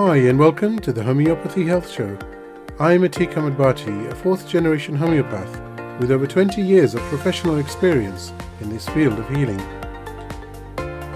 Hi, 0.00 0.18
and 0.18 0.38
welcome 0.38 0.78
to 0.78 0.92
the 0.92 1.02
Homeopathy 1.02 1.66
Health 1.66 1.90
Show. 1.90 2.16
I'm 2.78 3.00
Atiq 3.00 3.36
Ahmad 3.36 3.56
Bhatti, 3.56 4.08
a 4.08 4.14
fourth 4.14 4.48
generation 4.48 4.94
homeopath 4.94 5.98
with 5.98 6.12
over 6.12 6.24
20 6.24 6.62
years 6.62 6.94
of 6.94 7.00
professional 7.10 7.58
experience 7.58 8.32
in 8.60 8.70
this 8.70 8.88
field 8.90 9.18
of 9.18 9.28
healing. 9.28 9.58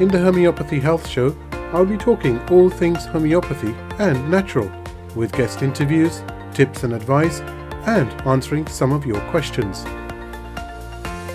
In 0.00 0.08
the 0.08 0.18
Homeopathy 0.18 0.80
Health 0.80 1.06
Show, 1.06 1.36
I'll 1.72 1.86
be 1.86 1.96
talking 1.96 2.40
all 2.48 2.68
things 2.68 3.06
homeopathy 3.06 3.72
and 4.00 4.28
natural, 4.28 4.68
with 5.14 5.30
guest 5.30 5.62
interviews, 5.62 6.24
tips 6.52 6.82
and 6.82 6.92
advice, 6.92 7.38
and 7.86 8.10
answering 8.26 8.66
some 8.66 8.90
of 8.90 9.06
your 9.06 9.20
questions. 9.30 9.84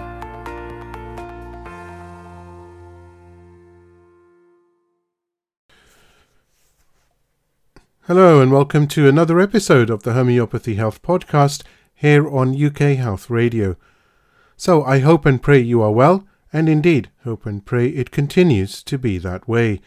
Hello, 8.01 8.39
and 8.39 8.51
welcome 8.51 8.87
to 8.89 9.07
another 9.07 9.39
episode 9.39 9.89
of 9.89 10.03
the 10.03 10.13
Homeopathy 10.13 10.75
Health 10.75 11.01
Podcast 11.01 11.63
here 11.95 12.29
on 12.29 12.63
UK 12.63 12.95
Health 12.95 13.31
Radio. 13.31 13.75
So 14.55 14.83
I 14.83 14.99
hope 14.99 15.25
and 15.25 15.41
pray 15.41 15.57
you 15.57 15.81
are 15.81 15.91
well, 15.91 16.27
and 16.53 16.69
indeed 16.69 17.09
hope 17.23 17.47
and 17.47 17.65
pray 17.65 17.87
it 17.87 18.11
continues 18.11 18.83
to 18.83 18.99
be 18.99 19.17
that 19.17 19.47
way. 19.47 19.81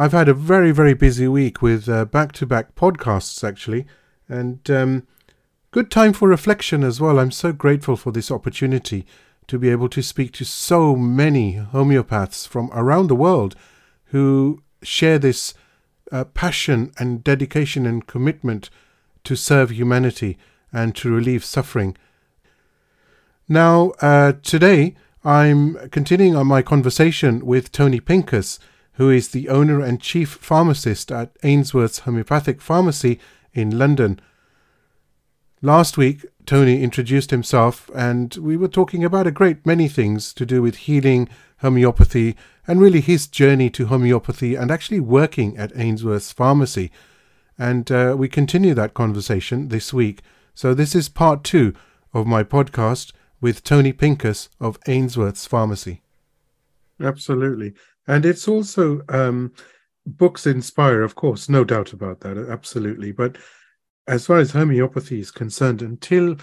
I've 0.00 0.12
had 0.12 0.30
a 0.30 0.34
very, 0.34 0.70
very 0.70 0.94
busy 0.94 1.28
week 1.28 1.60
with 1.60 1.84
back 2.10 2.32
to 2.32 2.46
back 2.46 2.74
podcasts, 2.74 3.46
actually, 3.46 3.84
and 4.30 4.58
um, 4.70 5.06
good 5.72 5.90
time 5.90 6.14
for 6.14 6.26
reflection 6.26 6.82
as 6.82 7.02
well. 7.02 7.18
I'm 7.18 7.30
so 7.30 7.52
grateful 7.52 7.96
for 7.96 8.10
this 8.10 8.30
opportunity 8.30 9.04
to 9.46 9.58
be 9.58 9.68
able 9.68 9.90
to 9.90 10.00
speak 10.02 10.32
to 10.32 10.44
so 10.46 10.96
many 10.96 11.56
homeopaths 11.56 12.48
from 12.48 12.70
around 12.72 13.08
the 13.08 13.14
world 13.14 13.56
who 14.04 14.62
share 14.82 15.18
this 15.18 15.52
uh, 16.10 16.24
passion 16.24 16.92
and 16.98 17.22
dedication 17.22 17.84
and 17.84 18.06
commitment 18.06 18.70
to 19.24 19.36
serve 19.36 19.70
humanity 19.70 20.38
and 20.72 20.96
to 20.96 21.10
relieve 21.10 21.44
suffering. 21.44 21.94
Now, 23.50 23.90
uh, 24.00 24.32
today, 24.42 24.94
I'm 25.26 25.90
continuing 25.90 26.36
on 26.36 26.46
my 26.46 26.62
conversation 26.62 27.44
with 27.44 27.70
Tony 27.70 28.00
Pinkus 28.00 28.58
who 28.94 29.10
is 29.10 29.28
the 29.28 29.48
owner 29.48 29.80
and 29.80 30.00
chief 30.00 30.30
pharmacist 30.30 31.10
at 31.10 31.36
Ainsworth's 31.42 32.00
Homeopathic 32.00 32.60
Pharmacy 32.60 33.18
in 33.52 33.78
London. 33.78 34.20
Last 35.62 35.98
week, 35.98 36.24
Tony 36.46 36.82
introduced 36.82 37.30
himself, 37.30 37.90
and 37.94 38.34
we 38.36 38.56
were 38.56 38.68
talking 38.68 39.04
about 39.04 39.26
a 39.26 39.30
great 39.30 39.66
many 39.66 39.88
things 39.88 40.32
to 40.34 40.46
do 40.46 40.62
with 40.62 40.76
healing, 40.76 41.28
homeopathy, 41.58 42.34
and 42.66 42.80
really 42.80 43.00
his 43.00 43.26
journey 43.26 43.68
to 43.70 43.86
homeopathy 43.86 44.54
and 44.54 44.70
actually 44.70 45.00
working 45.00 45.56
at 45.58 45.72
Ainsworth's 45.76 46.32
Pharmacy. 46.32 46.90
And 47.58 47.90
uh, 47.92 48.14
we 48.18 48.28
continue 48.28 48.72
that 48.74 48.94
conversation 48.94 49.68
this 49.68 49.92
week. 49.92 50.22
So, 50.54 50.72
this 50.72 50.94
is 50.94 51.08
part 51.08 51.44
two 51.44 51.74
of 52.14 52.26
my 52.26 52.42
podcast 52.42 53.12
with 53.40 53.62
Tony 53.62 53.92
Pinkus 53.92 54.48
of 54.60 54.78
Ainsworth's 54.86 55.46
Pharmacy. 55.46 56.02
Absolutely. 57.02 57.74
And 58.10 58.26
it's 58.26 58.48
also 58.48 59.02
um, 59.08 59.52
books 60.04 60.44
inspire, 60.44 61.02
of 61.02 61.14
course, 61.14 61.48
no 61.48 61.62
doubt 61.62 61.92
about 61.92 62.18
that, 62.20 62.36
absolutely. 62.50 63.12
But 63.12 63.38
as 64.08 64.26
far 64.26 64.38
as 64.38 64.50
homeopathy 64.50 65.20
is 65.20 65.30
concerned, 65.30 65.80
until 65.80 66.36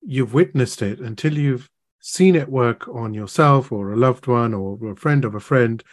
you've 0.00 0.34
witnessed 0.34 0.82
it, 0.82 0.98
until 0.98 1.38
you've 1.38 1.70
seen 2.00 2.34
it 2.34 2.48
work 2.48 2.88
on 2.88 3.14
yourself 3.14 3.70
or 3.70 3.92
a 3.92 3.96
loved 3.96 4.26
one 4.26 4.54
or 4.54 4.90
a 4.90 4.96
friend 4.96 5.24
of 5.24 5.36
a 5.36 5.40
friend, 5.40 5.84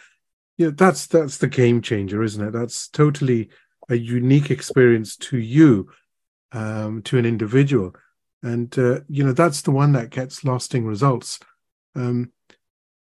you 0.58 0.66
know, 0.66 0.72
that's 0.72 1.06
that's 1.06 1.38
the 1.38 1.46
game 1.46 1.80
changer, 1.82 2.24
isn't 2.24 2.48
it? 2.48 2.50
That's 2.50 2.88
totally 2.88 3.50
a 3.90 3.94
unique 3.94 4.50
experience 4.50 5.16
to 5.18 5.38
you, 5.38 5.88
um, 6.50 7.00
to 7.02 7.16
an 7.16 7.26
individual, 7.26 7.94
and 8.42 8.76
uh, 8.76 9.02
you 9.08 9.22
know 9.22 9.32
that's 9.32 9.62
the 9.62 9.70
one 9.70 9.92
that 9.92 10.10
gets 10.10 10.42
lasting 10.42 10.84
results. 10.84 11.38
Um, 11.94 12.32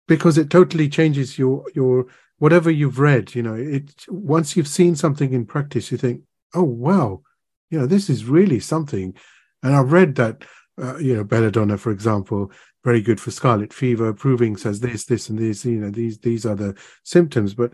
because 0.10 0.38
it 0.40 0.50
totally 0.50 0.90
changes 0.90 1.40
your 1.40 1.64
your 1.74 2.08
whatever 2.40 2.70
you've 2.70 3.00
read 3.00 3.34
you 3.36 3.44
know 3.44 3.54
it 3.54 4.06
once 4.10 4.58
you've 4.58 4.68
seen 4.68 4.96
something 4.96 5.32
in 5.32 5.46
practice 5.46 5.92
you 5.92 5.98
think 5.98 6.22
oh 6.56 6.64
wow 6.64 7.22
you 7.70 7.80
know 7.80 7.86
this 7.86 8.10
is 8.10 8.26
really 8.26 8.60
something. 8.60 9.16
And 9.62 9.76
i've 9.76 9.92
read 9.92 10.16
that 10.16 10.44
uh, 10.82 10.98
you 10.98 11.16
know 11.16 11.24
belladonna 11.24 11.78
for 11.78 11.92
example 11.92 12.52
very 12.84 13.02
good 13.02 13.20
for 13.20 13.32
scarlet 13.32 13.74
fever 13.74 14.14
proving 14.14 14.58
says 14.58 14.80
this 14.80 15.06
this 15.06 15.30
and 15.30 15.38
this 15.38 15.64
you 15.66 15.80
know 15.80 15.92
these 15.92 16.18
these 16.20 16.46
are 16.46 16.56
the 16.56 16.76
symptoms. 17.04 17.54
But 17.54 17.72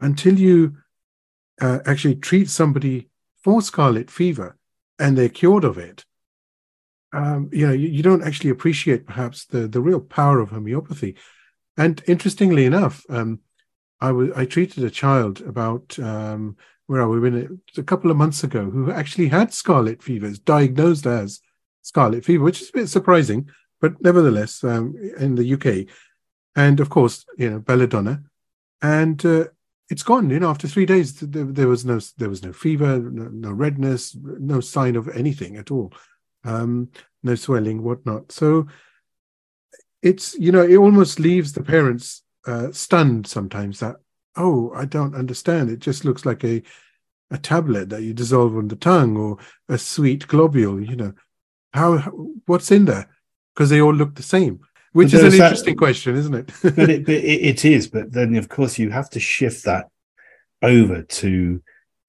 until 0.00 0.38
you 0.38 0.76
uh, 1.60 1.78
actually 1.86 2.16
treat 2.16 2.50
somebody 2.50 3.08
for 3.42 3.62
scarlet 3.62 4.10
fever 4.10 4.56
and 4.98 5.16
they're 5.16 5.28
cured 5.28 5.64
of 5.64 5.78
it 5.78 6.04
um, 7.12 7.48
you 7.52 7.66
know 7.66 7.72
you, 7.72 7.88
you 7.88 8.02
don't 8.02 8.24
actually 8.24 8.50
appreciate 8.50 9.06
perhaps 9.06 9.46
the 9.46 9.66
the 9.68 9.80
real 9.80 10.00
power 10.00 10.40
of 10.40 10.50
homeopathy 10.50 11.16
and 11.78 12.02
interestingly 12.06 12.66
enough, 12.66 13.06
um, 13.08 13.40
I 14.00 14.12
was 14.12 14.30
I 14.36 14.44
treated 14.44 14.84
a 14.84 14.90
child 14.90 15.40
about 15.40 15.98
um, 15.98 16.56
where 16.86 17.00
are 17.00 17.08
we? 17.08 17.48
A 17.76 17.82
couple 17.82 18.10
of 18.10 18.16
months 18.16 18.42
ago, 18.44 18.68
who 18.68 18.90
actually 18.90 19.28
had 19.28 19.54
scarlet 19.54 20.02
fevers, 20.02 20.38
diagnosed 20.38 21.06
as 21.06 21.40
scarlet 21.82 22.24
fever, 22.24 22.44
which 22.44 22.60
is 22.60 22.70
a 22.70 22.72
bit 22.72 22.88
surprising, 22.88 23.48
but 23.80 24.02
nevertheless, 24.02 24.64
um, 24.64 24.94
in 25.18 25.36
the 25.36 25.54
UK, 25.54 25.86
and 26.56 26.80
of 26.80 26.90
course, 26.90 27.24
you 27.36 27.48
know, 27.48 27.60
belladonna, 27.60 28.22
and 28.82 29.24
uh, 29.24 29.44
it's 29.88 30.02
gone. 30.02 30.30
You 30.30 30.40
know, 30.40 30.50
after 30.50 30.66
three 30.66 30.86
days, 30.86 31.14
there, 31.20 31.44
there 31.44 31.68
was 31.68 31.84
no 31.84 32.00
there 32.16 32.28
was 32.28 32.42
no 32.42 32.52
fever, 32.52 32.98
no, 32.98 33.28
no, 33.28 33.52
redness, 33.52 34.16
no 34.16 34.60
sign 34.60 34.96
of 34.96 35.08
anything 35.08 35.56
at 35.56 35.70
all, 35.70 35.92
um, 36.44 36.90
no 37.22 37.36
swelling, 37.36 37.82
whatnot. 37.82 38.32
So 38.32 38.66
it's 40.02 40.34
you 40.38 40.52
know 40.52 40.62
it 40.62 40.76
almost 40.76 41.18
leaves 41.18 41.52
the 41.52 41.62
parents 41.62 42.22
uh, 42.46 42.70
stunned 42.72 43.26
sometimes 43.26 43.80
that 43.80 43.96
oh 44.36 44.72
i 44.74 44.84
don't 44.84 45.14
understand. 45.14 45.70
It 45.70 45.80
just 45.80 46.04
looks 46.04 46.24
like 46.24 46.44
a 46.44 46.62
a 47.30 47.38
tablet 47.38 47.90
that 47.90 48.02
you 48.02 48.14
dissolve 48.14 48.56
on 48.56 48.68
the 48.68 48.76
tongue 48.76 49.16
or 49.16 49.36
a 49.68 49.78
sweet 49.78 50.26
globule 50.26 50.80
you 50.80 50.96
know. 50.96 51.12
How 51.74 51.98
what's 52.46 52.70
in 52.70 52.86
there? 52.86 53.08
Because 53.54 53.70
they 53.70 53.80
all 53.80 53.94
look 53.94 54.14
the 54.14 54.22
same 54.22 54.60
which 54.92 55.12
is 55.12 55.22
an 55.22 55.32
interesting 55.32 55.74
that, 55.74 55.78
question 55.78 56.16
isn't 56.16 56.34
it? 56.34 56.52
But, 56.62 56.90
it, 56.90 57.06
but 57.06 57.14
it, 57.14 57.40
it 57.42 57.64
is 57.64 57.88
but 57.88 58.12
then 58.12 58.34
of 58.36 58.48
course 58.48 58.78
you 58.78 58.90
have 58.90 59.10
to 59.10 59.20
shift 59.20 59.64
that 59.64 59.88
over 60.62 61.02
to 61.02 61.62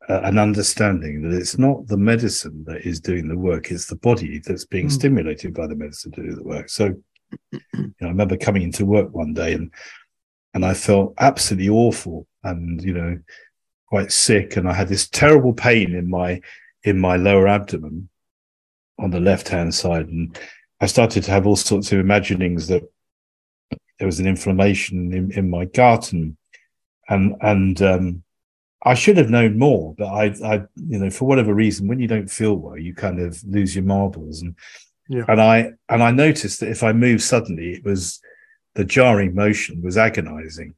uh, 0.07 0.21
an 0.23 0.39
understanding 0.39 1.21
that 1.21 1.37
it's 1.37 1.57
not 1.57 1.85
the 1.87 1.97
medicine 1.97 2.63
that 2.65 2.85
is 2.85 2.99
doing 2.99 3.27
the 3.27 3.37
work 3.37 3.69
it's 3.69 3.87
the 3.87 3.97
body 3.97 4.39
that's 4.39 4.65
being 4.65 4.87
mm. 4.87 4.91
stimulated 4.91 5.53
by 5.53 5.67
the 5.67 5.75
medicine 5.75 6.11
to 6.13 6.23
do 6.23 6.35
the 6.35 6.43
work. 6.43 6.69
So 6.69 6.95
you 7.51 7.59
know, 7.73 8.07
I 8.07 8.07
remember 8.07 8.37
coming 8.37 8.63
into 8.63 8.85
work 8.85 9.13
one 9.13 9.33
day 9.33 9.53
and 9.53 9.71
and 10.53 10.65
I 10.65 10.73
felt 10.73 11.13
absolutely 11.19 11.69
awful 11.69 12.27
and 12.43 12.81
you 12.83 12.93
know 12.93 13.19
quite 13.87 14.11
sick. 14.11 14.55
And 14.57 14.67
I 14.67 14.73
had 14.73 14.87
this 14.87 15.09
terrible 15.09 15.53
pain 15.53 15.95
in 15.95 16.09
my 16.09 16.41
in 16.83 16.99
my 16.99 17.15
lower 17.17 17.47
abdomen 17.47 18.09
on 18.97 19.11
the 19.11 19.19
left 19.19 19.47
hand 19.49 19.73
side. 19.73 20.07
And 20.07 20.37
I 20.81 20.85
started 20.85 21.23
to 21.23 21.31
have 21.31 21.45
all 21.45 21.55
sorts 21.55 21.91
of 21.91 21.99
imaginings 21.99 22.67
that 22.67 22.83
there 23.97 24.05
was 24.05 24.19
an 24.19 24.27
inflammation 24.27 25.13
in, 25.13 25.31
in 25.31 25.49
my 25.49 25.65
gut 25.65 26.13
and 26.13 26.37
and 27.09 27.35
and 27.41 27.81
um, 27.81 28.23
I 28.83 28.93
should 28.93 29.17
have 29.17 29.29
known 29.29 29.57
more, 29.57 29.93
but 29.97 30.07
I, 30.07 30.25
I, 30.43 30.53
you 30.75 30.99
know, 30.99 31.09
for 31.09 31.27
whatever 31.27 31.53
reason, 31.53 31.87
when 31.87 31.99
you 31.99 32.07
don't 32.07 32.29
feel 32.31 32.55
well, 32.55 32.77
you 32.77 32.93
kind 32.93 33.19
of 33.19 33.43
lose 33.43 33.75
your 33.75 33.83
marbles. 33.83 34.41
And 34.41 34.55
yeah. 35.09 35.25
And 35.27 35.41
I 35.41 35.71
and 35.89 36.03
I 36.03 36.11
noticed 36.11 36.59
that 36.59 36.69
if 36.69 36.83
I 36.83 36.93
moved 36.93 37.23
suddenly, 37.23 37.73
it 37.73 37.83
was 37.83 38.21
the 38.75 38.85
jarring 38.85 39.33
motion 39.35 39.81
was 39.81 39.97
agonizing. 39.97 40.75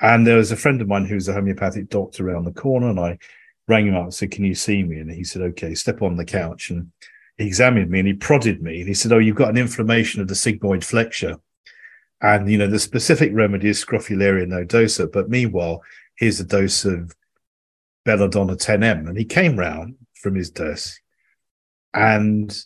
And 0.00 0.26
there 0.26 0.38
was 0.38 0.50
a 0.50 0.56
friend 0.56 0.80
of 0.80 0.88
mine 0.88 1.04
who 1.04 1.14
was 1.14 1.28
a 1.28 1.34
homeopathic 1.34 1.90
doctor 1.90 2.28
around 2.28 2.44
the 2.44 2.52
corner, 2.52 2.88
and 2.88 2.98
I 2.98 3.18
rang 3.68 3.86
him 3.86 3.94
up 3.94 4.04
and 4.04 4.14
said, 4.14 4.30
Can 4.30 4.44
you 4.44 4.54
see 4.54 4.82
me? 4.82 4.98
And 4.98 5.10
he 5.10 5.22
said, 5.22 5.42
Okay, 5.42 5.74
step 5.74 6.00
on 6.00 6.16
the 6.16 6.24
couch. 6.24 6.70
And 6.70 6.90
he 7.36 7.46
examined 7.46 7.90
me 7.90 7.98
and 7.98 8.08
he 8.08 8.14
prodded 8.14 8.62
me 8.62 8.80
and 8.80 8.88
he 8.88 8.94
said, 8.94 9.12
Oh, 9.12 9.18
you've 9.18 9.36
got 9.36 9.50
an 9.50 9.58
inflammation 9.58 10.22
of 10.22 10.28
the 10.28 10.34
sigmoid 10.34 10.82
flexure. 10.82 11.36
And, 12.22 12.50
you 12.50 12.56
know, 12.56 12.68
the 12.68 12.78
specific 12.78 13.32
remedy 13.34 13.68
is 13.68 13.84
scrophularia 13.84 14.46
nodosa. 14.46 15.10
But 15.12 15.28
meanwhile, 15.28 15.82
here's 16.16 16.40
a 16.40 16.44
dose 16.44 16.84
of 16.84 17.14
belladonna 18.04 18.56
10M. 18.56 19.08
And 19.08 19.18
he 19.18 19.24
came 19.24 19.58
round 19.58 19.96
from 20.14 20.36
his 20.36 20.50
desk 20.50 21.00
and 21.92 22.56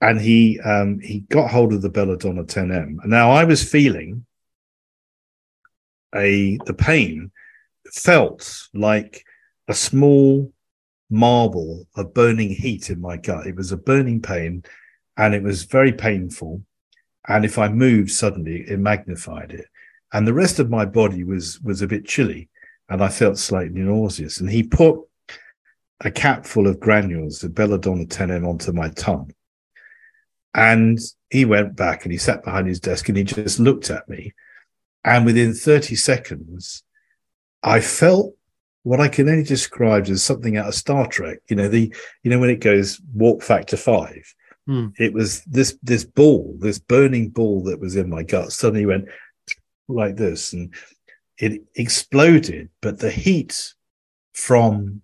and 0.00 0.20
he 0.20 0.60
um, 0.60 1.00
he 1.00 1.20
got 1.20 1.50
hold 1.50 1.72
of 1.72 1.82
the 1.82 1.88
belladonna 1.88 2.44
10M. 2.44 2.96
And 3.02 3.10
now 3.10 3.30
I 3.30 3.44
was 3.44 3.68
feeling 3.68 4.24
a 6.14 6.58
the 6.66 6.74
pain 6.74 7.30
felt 7.92 8.68
like 8.74 9.24
a 9.66 9.74
small 9.74 10.52
marble 11.10 11.86
of 11.96 12.14
burning 12.14 12.50
heat 12.50 12.90
in 12.90 13.00
my 13.00 13.16
gut. 13.16 13.46
It 13.46 13.56
was 13.56 13.72
a 13.72 13.76
burning 13.76 14.20
pain 14.20 14.62
and 15.16 15.34
it 15.34 15.42
was 15.42 15.64
very 15.64 15.92
painful. 15.92 16.62
And 17.26 17.44
if 17.44 17.58
I 17.58 17.68
moved 17.68 18.10
suddenly, 18.10 18.64
it 18.68 18.78
magnified 18.78 19.52
it. 19.52 19.66
And 20.12 20.26
the 20.26 20.34
rest 20.34 20.58
of 20.58 20.70
my 20.70 20.84
body 20.84 21.24
was 21.24 21.60
was 21.60 21.82
a 21.82 21.88
bit 21.88 22.06
chilly 22.06 22.48
and 22.88 23.02
I 23.02 23.08
felt 23.08 23.36
slightly 23.36 23.80
nauseous. 23.80 24.40
And 24.40 24.48
he 24.48 24.62
put 24.62 25.00
a 26.00 26.10
cap 26.10 26.46
full 26.46 26.68
of 26.68 26.78
granules 26.78 27.42
of 27.42 27.54
belladonna 27.54 28.04
10M 28.04 28.48
onto 28.48 28.72
my 28.72 28.88
tongue. 28.90 29.32
And 30.58 30.98
he 31.30 31.44
went 31.44 31.76
back 31.76 32.02
and 32.02 32.10
he 32.10 32.18
sat 32.18 32.42
behind 32.42 32.66
his 32.66 32.80
desk 32.80 33.08
and 33.08 33.16
he 33.16 33.22
just 33.22 33.60
looked 33.60 33.90
at 33.90 34.08
me. 34.08 34.34
And 35.04 35.24
within 35.24 35.54
30 35.54 35.94
seconds, 35.94 36.82
I 37.62 37.80
felt 37.80 38.34
what 38.82 38.98
I 38.98 39.06
can 39.06 39.28
only 39.28 39.44
describe 39.44 40.08
as 40.08 40.24
something 40.24 40.56
out 40.56 40.66
of 40.66 40.74
Star 40.74 41.06
Trek. 41.06 41.38
You 41.48 41.54
know, 41.54 41.68
the 41.68 41.94
you 42.24 42.30
know 42.30 42.40
when 42.40 42.50
it 42.50 42.60
goes 42.60 43.00
warp 43.14 43.42
factor 43.42 43.76
five. 43.76 44.34
Hmm. 44.66 44.88
It 44.98 45.14
was 45.14 45.44
this 45.44 45.78
this 45.80 46.04
ball, 46.04 46.56
this 46.58 46.80
burning 46.80 47.28
ball 47.28 47.62
that 47.64 47.78
was 47.78 47.94
in 47.94 48.10
my 48.10 48.24
gut 48.24 48.50
suddenly 48.50 48.84
went 48.84 49.04
like 49.86 50.16
this, 50.16 50.52
and 50.52 50.74
it 51.38 51.62
exploded. 51.76 52.68
But 52.82 52.98
the 52.98 53.12
heat 53.12 53.74
from 54.32 55.02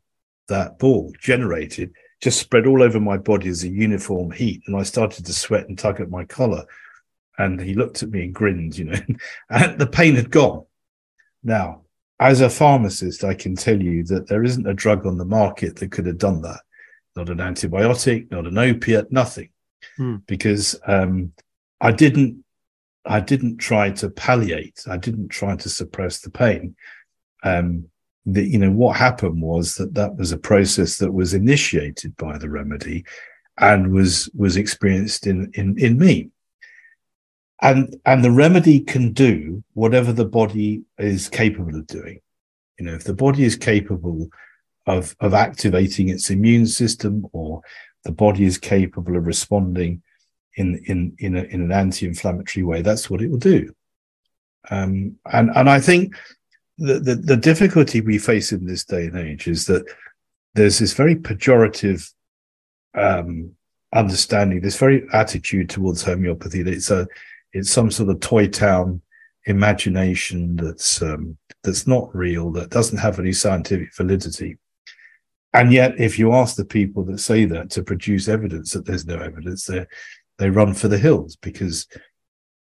that 0.49 0.81
ball 0.81 1.13
generated 1.21 1.93
just 2.21 2.41
spread 2.41 2.67
all 2.67 2.83
over 2.83 3.01
my 3.01 3.17
body 3.17 3.49
as 3.49 3.65
a 3.65 3.69
uniform 3.69 4.31
heat, 4.31 4.63
and 4.67 4.77
I 4.77 4.83
started 4.83 5.27
to 5.27 5.33
sweat 5.33 5.69
and 5.69 5.79
tug 5.79 6.01
at 6.01 6.11
my 6.11 6.25
collar. 6.25 6.65
And 7.37 7.61
he 7.61 7.75
looked 7.75 8.03
at 8.03 8.11
me 8.11 8.25
and 8.25 8.35
grinned, 8.35 8.79
you 8.79 8.85
know, 8.85 8.99
and 9.51 9.79
the 9.79 9.87
pain 9.87 10.15
had 10.15 10.31
gone. 10.31 10.65
Now, 11.43 11.83
as 12.21 12.41
a 12.41 12.49
pharmacist, 12.49 13.25
I 13.25 13.35
can 13.35 13.57
tell 13.57 13.81
you 13.81 14.05
that 14.05 14.29
there 14.29 14.45
isn't 14.45 14.69
a 14.69 14.75
drug 14.75 15.05
on 15.05 15.19
the 15.19 15.25
market 15.25 15.77
that 15.77 15.91
could 15.91 16.07
have 16.07 16.19
done 16.19 16.43
that. 16.43 16.61
Not 17.17 17.29
an 17.29 17.39
antibiotic, 17.39 18.31
not 18.31 18.47
an 18.47 18.57
opiate, 18.57 19.11
nothing. 19.13 19.51
Hmm. 19.97 20.17
Because 20.27 20.81
um, 20.87 21.33
I 21.81 21.93
didn't, 21.93 22.45
I 23.05 23.21
didn't 23.21 23.59
try 23.59 23.91
to 23.91 24.09
palliate. 24.09 24.85
I 24.89 24.97
didn't 24.97 25.29
try 25.29 25.57
to 25.57 25.69
suppress 25.69 26.21
the 26.21 26.31
pain. 26.31 26.77
Um, 27.43 27.91
the, 28.27 28.43
you 28.43 28.59
know, 28.59 28.71
what 28.71 28.97
happened 28.97 29.43
was 29.43 29.75
that 29.75 29.95
that 29.95 30.17
was 30.17 30.33
a 30.33 30.39
process 30.39 30.97
that 30.99 31.13
was 31.13 31.35
initiated 31.35 32.17
by 32.17 32.39
the 32.39 32.49
remedy, 32.49 33.05
and 33.59 33.93
was 33.93 34.31
was 34.35 34.57
experienced 34.57 35.27
in 35.27 35.51
in 35.55 35.79
in 35.79 35.99
me. 35.99 36.31
And 37.63 37.97
and 38.05 38.25
the 38.25 38.31
remedy 38.31 38.81
can 38.81 39.13
do 39.13 39.63
whatever 39.75 40.13
the 40.13 40.25
body 40.25 40.83
is 40.99 41.29
capable 41.29 41.77
of 41.77 41.87
doing. 41.87 42.21
You 42.79 42.87
know 42.87 42.95
if 42.95 43.05
the 43.05 43.15
body 43.15 43.45
is 43.45 43.57
capable 43.57 44.29
of 44.87 45.15
of 45.21 45.35
activating 45.35 46.09
its 46.09 46.31
immune 46.31 46.67
system 46.67 47.27
or 47.33 47.63
the 48.05 48.13
body 48.13 48.45
is 48.45 48.59
capable 48.59 49.17
of 49.17 49.27
responding 49.27 50.03
in 50.57 50.83
in 50.87 51.15
in, 51.19 51.37
a, 51.37 51.43
in 51.43 51.61
an 51.63 51.73
anti-inflammatory 51.73 52.65
way 52.65 52.83
that's 52.83 53.09
what 53.09 53.23
it 53.23 53.31
will 53.31 53.39
do. 53.39 53.75
Um, 54.71 55.17
and 55.31 55.51
and 55.55 55.69
i 55.69 55.79
think 55.79 56.17
the, 56.79 56.99
the 56.99 57.15
the 57.15 57.37
difficulty 57.37 58.01
we 58.01 58.19
face 58.19 58.53
in 58.53 58.67
this 58.67 58.85
day 58.85 59.07
and 59.07 59.17
age 59.17 59.47
is 59.47 59.67
that 59.67 59.85
there's 60.55 60.79
this 60.79 60.93
very 60.93 61.17
pejorative 61.17 62.13
um, 62.95 63.53
understanding 63.93 64.61
this 64.61 64.79
very 64.79 65.07
attitude 65.13 65.71
towards 65.71 66.03
homeopathy 66.03 66.63
that 66.63 66.75
it's 66.75 66.91
a 66.91 67.07
it's 67.53 67.71
some 67.71 67.91
sort 67.91 68.11
of 68.11 68.21
toy 68.21 68.49
town 68.49 69.01
imagination 69.47 70.57
that's 70.57 71.03
um, 71.03 71.37
that's 71.63 71.87
not 71.87 72.15
real, 72.15 72.51
that 72.53 72.71
doesn't 72.71 72.99
have 72.99 73.19
any 73.19 73.33
scientific 73.33 73.95
validity. 73.97 74.59
And 75.53 75.73
yet, 75.73 75.99
if 75.99 76.19
you 76.19 76.33
ask 76.33 76.57
the 76.57 76.65
people 76.65 77.05
that 77.05 77.19
say 77.19 77.45
that 77.47 77.71
to 77.71 77.83
produce 77.83 78.29
evidence 78.29 78.73
that 78.73 78.85
there's 78.85 79.07
no 79.07 79.19
evidence, 79.19 79.65
they 79.65 79.87
they 80.39 80.51
run 80.51 80.75
for 80.75 80.89
the 80.89 80.99
hills 80.99 81.37
because 81.37 81.87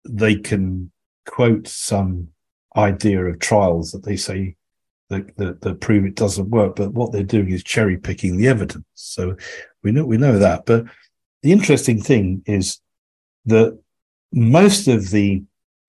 they 0.08 0.36
can 0.36 0.90
quote 1.26 1.68
some 1.68 2.28
idea 2.76 3.25
of 3.25 3.38
trials 3.38 3.93
that 3.93 4.05
they 4.05 4.17
say 4.17 4.56
that, 5.08 5.37
that, 5.37 5.61
that 5.61 5.81
prove 5.81 6.05
it 6.05 6.14
doesn't 6.14 6.50
work. 6.50 6.76
But 6.76 6.93
what 6.93 7.12
they're 7.12 7.22
doing 7.22 7.50
is 7.50 7.64
cherry 7.64 7.96
picking 7.96 8.37
the 8.37 8.49
evidence. 8.49 8.84
So 8.94 9.37
we 9.82 9.93
know 9.93 10.05
we 10.05 10.17
know 10.17 10.38
that. 10.38 10.67
But 10.67 10.84
the 11.43 11.52
interesting 11.52 12.00
thing 12.00 12.43
is 12.46 12.81
that 13.46 13.78
most 14.32 14.88
of 14.88 15.11
the 15.11 15.43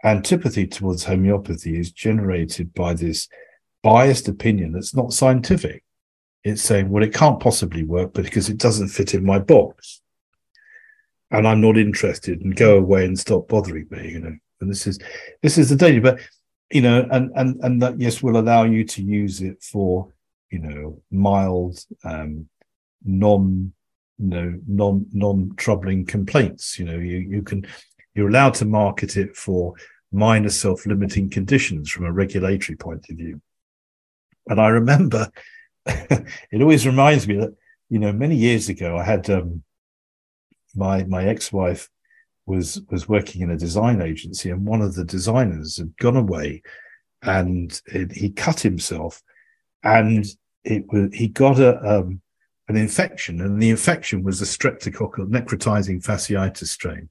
antipathy 0.03 0.65
towards 0.65 1.03
homeopathy 1.03 1.77
is 1.77 1.91
generated 1.91 2.73
by 2.73 2.93
this 2.93 3.27
biased 3.83 4.27
opinion 4.27 4.71
that's 4.71 4.95
not 4.95 5.13
scientific. 5.13 5.83
It's 6.43 6.61
saying, 6.61 6.89
well, 6.89 7.03
it 7.03 7.13
can't 7.13 7.39
possibly 7.39 7.83
work 7.83 8.13
because 8.13 8.49
it 8.49 8.57
doesn't 8.57 8.87
fit 8.87 9.13
in 9.13 9.23
my 9.23 9.37
box. 9.37 10.01
And 11.29 11.47
I'm 11.47 11.61
not 11.61 11.77
interested 11.77 12.41
and 12.41 12.55
go 12.55 12.77
away 12.77 13.05
and 13.05 13.17
stop 13.17 13.47
bothering 13.47 13.87
me, 13.91 14.11
you 14.11 14.19
know. 14.19 14.35
And 14.59 14.69
this 14.69 14.85
is 14.85 14.99
this 15.41 15.57
is 15.57 15.69
the 15.69 15.75
danger. 15.75 16.01
But 16.01 16.19
you 16.71 16.81
know, 16.81 17.07
and 17.11 17.31
and 17.35 17.59
and 17.61 17.81
that 17.81 17.99
yes 17.99 18.23
will 18.23 18.37
allow 18.37 18.63
you 18.63 18.83
to 18.85 19.03
use 19.03 19.41
it 19.41 19.61
for, 19.61 20.11
you 20.49 20.59
know, 20.59 21.01
mild 21.11 21.83
um 22.03 22.47
non 23.03 23.73
you 24.17 24.27
know 24.27 24.59
non 24.67 25.05
non 25.11 25.53
troubling 25.57 26.05
complaints. 26.05 26.79
You 26.79 26.85
know, 26.85 26.97
you 26.97 27.17
you 27.17 27.41
can 27.41 27.65
you're 28.15 28.29
allowed 28.29 28.55
to 28.55 28.65
market 28.65 29.17
it 29.17 29.35
for 29.35 29.73
minor 30.11 30.49
self-limiting 30.49 31.29
conditions 31.29 31.89
from 31.89 32.05
a 32.05 32.11
regulatory 32.11 32.75
point 32.75 33.05
of 33.09 33.15
view. 33.15 33.41
And 34.47 34.59
I 34.59 34.67
remember 34.67 35.31
it 35.85 36.61
always 36.61 36.85
reminds 36.85 37.27
me 37.27 37.37
that, 37.37 37.55
you 37.89 37.99
know, 37.99 38.11
many 38.11 38.35
years 38.35 38.69
ago 38.69 38.97
I 38.97 39.03
had 39.03 39.29
um, 39.29 39.63
my 40.75 41.03
my 41.03 41.25
ex-wife 41.25 41.89
was 42.51 42.81
was 42.89 43.09
working 43.09 43.41
in 43.41 43.51
a 43.51 43.57
design 43.57 44.01
agency 44.01 44.49
and 44.49 44.65
one 44.65 44.81
of 44.81 44.95
the 44.95 45.05
designers 45.05 45.77
had 45.77 45.95
gone 45.97 46.17
away 46.17 46.61
and 47.23 47.81
it, 47.87 48.11
he 48.11 48.29
cut 48.29 48.59
himself 48.59 49.21
and 49.83 50.25
it 50.63 50.83
was 50.91 51.09
he 51.13 51.27
got 51.27 51.59
a 51.59 51.73
um, 51.91 52.21
an 52.67 52.77
infection 52.77 53.41
and 53.41 53.61
the 53.61 53.69
infection 53.69 54.23
was 54.23 54.41
a 54.41 54.45
streptococcal 54.45 55.27
necrotizing 55.27 56.03
fasciitis 56.03 56.67
strain 56.67 57.09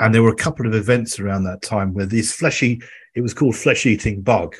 and 0.00 0.14
there 0.14 0.22
were 0.22 0.30
a 0.30 0.36
couple 0.36 0.66
of 0.66 0.74
events 0.74 1.18
around 1.18 1.44
that 1.44 1.62
time 1.62 1.92
where 1.92 2.06
this 2.06 2.32
fleshy, 2.32 2.80
it 3.14 3.20
was 3.20 3.34
called 3.34 3.56
flesh 3.56 3.84
eating 3.86 4.22
bug. 4.22 4.54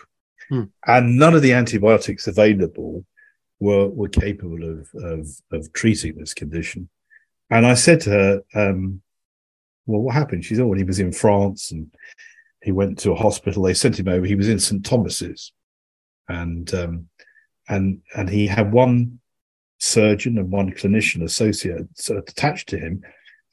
Hmm. 0.49 0.65
And 0.87 1.17
none 1.17 1.35
of 1.35 1.43
the 1.43 1.53
antibiotics 1.53 2.27
available 2.27 3.05
were, 3.61 3.89
were 3.89 4.09
capable 4.09 4.65
of, 4.65 4.89
of, 4.95 5.29
of 5.53 5.73
treating 5.73 6.17
this 6.17 6.35
condition. 6.35 6.89
And 7.51 7.67
I 7.67 7.75
said 7.75 8.01
to 8.03 8.11
her, 8.11 8.43
um, 8.55 9.01
well, 9.89 10.03
what 10.03 10.15
happened? 10.15 10.45
She 10.45 10.55
said, 10.55 10.65
oh, 10.65 10.73
he 10.75 10.85
was 10.85 11.01
in 11.01 11.13
France 11.13 11.73
and 11.73 11.91
he 12.63 12.73
went 12.73 12.99
to 13.01 13.13
a 13.13 13.17
hospital. 13.17 13.63
They 13.63 13.75
sent 13.75 13.99
him 13.99 14.09
over. 14.09 14.27
He 14.27 14.35
was 14.35 14.49
in 14.49 14.59
St. 14.59 14.85
Thomas's 14.85 15.53
and, 16.29 16.73
um, 16.75 17.09
and, 17.69 18.01
and 18.15 18.29
he 18.29 18.47
had 18.47 18.73
one 18.73 19.19
surgeon 19.81 20.39
and 20.39 20.51
one 20.51 20.73
clinician 20.73 21.23
associate 21.23 21.87
attached 22.11 22.69
to 22.69 22.79
him 22.79 23.03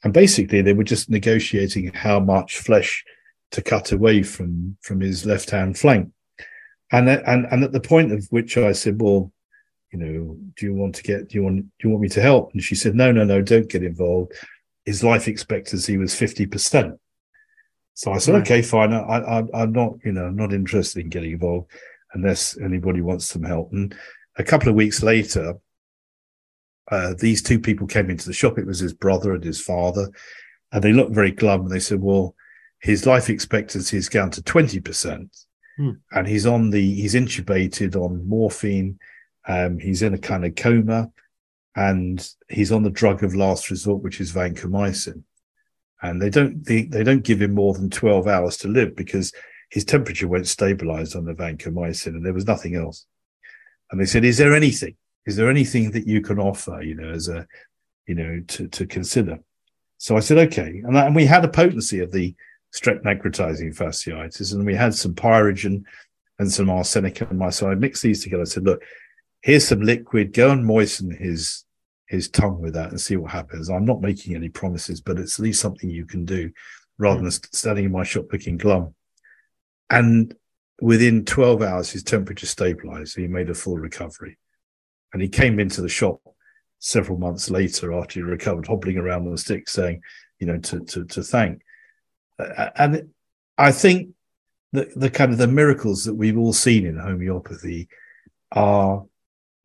and 0.04 0.12
basically 0.12 0.60
they 0.60 0.72
were 0.72 0.84
just 0.84 1.08
negotiating 1.10 1.92
how 1.92 2.20
much 2.20 2.58
flesh 2.58 3.04
to 3.50 3.62
cut 3.62 3.92
away 3.92 4.22
from 4.22 4.76
from 4.82 5.00
his 5.00 5.24
left 5.24 5.50
hand 5.50 5.78
flank 5.78 6.10
and 6.92 7.08
and 7.08 7.46
and 7.46 7.64
at 7.64 7.72
the 7.72 7.80
point 7.80 8.12
of 8.12 8.26
which 8.30 8.56
i 8.56 8.72
said 8.72 9.00
well 9.00 9.32
you 9.92 9.98
know 9.98 10.36
do 10.56 10.66
you 10.66 10.74
want 10.74 10.94
to 10.94 11.02
get 11.02 11.28
do 11.28 11.38
you 11.38 11.44
want 11.44 11.56
do 11.56 11.88
you 11.88 11.90
want 11.90 12.02
me 12.02 12.08
to 12.08 12.20
help 12.20 12.52
and 12.52 12.62
she 12.62 12.74
said 12.74 12.94
no 12.94 13.12
no 13.12 13.24
no 13.24 13.40
don't 13.40 13.70
get 13.70 13.82
involved 13.82 14.32
his 14.86 15.04
life 15.04 15.28
expectancy 15.28 15.98
was 15.98 16.14
50% 16.14 16.98
so 17.94 18.12
i 18.12 18.18
said 18.18 18.34
right. 18.34 18.42
okay 18.42 18.62
fine 18.62 18.92
I, 18.92 19.42
i'm 19.54 19.72
not 19.72 19.94
you 20.04 20.12
know 20.12 20.26
i'm 20.26 20.36
not 20.36 20.52
interested 20.52 21.00
in 21.00 21.10
getting 21.10 21.32
involved 21.32 21.70
unless 22.14 22.58
anybody 22.58 23.00
wants 23.00 23.26
some 23.26 23.42
help 23.42 23.72
and 23.72 23.94
a 24.38 24.44
couple 24.44 24.68
of 24.68 24.74
weeks 24.74 25.02
later 25.02 25.54
uh, 26.90 27.14
these 27.18 27.42
two 27.42 27.58
people 27.58 27.86
came 27.86 28.10
into 28.10 28.26
the 28.26 28.32
shop. 28.32 28.58
It 28.58 28.66
was 28.66 28.78
his 28.78 28.92
brother 28.92 29.34
and 29.34 29.42
his 29.42 29.60
father, 29.60 30.08
and 30.72 30.82
they 30.82 30.92
looked 30.92 31.14
very 31.14 31.32
glum. 31.32 31.62
And 31.62 31.70
they 31.70 31.80
said, 31.80 32.00
"Well, 32.00 32.34
his 32.80 33.06
life 33.06 33.28
expectancy 33.28 33.96
is 33.96 34.08
down 34.08 34.30
to 34.32 34.42
twenty 34.42 34.80
percent, 34.80 35.36
hmm. 35.76 35.92
and 36.12 36.26
he's 36.28 36.46
on 36.46 36.70
the 36.70 36.94
he's 36.94 37.14
intubated 37.14 37.96
on 37.96 38.28
morphine 38.28 38.98
Um, 39.48 39.78
he's 39.78 40.02
in 40.02 40.14
a 40.14 40.18
kind 40.18 40.44
of 40.44 40.54
coma 40.54 41.10
and 41.76 42.28
he's 42.48 42.72
on 42.72 42.82
the 42.82 42.90
drug 42.90 43.22
of 43.22 43.34
last 43.34 43.70
resort, 43.70 44.02
which 44.02 44.20
is 44.20 44.32
vancomycin. 44.32 45.22
And 46.02 46.20
they 46.20 46.30
don't 46.30 46.64
they, 46.64 46.82
they 46.82 47.04
don't 47.04 47.24
give 47.24 47.40
him 47.40 47.54
more 47.54 47.74
than 47.74 47.90
12 47.90 48.26
hours 48.26 48.56
to 48.58 48.68
live 48.68 48.96
because 48.96 49.32
his 49.70 49.84
temperature 49.84 50.28
went 50.28 50.46
stabilized 50.46 51.14
on 51.14 51.24
the 51.24 51.34
vancomycin 51.34 52.08
and 52.08 52.24
there 52.24 52.34
was 52.34 52.46
nothing 52.46 52.74
else. 52.74 53.06
And 53.90 54.00
they 54.00 54.06
said, 54.06 54.24
Is 54.24 54.38
there 54.38 54.54
anything? 54.54 54.96
Is 55.26 55.36
there 55.36 55.50
anything 55.50 55.90
that 55.92 56.06
you 56.06 56.20
can 56.20 56.38
offer, 56.38 56.80
you 56.82 56.94
know, 56.94 57.10
as 57.10 57.28
a 57.28 57.46
you 58.06 58.14
know, 58.14 58.40
to, 58.46 58.68
to 58.68 58.86
consider? 58.86 59.38
So 59.98 60.16
I 60.16 60.20
said, 60.20 60.38
okay. 60.48 60.82
And, 60.84 60.94
that, 60.94 61.06
and 61.06 61.16
we 61.16 61.26
had 61.26 61.44
a 61.44 61.48
potency 61.48 62.00
of 62.00 62.12
the 62.12 62.34
strep 62.74 63.02
necrotizing 63.02 63.76
fasciitis, 63.76 64.52
and 64.52 64.64
we 64.64 64.74
had 64.74 64.94
some 64.94 65.14
pyrogen 65.14 65.84
and 66.38 66.50
some 66.52 66.68
arsenic 66.68 67.20
and 67.22 67.38
my 67.38 67.50
so 67.50 67.70
I 67.70 67.74
mixed 67.74 68.02
these 68.02 68.22
together. 68.22 68.42
I 68.42 68.46
said, 68.46 68.64
look, 68.64 68.82
here's 69.40 69.66
some 69.66 69.80
liquid, 69.80 70.32
go 70.32 70.50
and 70.50 70.66
moisten 70.66 71.10
his 71.10 71.64
his 72.08 72.28
tongue 72.28 72.60
with 72.60 72.74
that 72.74 72.90
and 72.90 73.00
see 73.00 73.16
what 73.16 73.32
happens. 73.32 73.68
I'm 73.68 73.84
not 73.84 74.00
making 74.00 74.34
any 74.34 74.48
promises, 74.48 75.00
but 75.00 75.18
it's 75.18 75.38
at 75.38 75.42
least 75.42 75.60
something 75.60 75.90
you 75.90 76.06
can 76.06 76.24
do 76.24 76.50
rather 76.98 77.18
hmm. 77.18 77.24
than 77.24 77.32
standing 77.32 77.86
in 77.86 77.92
my 77.92 78.04
shop 78.04 78.26
picking 78.30 78.56
glum. 78.56 78.94
And 79.90 80.34
within 80.80 81.24
12 81.24 81.62
hours, 81.62 81.90
his 81.90 82.02
temperature 82.02 82.46
stabilized. 82.46 83.12
So 83.12 83.20
he 83.20 83.28
made 83.28 83.50
a 83.50 83.54
full 83.54 83.76
recovery. 83.76 84.38
And 85.12 85.22
he 85.22 85.28
came 85.28 85.58
into 85.58 85.80
the 85.82 85.88
shop 85.88 86.20
several 86.78 87.18
months 87.18 87.50
later 87.50 87.92
after 87.92 88.20
he 88.20 88.22
recovered, 88.22 88.66
hobbling 88.66 88.98
around 88.98 89.26
on 89.26 89.34
a 89.34 89.38
stick 89.38 89.68
saying, 89.68 90.02
you 90.38 90.46
know, 90.46 90.58
to, 90.58 90.80
to, 90.80 91.04
to 91.06 91.22
thank. 91.22 91.62
And 92.38 93.10
I 93.56 93.72
think 93.72 94.10
the, 94.72 94.90
the 94.94 95.10
kind 95.10 95.32
of 95.32 95.38
the 95.38 95.46
miracles 95.46 96.04
that 96.04 96.14
we've 96.14 96.36
all 96.36 96.52
seen 96.52 96.84
in 96.84 96.98
homeopathy 96.98 97.88
are 98.52 99.04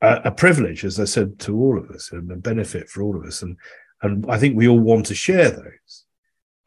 a, 0.01 0.21
a 0.25 0.31
privilege, 0.31 0.83
as 0.85 0.99
I 0.99 1.05
said, 1.05 1.39
to 1.39 1.55
all 1.55 1.77
of 1.77 1.89
us 1.89 2.11
and 2.11 2.31
a 2.31 2.35
benefit 2.35 2.89
for 2.89 3.03
all 3.03 3.15
of 3.15 3.25
us. 3.25 3.41
And, 3.41 3.57
and 4.01 4.25
I 4.29 4.37
think 4.37 4.55
we 4.55 4.67
all 4.67 4.79
want 4.79 5.05
to 5.07 5.15
share 5.15 5.49
those. 5.49 6.05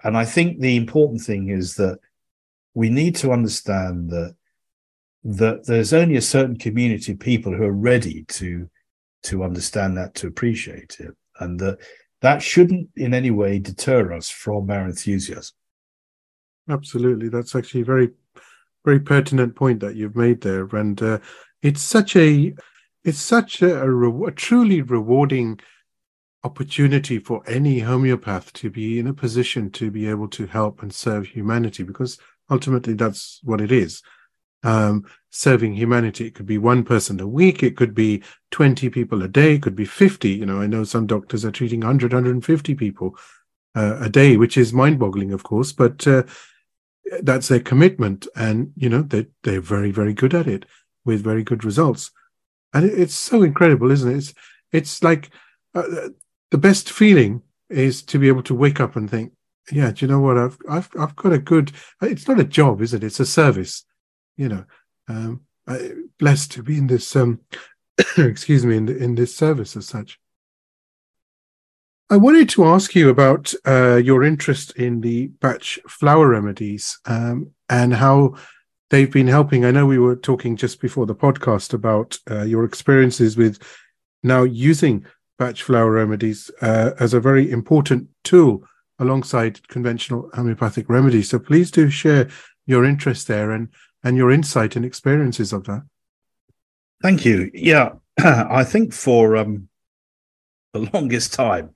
And 0.03 0.17
I 0.17 0.25
think 0.25 0.61
the 0.61 0.76
important 0.76 1.23
thing 1.23 1.49
is 1.49 1.76
that 1.76 1.99
we 2.75 2.91
need 2.91 3.17
to 3.17 3.33
understand 3.33 4.11
that 4.11 4.35
that 5.26 5.67
there's 5.67 5.95
only 5.95 6.17
a 6.17 6.21
certain 6.21 6.57
community 6.57 7.12
of 7.12 7.19
people 7.19 7.55
who 7.55 7.64
are 7.64 7.73
ready 7.73 8.25
to 8.29 8.69
to 9.23 9.43
understand 9.43 9.97
that, 9.97 10.14
to 10.17 10.26
appreciate 10.26 10.99
it, 11.00 11.14
and 11.41 11.59
that 11.61 11.79
that 12.21 12.43
shouldn't 12.43 12.91
in 12.97 13.14
any 13.14 13.31
way 13.31 13.59
deter 13.59 14.12
us 14.12 14.29
from 14.29 14.71
our 14.71 14.87
enthusiasm. 14.87 15.57
Absolutely, 16.69 17.31
that's 17.31 17.55
actually 17.55 17.81
a 17.81 17.87
very, 17.87 18.11
very 18.85 19.00
pertinent 19.00 19.57
point 19.57 19.81
that 19.81 19.97
you've 19.97 20.17
made 20.17 20.43
there, 20.43 20.67
and 20.76 21.03
uh, 21.03 21.19
it's 21.62 21.81
such 21.81 22.17
a, 22.17 22.55
it's 23.04 23.20
such 23.20 23.62
a, 23.62 23.82
a, 23.82 23.90
re- 23.90 24.28
a 24.28 24.32
truly 24.32 24.82
rewarding 24.82 25.61
opportunity 26.42 27.18
for 27.18 27.42
any 27.46 27.80
homeopath 27.80 28.52
to 28.52 28.70
be 28.70 28.99
in 28.99 29.06
a 29.06 29.14
position 29.14 29.70
to 29.70 29.90
be 29.90 30.08
able 30.08 30.28
to 30.28 30.46
help 30.46 30.82
and 30.82 30.92
serve 30.92 31.26
humanity, 31.26 31.82
because 31.82 32.18
ultimately 32.50 32.94
that's 32.94 33.40
what 33.44 33.61
it 33.61 33.73
is 33.73 34.02
um, 34.64 35.04
serving 35.30 35.75
humanity. 35.75 36.26
It 36.26 36.34
could 36.34 36.46
be 36.46 36.58
one 36.58 36.82
person 36.82 37.20
a 37.20 37.26
week, 37.26 37.62
it 37.62 37.76
could 37.76 37.94
be 37.94 38.23
20 38.50 38.88
people 38.88 39.23
a 39.23 39.28
day, 39.28 39.54
it 39.54 39.62
could 39.62 39.76
be 39.76 39.84
50. 39.84 40.30
You 40.30 40.46
know, 40.46 40.61
I 40.61 40.66
know 40.66 40.84
some 40.84 41.06
doctors 41.06 41.44
are 41.44 41.52
treating 41.52 41.80
100, 41.80 42.12
150 42.12 42.75
people 42.75 43.16
uh, 43.76 43.99
a 44.00 44.08
day, 44.08 44.37
which 44.37 44.56
is 44.56 44.73
mind 44.73 44.99
boggling, 44.99 45.32
of 45.32 45.42
course, 45.42 45.73
but 45.73 46.06
uh, 46.06 46.25
that's 47.23 47.49
their 47.49 47.61
commitment. 47.61 48.26
And, 48.34 48.73
you 48.76 48.88
know, 48.88 49.02
they, 49.02 49.26
they're 49.42 49.61
very, 49.61 49.90
very 49.90 50.14
good 50.14 50.34
at 50.34 50.46
it 50.46 50.64
with 51.04 51.23
very 51.23 51.44
good 51.44 51.64
results. 51.64 52.11
And 52.75 52.85
it's 52.85 53.14
so 53.14 53.43
incredible, 53.43 53.90
isn't 53.90 54.11
it? 54.11 54.16
It's, 54.16 54.35
it's 54.73 55.02
like 55.02 55.31
uh, 55.75 56.09
the 56.50 56.59
best 56.59 56.90
feeling 56.90 57.43
is 57.71 58.02
to 58.02 58.19
be 58.19 58.28
able 58.28 58.43
to 58.43 58.54
wake 58.54 58.81
up 58.81 58.97
and 58.97 59.09
think, 59.09 59.33
yeah, 59.73 59.93
do 59.93 60.04
you 60.04 60.11
know 60.11 60.21
what? 60.21 60.37
I've, 60.37 60.59
I've, 60.69 60.90
I've 60.99 61.16
got 61.16 61.33
a 61.33 61.38
good, 61.38 61.73
it's 62.02 62.28
not 62.28 62.40
a 62.40 62.45
job, 62.45 62.83
is 62.83 62.93
it? 62.93 63.02
It's 63.02 63.21
a 63.21 63.26
service 63.26 63.85
you 64.37 64.49
know, 64.49 64.64
um, 65.09 65.43
I, 65.66 65.93
blessed 66.19 66.52
to 66.52 66.62
be 66.62 66.78
in 66.78 66.87
this, 66.87 67.14
um, 67.16 67.40
excuse 68.19 68.64
me, 68.64 68.76
in, 68.76 68.87
the, 68.87 68.97
in 68.97 69.14
this 69.14 69.35
service 69.35 69.76
as 69.76 69.87
such. 69.87 70.19
I 72.11 72.16
wanted 72.16 72.49
to 72.50 72.66
ask 72.66 72.95
you 72.95 73.09
about 73.09 73.54
uh, 73.66 73.97
your 73.97 74.25
interest 74.25 74.73
in 74.76 75.00
the 75.00 75.28
Bach 75.28 75.62
flower 75.88 76.28
remedies 76.28 76.99
um, 77.07 77.50
and 77.71 77.95
how 77.95 78.35
they've 78.94 79.10
been 79.10 79.26
helping. 79.26 79.64
I 79.64 79.72
know 79.72 79.86
we 79.86 79.98
were 79.98 80.14
talking 80.14 80.54
just 80.54 80.80
before 80.80 81.04
the 81.04 81.16
podcast 81.16 81.74
about 81.74 82.16
uh, 82.30 82.42
your 82.42 82.64
experiences 82.64 83.36
with 83.36 83.60
now 84.22 84.44
using 84.44 85.04
Bach 85.36 85.56
flower 85.56 85.90
remedies 85.90 86.48
uh, 86.62 86.92
as 87.00 87.12
a 87.12 87.18
very 87.18 87.50
important 87.50 88.06
tool 88.22 88.62
alongside 89.00 89.66
conventional 89.66 90.30
homeopathic 90.34 90.88
remedies. 90.88 91.28
So 91.28 91.40
please 91.40 91.72
do 91.72 91.90
share 91.90 92.28
your 92.66 92.84
interest 92.84 93.26
there 93.26 93.50
and 93.50 93.66
and 94.04 94.16
your 94.16 94.30
insight 94.30 94.76
and 94.76 94.84
experiences 94.84 95.52
of 95.52 95.64
that. 95.64 95.82
Thank 97.02 97.24
you. 97.24 97.50
Yeah, 97.52 97.94
I 98.22 98.62
think 98.62 98.92
for 98.92 99.36
um, 99.36 99.68
the 100.72 100.88
longest 100.92 101.32
time, 101.32 101.70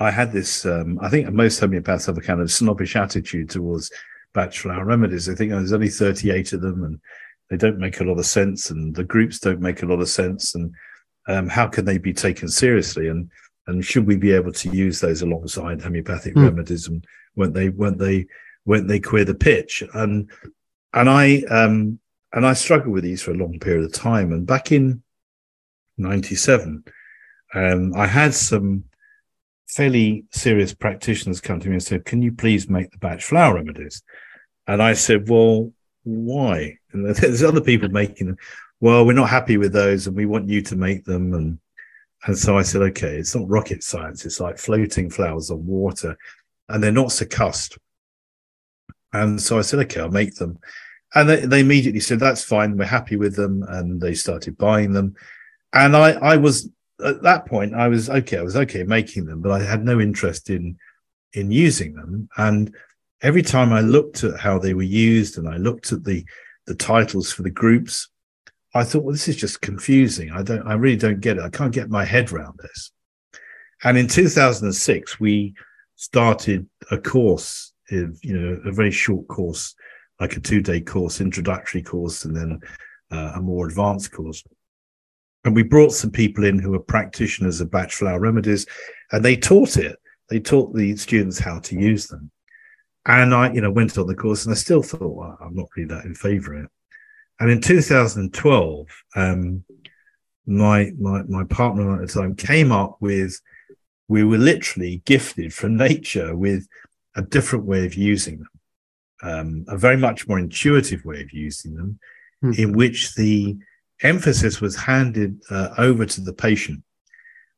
I 0.00 0.10
had 0.10 0.32
this. 0.32 0.66
Um, 0.66 0.98
I 1.00 1.10
think 1.10 1.30
most 1.30 1.60
homeopaths 1.60 2.06
have 2.06 2.18
a 2.18 2.22
kind 2.22 2.40
of 2.40 2.50
snobbish 2.50 2.96
attitude 2.96 3.50
towards 3.50 3.92
Bach 4.36 4.52
flower 4.52 4.84
remedies. 4.84 5.26
They 5.26 5.34
think 5.34 5.52
oh, 5.52 5.56
there's 5.56 5.72
only 5.72 5.88
38 5.88 6.52
of 6.52 6.60
them 6.60 6.84
and 6.84 7.00
they 7.48 7.56
don't 7.56 7.78
make 7.78 8.00
a 8.00 8.04
lot 8.04 8.18
of 8.18 8.26
sense, 8.26 8.70
and 8.70 8.94
the 8.94 9.04
groups 9.04 9.38
don't 9.38 9.60
make 9.60 9.82
a 9.82 9.86
lot 9.86 10.00
of 10.00 10.08
sense, 10.08 10.54
and 10.54 10.74
um, 11.28 11.48
how 11.48 11.66
can 11.66 11.84
they 11.84 11.98
be 11.98 12.12
taken 12.12 12.48
seriously? 12.48 13.08
And 13.08 13.30
and 13.68 13.84
should 13.84 14.06
we 14.06 14.16
be 14.16 14.32
able 14.32 14.52
to 14.52 14.70
use 14.70 15.00
those 15.00 15.22
alongside 15.22 15.82
homeopathic 15.82 16.34
mm. 16.34 16.44
remedies? 16.44 16.88
And 16.88 17.04
won't 17.36 17.54
they 17.54 17.68
won't 17.68 17.98
they 17.98 18.26
won't 18.64 18.88
they 18.88 19.00
queer 19.00 19.24
the 19.24 19.34
pitch? 19.34 19.82
And 19.94 20.30
and 20.92 21.08
I 21.08 21.42
um, 21.50 21.98
and 22.32 22.46
I 22.46 22.52
struggled 22.54 22.92
with 22.92 23.04
these 23.04 23.22
for 23.22 23.30
a 23.30 23.36
long 23.36 23.58
period 23.60 23.84
of 23.84 23.92
time. 23.92 24.32
And 24.32 24.46
back 24.46 24.72
in 24.72 25.02
'97, 25.98 26.84
um, 27.54 27.94
I 27.94 28.06
had 28.06 28.34
some 28.34 28.84
fairly 29.68 30.24
serious 30.32 30.74
practitioners 30.74 31.40
come 31.40 31.60
to 31.60 31.68
me 31.68 31.74
and 31.74 31.82
said, 31.82 32.04
"Can 32.04 32.22
you 32.22 32.32
please 32.32 32.68
make 32.68 32.90
the 32.90 32.98
Bach 32.98 33.20
flower 33.20 33.54
remedies?" 33.54 34.02
And 34.66 34.82
I 34.82 34.94
said, 34.94 35.28
"Well, 35.28 35.72
why?" 36.04 36.78
And 36.92 37.06
there's 37.16 37.42
other 37.42 37.60
people 37.60 37.88
making 37.88 38.28
them. 38.28 38.38
Well, 38.80 39.06
we're 39.06 39.14
not 39.14 39.30
happy 39.30 39.56
with 39.56 39.72
those, 39.72 40.06
and 40.06 40.16
we 40.16 40.26
want 40.26 40.48
you 40.48 40.62
to 40.62 40.76
make 40.76 41.04
them. 41.04 41.34
And 41.34 41.58
and 42.26 42.36
so 42.36 42.58
I 42.58 42.62
said, 42.62 42.82
"Okay, 42.82 43.16
it's 43.16 43.34
not 43.34 43.48
rocket 43.48 43.82
science. 43.82 44.24
It's 44.24 44.40
like 44.40 44.58
floating 44.58 45.10
flowers 45.10 45.50
on 45.50 45.66
water, 45.66 46.16
and 46.68 46.82
they're 46.82 46.92
not 46.92 47.12
succussed." 47.12 47.78
And 49.12 49.40
so 49.40 49.58
I 49.58 49.62
said, 49.62 49.80
okay, 49.80 50.00
I'll 50.00 50.10
make 50.10 50.34
them. 50.34 50.58
And 51.14 51.28
they, 51.28 51.46
they 51.46 51.60
immediately 51.60 52.00
said, 52.00 52.20
that's 52.20 52.44
fine. 52.44 52.76
We're 52.76 52.84
happy 52.84 53.16
with 53.16 53.34
them. 53.34 53.64
And 53.68 54.00
they 54.00 54.14
started 54.14 54.58
buying 54.58 54.92
them. 54.92 55.14
And 55.72 55.96
I, 55.96 56.12
I 56.12 56.36
was 56.36 56.68
at 57.04 57.22
that 57.22 57.46
point, 57.46 57.74
I 57.74 57.88
was 57.88 58.08
okay. 58.08 58.38
I 58.38 58.42
was 58.42 58.56
okay 58.56 58.82
making 58.82 59.26
them, 59.26 59.40
but 59.40 59.52
I 59.52 59.62
had 59.62 59.84
no 59.84 60.00
interest 60.00 60.50
in, 60.50 60.78
in 61.32 61.50
using 61.50 61.94
them. 61.94 62.28
And 62.36 62.74
every 63.26 63.42
time 63.42 63.72
I 63.72 63.80
looked 63.80 64.24
at 64.24 64.38
how 64.38 64.58
they 64.58 64.72
were 64.72 64.82
used 64.82 65.36
and 65.36 65.48
I 65.48 65.56
looked 65.56 65.92
at 65.92 66.04
the, 66.04 66.24
the 66.66 66.74
titles 66.74 67.32
for 67.32 67.42
the 67.42 67.50
groups, 67.50 68.08
I 68.74 68.84
thought, 68.84 69.02
well, 69.02 69.12
this 69.12 69.28
is 69.28 69.36
just 69.36 69.60
confusing. 69.60 70.30
I 70.30 70.42
don't, 70.42 70.66
I 70.66 70.74
really 70.74 70.96
don't 70.96 71.20
get 71.20 71.36
it. 71.36 71.42
I 71.42 71.50
can't 71.50 71.72
get 71.72 71.90
my 71.90 72.04
head 72.04 72.32
around 72.32 72.58
this. 72.62 72.92
And 73.82 73.98
in 73.98 74.06
2006, 74.06 75.18
we 75.18 75.54
started 75.96 76.66
a 76.90 76.98
course 76.98 77.72
you 77.90 78.16
know 78.24 78.60
a 78.64 78.72
very 78.72 78.90
short 78.90 79.26
course 79.28 79.74
like 80.20 80.36
a 80.36 80.40
two 80.40 80.60
day 80.60 80.80
course 80.80 81.20
introductory 81.20 81.82
course 81.82 82.24
and 82.24 82.36
then 82.36 82.60
uh, 83.10 83.32
a 83.36 83.40
more 83.40 83.66
advanced 83.66 84.12
course 84.12 84.42
and 85.44 85.54
we 85.54 85.62
brought 85.62 85.92
some 85.92 86.10
people 86.10 86.44
in 86.44 86.58
who 86.58 86.70
were 86.70 86.80
practitioners 86.80 87.60
of 87.60 87.70
Bach 87.70 87.90
flower 87.90 88.18
remedies 88.18 88.66
and 89.12 89.24
they 89.24 89.36
taught 89.36 89.76
it 89.76 89.96
they 90.28 90.40
taught 90.40 90.74
the 90.74 90.96
students 90.96 91.38
how 91.38 91.60
to 91.60 91.76
use 91.76 92.08
them 92.08 92.30
and 93.06 93.34
i 93.34 93.52
you 93.52 93.60
know 93.60 93.70
went 93.70 93.96
on 93.98 94.06
the 94.06 94.14
course 94.14 94.44
and 94.44 94.52
i 94.52 94.56
still 94.56 94.82
thought 94.82 95.14
well, 95.14 95.38
i'm 95.40 95.54
not 95.54 95.68
really 95.76 95.88
that 95.88 96.04
in 96.04 96.14
favor 96.14 96.54
of 96.54 96.64
it 96.64 96.70
and 97.40 97.50
in 97.50 97.60
2012 97.60 98.86
um, 99.16 99.64
my 100.46 100.90
my 100.98 101.22
my 101.24 101.44
partner 101.44 102.00
at 102.00 102.08
the 102.08 102.20
time 102.20 102.34
came 102.34 102.70
up 102.70 102.96
with 103.00 103.40
we 104.08 104.24
were 104.24 104.38
literally 104.38 105.02
gifted 105.04 105.52
from 105.52 105.76
nature 105.76 106.36
with 106.36 106.66
a 107.16 107.22
different 107.22 107.64
way 107.64 107.84
of 107.86 107.94
using 107.94 108.38
them, 108.38 108.50
um, 109.22 109.64
a 109.68 109.76
very 109.76 109.96
much 109.96 110.28
more 110.28 110.38
intuitive 110.38 111.04
way 111.04 111.20
of 111.22 111.32
using 111.32 111.74
them, 111.74 111.98
mm-hmm. 112.44 112.60
in 112.60 112.72
which 112.72 113.14
the 113.14 113.56
emphasis 114.02 114.60
was 114.60 114.76
handed 114.76 115.40
uh, 115.50 115.70
over 115.78 116.04
to 116.04 116.20
the 116.20 116.32
patient. 116.32 116.82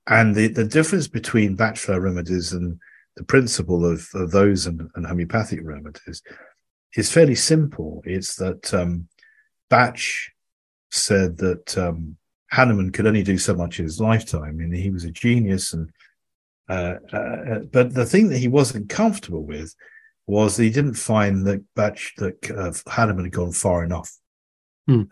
And 0.07 0.35
the, 0.35 0.49
the 0.49 0.65
difference 0.65 1.09
between 1.09 1.57
Bach 1.57 1.77
flower 1.77 2.01
remedies 2.01 2.53
and 2.53 2.79
the 3.19 3.25
principle 3.25 3.85
of, 3.85 4.09
of 4.15 4.31
those 4.31 4.67
and, 4.67 4.89
and, 4.95 5.05
homeopathic 5.05 5.59
remedies 5.63 6.23
is 6.95 7.13
fairly 7.13 7.35
simple. 7.35 8.01
It's 8.07 8.37
that 8.37 8.73
um, 8.73 9.09
Bach 9.69 9.99
said 10.93 11.37
that 11.39 11.77
um, 11.77 12.17
Hahnemann 12.53 12.93
could 12.93 13.09
only 13.09 13.25
do 13.25 13.37
so 13.37 13.55
much 13.55 13.81
in 13.81 13.85
his 13.85 14.01
lifetime. 14.01 14.61
and 14.61 14.73
he 14.75 14.91
was 14.91 15.05
a 15.05 15.11
genius, 15.11 15.75
and 15.75 15.91
uh, 16.69 16.95
uh, 17.13 17.59
but 17.73 17.93
the 17.93 18.07
thing 18.07 18.29
that 18.29 18.39
he 18.39 18.49
wasn't 18.49 18.89
comfortable 18.89 19.45
with 19.45 19.75
was 20.29 20.57
that 20.57 20.65
he 20.65 20.71
didn't 20.71 20.95
find 20.95 21.45
that 21.47 21.63
Bach 21.75 21.99
that 22.19 22.51
uh, 22.51 22.73
Hahnemann 22.89 23.25
had 23.25 23.33
gone 23.33 23.53
far 23.53 23.83
enough. 23.83 24.17
Hmm. 24.87 25.03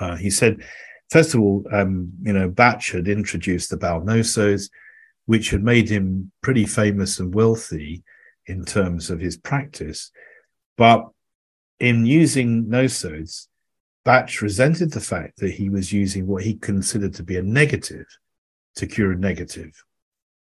Uh, 0.00 0.16
he 0.16 0.30
said, 0.30 0.64
first 1.10 1.32
of 1.32 1.40
all, 1.40 1.64
um, 1.70 2.12
you 2.22 2.32
know, 2.32 2.48
Bach 2.48 2.82
had 2.86 3.06
introduced 3.06 3.70
the 3.70 3.76
bowel 3.76 4.00
nosodes, 4.00 4.68
which 5.26 5.50
had 5.50 5.62
made 5.62 5.88
him 5.88 6.32
pretty 6.42 6.66
famous 6.66 7.18
and 7.20 7.34
wealthy 7.34 8.02
in 8.46 8.64
terms 8.64 9.10
of 9.10 9.20
his 9.20 9.36
practice, 9.36 10.10
but 10.76 11.08
in 11.78 12.06
using 12.06 12.66
nosodes, 12.66 13.48
Bach 14.04 14.40
resented 14.40 14.92
the 14.92 15.00
fact 15.00 15.38
that 15.38 15.52
he 15.52 15.68
was 15.68 15.92
using 15.92 16.26
what 16.26 16.42
he 16.42 16.54
considered 16.54 17.14
to 17.14 17.22
be 17.22 17.36
a 17.36 17.42
negative 17.42 18.06
to 18.76 18.86
cure 18.86 19.12
a 19.12 19.16
negative, 19.16 19.72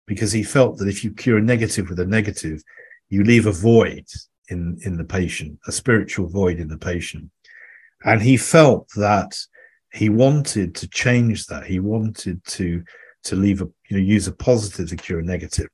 because 0.07 0.33
he 0.33 0.43
felt 0.43 0.79
that 0.79 0.89
if 0.89 1.05
you 1.05 1.13
cure 1.13 1.39
a 1.39 1.43
negative 1.43 1.89
with 1.89 2.01
a 2.01 2.07
negative, 2.07 2.63
you 3.09 3.25
leave 3.25 3.47
a 3.47 3.53
void 3.53 4.05
in, 4.49 4.79
in 4.85 4.97
the 4.97 5.05
patient, 5.05 5.59
a 5.67 5.73
spiritual 5.73 6.27
void 6.29 6.59
in 6.59 6.69
the 6.69 6.79
patient. 6.79 7.31
And 8.05 8.21
he 8.21 8.37
felt 8.37 8.89
that 8.97 9.37
he 9.93 10.09
wanted 10.09 10.75
to 10.77 10.89
change 10.89 11.47
that. 11.47 11.65
He 11.65 11.81
wanted 11.81 12.45
to, 12.45 12.85
to 13.27 13.37
leave 13.37 13.61
a, 13.63 13.69
you 13.89 13.97
know, 13.97 14.03
use 14.03 14.27
a 14.27 14.33
positive 14.33 14.89
to 14.89 14.97
cure 14.97 15.21
a 15.21 15.23
negative. 15.23 15.69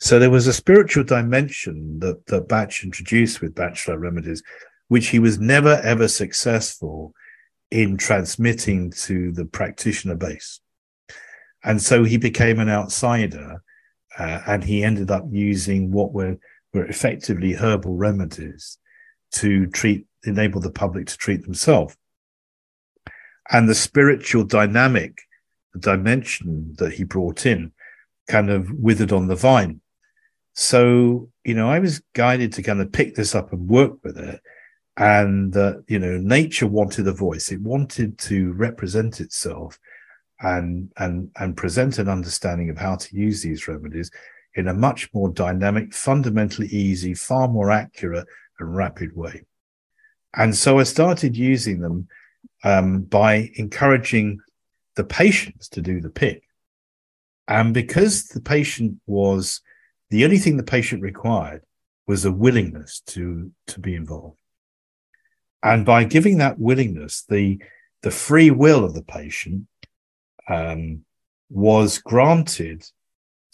So 0.00 0.18
there 0.18 0.30
was 0.30 0.46
a 0.46 0.52
spiritual 0.52 1.04
dimension 1.04 1.98
that, 2.00 2.26
that 2.26 2.48
Bach 2.48 2.82
introduced 2.82 3.40
with 3.40 3.54
Bach 3.54 3.76
Flower 3.76 3.98
Remedies, 3.98 4.42
which 4.88 5.08
he 5.08 5.18
was 5.18 5.38
never 5.38 5.80
ever 5.84 6.08
successful 6.08 7.14
in 7.70 7.96
transmitting 7.96 8.90
to 8.90 9.32
the 9.32 9.44
practitioner 9.44 10.16
base. 10.16 10.60
And 11.64 11.80
so 11.80 12.04
he 12.04 12.16
became 12.18 12.58
an 12.58 12.68
outsider 12.68 13.62
uh, 14.18 14.40
and 14.46 14.62
he 14.62 14.84
ended 14.84 15.10
up 15.10 15.24
using 15.30 15.90
what 15.90 16.12
were, 16.12 16.36
were 16.74 16.84
effectively 16.86 17.52
herbal 17.52 17.94
remedies 17.94 18.78
to 19.32 19.66
treat, 19.68 20.06
enable 20.24 20.60
the 20.60 20.70
public 20.70 21.06
to 21.06 21.16
treat 21.16 21.44
themselves. 21.44 21.96
And 23.50 23.68
the 23.68 23.74
spiritual 23.74 24.44
dynamic, 24.44 25.18
dimension 25.78 26.74
that 26.78 26.92
he 26.92 27.04
brought 27.04 27.46
in 27.46 27.72
kind 28.28 28.50
of 28.50 28.70
withered 28.72 29.12
on 29.12 29.26
the 29.26 29.36
vine. 29.36 29.80
So, 30.54 31.30
you 31.44 31.54
know, 31.54 31.70
I 31.70 31.78
was 31.78 32.02
guided 32.14 32.52
to 32.54 32.62
kind 32.62 32.80
of 32.80 32.92
pick 32.92 33.14
this 33.14 33.34
up 33.34 33.52
and 33.52 33.68
work 33.68 33.94
with 34.02 34.18
it. 34.18 34.40
And 34.98 35.56
uh, 35.56 35.76
you 35.88 35.98
know 35.98 36.18
nature 36.18 36.66
wanted 36.66 37.08
a 37.08 37.12
voice. 37.12 37.50
It 37.50 37.62
wanted 37.62 38.18
to 38.18 38.52
represent 38.52 39.20
itself 39.20 39.78
and 40.40 40.92
and 40.98 41.30
and 41.36 41.56
present 41.56 41.98
an 41.98 42.10
understanding 42.10 42.68
of 42.68 42.76
how 42.76 42.96
to 42.96 43.16
use 43.16 43.40
these 43.42 43.66
remedies 43.68 44.10
in 44.54 44.68
a 44.68 44.74
much 44.74 45.08
more 45.14 45.30
dynamic 45.30 45.94
fundamentally 45.94 46.66
easy 46.66 47.14
far 47.14 47.48
more 47.48 47.70
accurate 47.70 48.28
and 48.58 48.76
rapid 48.76 49.16
way. 49.16 49.42
And 50.34 50.54
so 50.54 50.78
i 50.78 50.82
started 50.82 51.36
using 51.36 51.80
them 51.80 52.08
um, 52.64 53.02
by 53.02 53.50
encouraging 53.54 54.40
the 54.96 55.04
patients 55.04 55.68
to 55.68 55.80
do 55.80 56.00
the 56.00 56.10
pick 56.10 56.42
and 57.48 57.74
because 57.74 58.28
the 58.28 58.40
patient 58.40 58.98
was 59.06 59.60
the 60.10 60.24
only 60.24 60.38
thing 60.38 60.56
the 60.56 60.62
patient 60.62 61.02
required 61.02 61.62
was 62.06 62.24
a 62.24 62.32
willingness 62.32 63.00
to 63.00 63.50
to 63.66 63.80
be 63.80 63.94
involved 63.94 64.36
and 65.62 65.86
by 65.86 66.04
giving 66.04 66.38
that 66.38 66.58
willingness, 66.58 67.24
the, 67.28 67.62
the 68.02 68.10
free 68.10 68.50
will 68.50 68.84
of 68.84 68.94
the 68.94 69.02
patient 69.02 69.66
um, 70.48 71.04
was 71.48 71.98
granted 71.98 72.84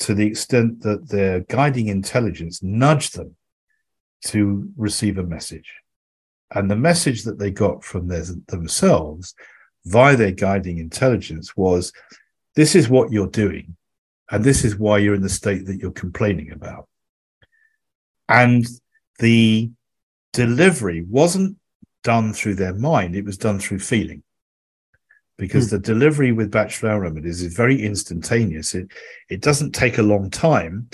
to 0.01 0.14
the 0.14 0.27
extent 0.27 0.83
that 0.83 1.09
their 1.09 1.40
guiding 1.40 1.88
intelligence 1.88 2.62
nudged 2.62 3.16
them 3.16 3.37
to 4.24 4.70
receive 4.77 5.18
a 5.18 5.22
message. 5.22 5.74
And 6.55 6.70
the 6.70 6.77
message 6.77 7.24
that 7.24 7.38
they 7.38 7.51
got 7.51 7.85
from 7.85 8.09
their, 8.09 8.24
themselves 8.46 9.35
via 9.88 10.16
their 10.16 10.33
guiding 10.33 10.79
intelligence 10.79 11.57
was 11.57 11.92
this 12.55 12.74
is 12.74 12.88
what 12.88 13.11
you're 13.11 13.27
doing, 13.27 13.77
and 14.31 14.44
this 14.44 14.64
is 14.64 14.77
why 14.77 14.98
you're 14.98 15.14
in 15.14 15.22
the 15.22 15.29
state 15.29 15.66
that 15.66 15.79
you're 15.79 15.90
complaining 15.90 16.53
about. 16.53 16.88
And 18.29 18.66
the 19.18 19.70
delivery 20.33 21.05
wasn't 21.09 21.57
done 22.05 22.33
through 22.33 22.57
their 22.57 22.74
mind, 22.74 23.16
it 23.16 23.24
was 23.24 23.38
done 23.38 23.59
through 23.59 23.81
feeling. 23.81 24.22
Because 25.38 25.68
mm. 25.68 25.70
the 25.70 25.79
delivery 25.79 26.33
with 26.33 26.51
Bach 26.51 26.70
flower 26.70 27.01
remedies 27.01 27.42
is 27.42 27.55
very 27.55 27.81
instantaneous. 27.81 28.74
It 28.74 28.88
it 29.31 29.40
doesn't 29.40 29.72
take 29.72 29.98
a 29.98 30.03
long 30.03 30.31
time 30.31 30.88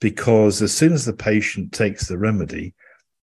because 0.00 0.62
as 0.62 0.72
soon 0.72 0.92
as 0.92 1.04
the 1.04 1.14
patient 1.14 1.72
takes 1.72 2.06
the 2.06 2.18
remedy, 2.18 2.74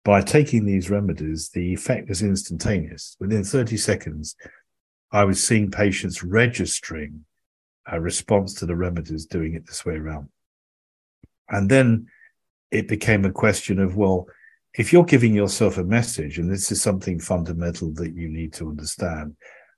by 0.04 0.20
taking 0.20 0.64
these 0.64 0.90
remedies, 0.90 1.48
the 1.48 1.72
effect 1.72 2.10
is 2.10 2.22
instantaneous. 2.22 3.16
Within 3.20 3.42
30 3.42 3.76
seconds, 3.76 4.36
I 5.14 5.22
was 5.24 5.40
seeing 5.40 5.70
patients 5.70 6.24
registering 6.24 7.24
a 7.86 8.00
response 8.00 8.52
to 8.54 8.66
the 8.66 8.74
remedies 8.74 9.26
doing 9.26 9.54
it 9.54 9.64
this 9.64 9.86
way 9.86 9.94
around. 9.94 10.28
And 11.48 11.70
then 11.70 12.08
it 12.72 12.88
became 12.88 13.24
a 13.24 13.30
question 13.30 13.78
of, 13.78 13.96
well, 13.96 14.26
if 14.76 14.92
you're 14.92 15.04
giving 15.04 15.32
yourself 15.32 15.78
a 15.78 15.84
message, 15.84 16.40
and 16.40 16.50
this 16.50 16.72
is 16.72 16.82
something 16.82 17.20
fundamental 17.20 17.92
that 17.92 18.12
you 18.12 18.28
need 18.28 18.54
to 18.54 18.68
understand, 18.68 19.36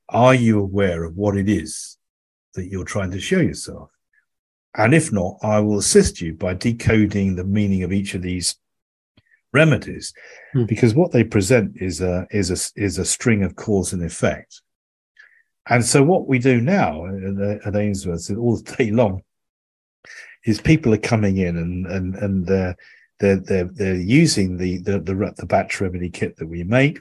are 0.08 0.34
you 0.34 0.58
aware 0.58 1.04
of 1.04 1.16
what 1.16 1.36
it 1.36 1.50
is 1.50 1.98
that 2.54 2.68
you're 2.70 2.84
trying 2.84 3.10
to 3.10 3.20
show 3.20 3.40
yourself? 3.40 3.90
And 4.74 4.94
if 4.94 5.12
not, 5.12 5.36
I 5.42 5.60
will 5.60 5.78
assist 5.78 6.18
you 6.22 6.32
by 6.32 6.54
decoding 6.54 7.36
the 7.36 7.44
meaning 7.44 7.82
of 7.82 7.92
each 7.92 8.14
of 8.14 8.22
these 8.22 8.56
remedies, 9.52 10.14
hmm. 10.54 10.64
because 10.64 10.94
what 10.94 11.12
they 11.12 11.24
present 11.24 11.76
is 11.76 12.00
a 12.00 12.26
is 12.30 12.50
a 12.50 12.80
is 12.80 12.96
a 12.96 13.04
string 13.04 13.42
of 13.42 13.54
cause 13.54 13.92
and 13.92 14.02
effect. 14.02 14.62
And 15.68 15.84
so, 15.84 16.02
what 16.02 16.28
we 16.28 16.38
do 16.38 16.60
now 16.60 17.06
at, 17.06 17.66
at 17.66 17.76
Ainsworth 17.76 18.30
all 18.36 18.56
day 18.78 18.90
long 18.90 19.22
is 20.44 20.60
people 20.60 20.94
are 20.94 20.98
coming 20.98 21.38
in 21.38 21.56
and 21.56 21.86
and 21.86 22.14
and 22.16 22.46
they're 22.46 22.76
they're 23.18 23.36
they're 23.36 23.64
they're 23.64 23.94
using 23.96 24.56
the 24.56 24.78
the 24.78 25.00
the, 25.00 25.34
the 25.36 25.46
Bach 25.46 25.80
remedy 25.80 26.10
kit 26.10 26.36
that 26.36 26.46
we 26.46 26.62
make, 26.62 27.00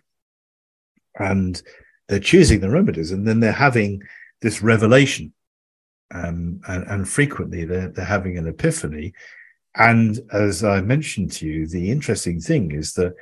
and 1.19 1.61
they're 2.07 2.19
choosing 2.19 2.59
the 2.59 2.69
remedies, 2.69 3.11
and 3.11 3.27
then 3.27 3.39
they're 3.39 3.51
having 3.51 4.01
this 4.41 4.61
revelation, 4.61 5.33
um, 6.13 6.61
and 6.67 6.83
and 6.87 7.09
frequently 7.09 7.65
they're 7.65 7.89
they're 7.89 8.05
having 8.05 8.37
an 8.37 8.47
epiphany, 8.47 9.13
and 9.75 10.19
as 10.31 10.63
I 10.63 10.81
mentioned 10.81 11.31
to 11.33 11.47
you, 11.47 11.67
the 11.67 11.91
interesting 11.91 12.39
thing 12.39 12.71
is 12.71 12.93
that 12.93 13.13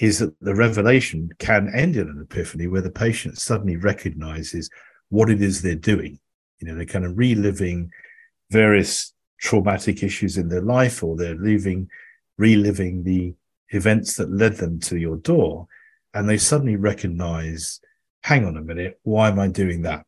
is 0.00 0.18
that 0.18 0.34
the 0.40 0.54
revelation 0.54 1.30
can 1.38 1.70
end 1.74 1.94
in 1.94 2.08
an 2.08 2.20
epiphany 2.20 2.66
where 2.66 2.80
the 2.80 2.90
patient 2.90 3.38
suddenly 3.38 3.76
recognizes 3.76 4.70
what 5.10 5.28
it 5.28 5.42
is 5.42 5.60
they're 5.60 5.74
doing. 5.74 6.18
You 6.58 6.68
know, 6.68 6.74
they're 6.74 6.86
kind 6.86 7.04
of 7.04 7.18
reliving 7.18 7.90
various 8.50 9.12
traumatic 9.38 10.02
issues 10.02 10.38
in 10.38 10.48
their 10.48 10.62
life, 10.62 11.02
or 11.02 11.16
they're 11.16 11.36
leaving 11.36 11.88
reliving 12.38 13.04
the 13.04 13.34
events 13.68 14.16
that 14.16 14.32
led 14.32 14.56
them 14.56 14.80
to 14.80 14.96
your 14.96 15.16
door. 15.16 15.66
And 16.14 16.28
they 16.28 16.38
suddenly 16.38 16.76
recognize, 16.76 17.80
hang 18.22 18.46
on 18.46 18.56
a 18.56 18.62
minute, 18.62 18.98
why 19.02 19.28
am 19.28 19.38
I 19.38 19.48
doing 19.48 19.82
that? 19.82 20.06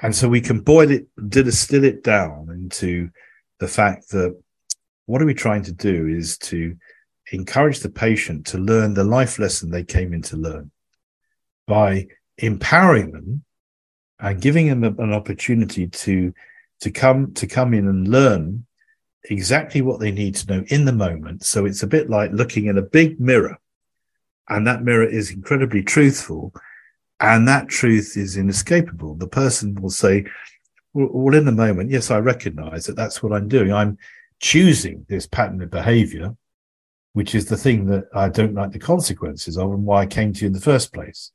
And 0.00 0.14
so 0.14 0.28
we 0.28 0.42
can 0.42 0.60
boil 0.60 0.90
it, 0.90 1.06
distill 1.28 1.84
it 1.84 2.04
down 2.04 2.48
into 2.50 3.10
the 3.58 3.68
fact 3.68 4.10
that 4.10 4.38
what 5.06 5.22
are 5.22 5.26
we 5.26 5.34
trying 5.34 5.62
to 5.62 5.72
do 5.72 6.06
is 6.06 6.36
to 6.38 6.76
encourage 7.32 7.80
the 7.80 7.88
patient 7.88 8.46
to 8.46 8.58
learn 8.58 8.94
the 8.94 9.04
life 9.04 9.38
lesson 9.38 9.70
they 9.70 9.84
came 9.84 10.12
in 10.12 10.22
to 10.22 10.36
learn 10.36 10.70
by 11.66 12.06
empowering 12.38 13.10
them 13.12 13.44
and 14.20 14.40
giving 14.40 14.68
them 14.68 14.84
an 14.84 15.12
opportunity 15.12 15.88
to 15.88 16.32
to 16.80 16.90
come 16.90 17.32
to 17.34 17.46
come 17.46 17.74
in 17.74 17.86
and 17.88 18.08
learn 18.08 18.66
exactly 19.30 19.82
what 19.82 20.00
they 20.00 20.10
need 20.10 20.34
to 20.34 20.46
know 20.48 20.64
in 20.68 20.84
the 20.84 20.92
moment. 20.92 21.44
So 21.44 21.64
it's 21.64 21.82
a 21.82 21.86
bit 21.86 22.10
like 22.10 22.32
looking 22.32 22.66
in 22.66 22.78
a 22.78 22.82
big 22.82 23.20
mirror, 23.20 23.58
and 24.48 24.66
that 24.66 24.82
mirror 24.82 25.06
is 25.06 25.30
incredibly 25.30 25.82
truthful, 25.82 26.52
and 27.20 27.46
that 27.48 27.68
truth 27.68 28.16
is 28.16 28.36
inescapable. 28.36 29.14
The 29.14 29.28
person 29.28 29.74
will 29.76 29.90
say, 29.90 30.26
well, 30.92 31.34
in 31.34 31.44
the 31.44 31.52
moment, 31.52 31.90
yes, 31.90 32.10
I 32.10 32.18
recognize 32.18 32.86
that 32.86 32.96
that's 32.96 33.22
what 33.22 33.32
I'm 33.32 33.48
doing. 33.48 33.72
I'm 33.72 33.96
choosing 34.40 35.06
this 35.08 35.26
pattern 35.26 35.62
of 35.62 35.70
behavior, 35.70 36.36
which 37.12 37.34
is 37.34 37.46
the 37.46 37.56
thing 37.56 37.86
that 37.86 38.04
I 38.14 38.28
don't 38.28 38.54
like 38.54 38.72
the 38.72 38.78
consequences 38.78 39.58
of 39.58 39.70
and 39.72 39.84
why 39.84 40.02
I 40.02 40.06
came 40.06 40.32
to 40.32 40.40
you 40.40 40.46
in 40.46 40.52
the 40.52 40.60
first 40.60 40.92
place. 40.92 41.30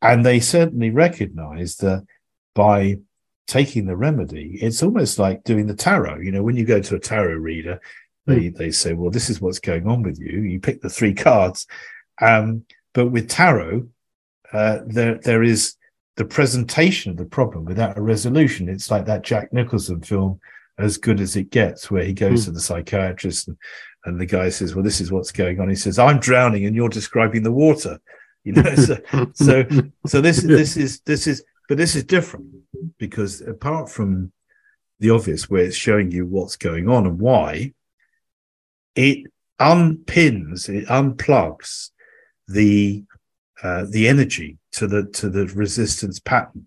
And 0.00 0.24
they 0.24 0.40
certainly 0.40 0.90
recognize 0.90 1.76
that 1.76 2.06
by 2.54 2.98
taking 3.46 3.86
the 3.86 3.96
remedy, 3.96 4.58
it's 4.60 4.82
almost 4.82 5.18
like 5.18 5.44
doing 5.44 5.66
the 5.66 5.74
tarot. 5.74 6.20
You 6.20 6.32
know, 6.32 6.42
when 6.42 6.56
you 6.56 6.64
go 6.64 6.80
to 6.80 6.96
a 6.96 7.00
tarot 7.00 7.36
reader, 7.36 7.80
they, 8.26 8.50
mm. 8.50 8.56
they 8.56 8.70
say, 8.70 8.94
well, 8.94 9.10
this 9.10 9.28
is 9.28 9.40
what's 9.40 9.60
going 9.60 9.86
on 9.86 10.02
with 10.02 10.18
you. 10.18 10.40
You 10.40 10.60
pick 10.60 10.80
the 10.80 10.88
three 10.88 11.14
cards. 11.14 11.66
Um, 12.20 12.64
but 12.92 13.08
with 13.08 13.28
tarot, 13.28 13.88
uh, 14.52 14.80
there, 14.86 15.16
there 15.16 15.42
is 15.42 15.76
the 16.16 16.24
presentation 16.24 17.10
of 17.10 17.16
the 17.18 17.24
problem 17.24 17.64
without 17.64 17.98
a 17.98 18.02
resolution. 18.02 18.68
It's 18.68 18.90
like 18.90 19.06
that 19.06 19.22
Jack 19.22 19.52
Nicholson 19.52 20.00
film, 20.00 20.40
As 20.78 20.96
Good 20.96 21.20
as 21.20 21.36
It 21.36 21.50
Gets, 21.50 21.90
where 21.90 22.04
he 22.04 22.12
goes 22.12 22.42
mm. 22.42 22.44
to 22.46 22.50
the 22.52 22.60
psychiatrist 22.60 23.48
and, 23.48 23.58
and 24.04 24.20
the 24.20 24.26
guy 24.26 24.48
says, 24.50 24.74
Well, 24.74 24.84
this 24.84 25.00
is 25.00 25.10
what's 25.10 25.32
going 25.32 25.60
on. 25.60 25.68
He 25.68 25.74
says, 25.74 25.98
I'm 25.98 26.20
drowning 26.20 26.66
and 26.66 26.76
you're 26.76 26.88
describing 26.88 27.42
the 27.42 27.52
water. 27.52 27.98
You 28.44 28.52
know, 28.52 28.74
so 28.74 28.98
so, 29.32 29.64
so 30.06 30.20
this 30.20 30.42
this 30.42 30.76
is 30.76 31.00
this 31.00 31.26
is 31.26 31.44
but 31.68 31.78
this 31.78 31.96
is 31.96 32.04
different 32.04 32.46
because 32.98 33.40
apart 33.40 33.88
from 33.88 34.32
the 35.00 35.10
obvious 35.10 35.48
where 35.48 35.64
it's 35.64 35.76
showing 35.76 36.10
you 36.10 36.26
what's 36.26 36.56
going 36.56 36.88
on 36.88 37.06
and 37.06 37.18
why, 37.18 37.72
it 38.94 39.26
unpins, 39.60 40.68
it 40.68 40.86
unplugs 40.88 41.90
the 42.48 43.04
uh, 43.62 43.86
the 43.88 44.08
energy 44.08 44.58
to 44.72 44.86
the 44.86 45.06
to 45.06 45.30
the 45.30 45.46
resistance 45.46 46.18
pattern. 46.18 46.66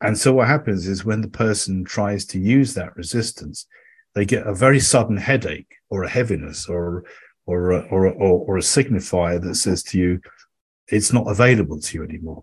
And 0.00 0.16
so 0.16 0.32
what 0.32 0.48
happens 0.48 0.86
is 0.86 1.04
when 1.04 1.20
the 1.20 1.28
person 1.28 1.84
tries 1.84 2.24
to 2.26 2.38
use 2.38 2.74
that 2.74 2.96
resistance, 2.96 3.66
they 4.14 4.24
get 4.24 4.46
a 4.46 4.54
very 4.54 4.80
sudden 4.80 5.16
headache 5.16 5.74
or 5.88 6.02
a 6.02 6.08
heaviness 6.08 6.68
or 6.68 7.04
or 7.46 7.72
or 7.72 8.08
or, 8.08 8.46
or 8.46 8.56
a 8.56 8.60
signifier 8.60 9.40
that 9.42 9.54
says 9.54 9.82
to 9.84 9.98
you, 9.98 10.20
it's 10.88 11.12
not 11.12 11.30
available 11.30 11.80
to 11.80 11.98
you 11.98 12.04
anymore. 12.04 12.42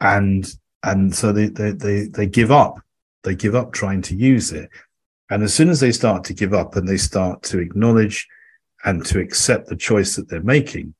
And 0.00 0.46
and 0.82 1.14
so 1.14 1.32
they 1.32 1.48
they 1.48 1.72
they, 1.72 2.04
they 2.06 2.26
give 2.26 2.50
up. 2.50 2.78
They 3.24 3.34
give 3.34 3.54
up 3.54 3.72
trying 3.72 4.02
to 4.02 4.14
use 4.14 4.52
it. 4.52 4.70
And 5.30 5.42
as 5.42 5.52
soon 5.52 5.70
as 5.70 5.80
they 5.80 5.90
start 5.90 6.22
to 6.24 6.34
give 6.34 6.54
up 6.54 6.76
and 6.76 6.86
they 6.86 6.96
start 6.96 7.42
to 7.44 7.58
acknowledge 7.58 8.28
and 8.84 9.04
to 9.06 9.18
accept 9.18 9.66
the 9.66 9.74
choice 9.74 10.14
that 10.14 10.28
they're 10.28 10.42
making, 10.42 10.94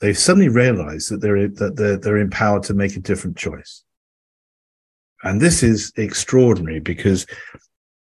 they 0.00 0.12
suddenly 0.12 0.48
realize 0.48 1.08
that 1.08 1.22
they're 1.22 1.48
that 1.48 1.76
they're, 1.76 1.96
they're 1.96 2.18
empowered 2.18 2.64
to 2.64 2.74
make 2.74 2.96
a 2.96 3.00
different 3.00 3.36
choice 3.36 3.84
and 5.22 5.40
this 5.40 5.62
is 5.62 5.92
extraordinary 5.96 6.80
because 6.80 7.26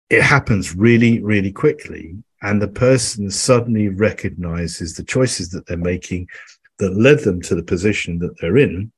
it 0.09 0.21
happens 0.21 0.75
really 0.75 1.21
really 1.21 1.51
quickly 1.51 2.15
and 2.41 2.61
the 2.61 2.67
person 2.67 3.29
suddenly 3.29 3.89
recognizes 3.89 4.95
the 4.95 5.03
choices 5.03 5.49
that 5.49 5.65
they're 5.67 5.77
making 5.77 6.27
that 6.77 6.95
led 6.95 7.19
them 7.19 7.41
to 7.41 7.55
the 7.55 7.63
position 7.63 8.19
that 8.19 8.39
they're 8.39 8.57
in. 8.57 8.91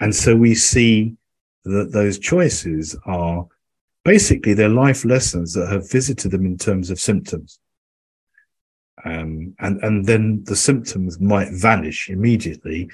And 0.00 0.14
so 0.14 0.36
we 0.36 0.54
see 0.54 1.16
that 1.64 1.92
those 1.92 2.18
choices 2.18 2.96
are 3.06 3.46
basically 4.04 4.52
their 4.54 4.68
life 4.68 5.04
lessons 5.04 5.54
that 5.54 5.70
have 5.70 5.90
visited 5.90 6.30
them 6.30 6.44
in 6.44 6.58
terms 6.58 6.90
of 6.90 7.00
symptoms. 7.00 7.58
Um, 9.04 9.54
and 9.60 9.82
and 9.82 10.04
then 10.04 10.42
the 10.44 10.56
symptoms 10.56 11.20
might 11.20 11.52
vanish 11.52 12.08
immediately 12.08 12.90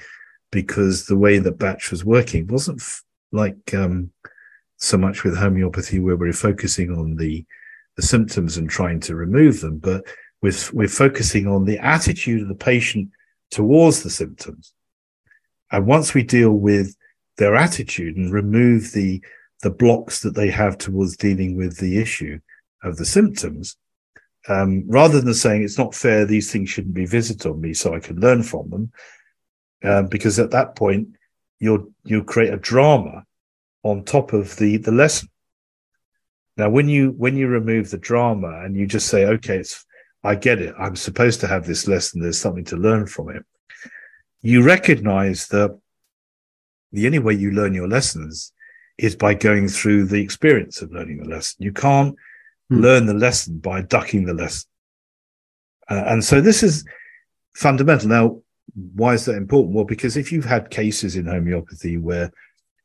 because 0.51 1.05
the 1.05 1.17
way 1.17 1.39
that 1.39 1.57
Bach 1.57 1.79
was 1.91 2.05
working 2.05 2.47
wasn't 2.47 2.81
f- 2.81 3.03
like 3.31 3.73
um, 3.73 4.11
so 4.83 4.97
much 4.97 5.23
with 5.23 5.37
homeopathy 5.37 5.99
where 5.99 6.17
we're 6.17 6.33
focusing 6.33 6.91
on 6.91 7.15
the 7.15 7.45
the 7.95 8.01
symptoms 8.01 8.57
and 8.57 8.69
trying 8.69 8.99
to 8.99 9.15
remove 9.15 9.61
them, 9.61 9.77
but 9.77 10.03
with 10.41 10.73
we're 10.73 10.87
focusing 10.87 11.47
on 11.47 11.63
the 11.63 11.79
attitude 11.79 12.41
of 12.41 12.47
the 12.47 12.55
patient 12.55 13.09
towards 13.51 14.03
the 14.03 14.09
symptoms. 14.09 14.73
And 15.71 15.85
once 15.85 16.13
we 16.13 16.23
deal 16.23 16.51
with 16.51 16.95
their 17.37 17.55
attitude 17.55 18.17
and 18.17 18.33
remove 18.33 18.91
the 18.91 19.23
the 19.61 19.71
blocks 19.71 20.21
that 20.21 20.35
they 20.35 20.49
have 20.49 20.77
towards 20.77 21.15
dealing 21.15 21.55
with 21.55 21.77
the 21.77 21.97
issue 21.99 22.39
of 22.83 22.97
the 22.97 23.05
symptoms, 23.05 23.77
um, 24.49 24.83
rather 24.87 25.21
than 25.21 25.33
saying 25.33 25.63
it's 25.63 25.77
not 25.77 25.95
fair, 25.95 26.25
these 26.25 26.51
things 26.51 26.69
shouldn't 26.69 26.93
be 26.93 27.05
visited 27.05 27.49
on 27.49 27.61
me, 27.61 27.73
so 27.73 27.95
I 27.95 27.99
can 27.99 28.19
learn 28.19 28.43
from 28.43 28.69
them. 28.69 28.91
Um, 29.85 30.07
because 30.07 30.39
at 30.39 30.51
that 30.51 30.75
point, 30.75 31.07
you'll 31.59 31.89
you'll 32.03 32.25
create 32.25 32.53
a 32.53 32.57
drama 32.57 33.25
on 33.83 34.03
top 34.03 34.33
of 34.33 34.55
the 34.57 34.77
the 34.77 34.91
lesson. 34.91 35.29
Now, 36.57 36.69
when 36.69 36.87
you 36.87 37.11
when 37.17 37.35
you 37.37 37.47
remove 37.47 37.89
the 37.89 37.97
drama 37.97 38.63
and 38.63 38.75
you 38.75 38.85
just 38.87 39.07
say, 39.07 39.25
"Okay, 39.25 39.57
it's 39.57 39.85
I 40.23 40.35
get 40.35 40.61
it. 40.61 40.73
I'm 40.79 40.95
supposed 40.95 41.39
to 41.41 41.47
have 41.47 41.65
this 41.65 41.87
lesson. 41.87 42.21
There's 42.21 42.39
something 42.39 42.65
to 42.65 42.77
learn 42.77 43.07
from 43.07 43.29
it." 43.29 43.43
You 44.41 44.63
recognize 44.63 45.47
that 45.47 45.77
the 46.91 47.05
only 47.05 47.19
way 47.19 47.33
you 47.33 47.51
learn 47.51 47.73
your 47.73 47.87
lessons 47.87 48.51
is 48.97 49.15
by 49.15 49.33
going 49.33 49.67
through 49.67 50.05
the 50.05 50.21
experience 50.21 50.81
of 50.81 50.91
learning 50.91 51.17
the 51.17 51.29
lesson. 51.29 51.57
You 51.59 51.71
can't 51.71 52.15
Hmm. 52.69 52.79
learn 52.81 53.05
the 53.05 53.13
lesson 53.13 53.57
by 53.57 53.81
ducking 53.81 54.25
the 54.25 54.33
lesson. 54.33 54.69
Uh, 55.89 56.03
and 56.07 56.23
so 56.23 56.39
this 56.39 56.63
is 56.63 56.85
fundamental. 57.55 58.07
Now, 58.07 58.41
why 58.73 59.13
is 59.15 59.25
that 59.25 59.35
important? 59.35 59.75
Well, 59.75 59.85
because 59.85 60.15
if 60.15 60.31
you've 60.31 60.45
had 60.45 60.69
cases 60.69 61.15
in 61.15 61.25
homeopathy 61.25 61.97
where, 61.97 62.31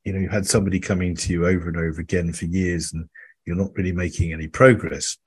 you 0.09 0.15
know, 0.15 0.21
you 0.21 0.29
had 0.31 0.47
somebody 0.47 0.81
coming 0.81 1.15
to 1.15 1.33
you 1.35 1.47
over 1.47 1.69
and 1.69 1.77
over 1.77 2.01
again 2.01 2.33
for 2.33 2.47
years 2.47 2.95
and 2.95 3.07
you're 3.45 3.57
not 3.57 3.75
really 3.75 3.93
making 3.93 4.33
any 4.33 4.49
progress, 4.49 5.19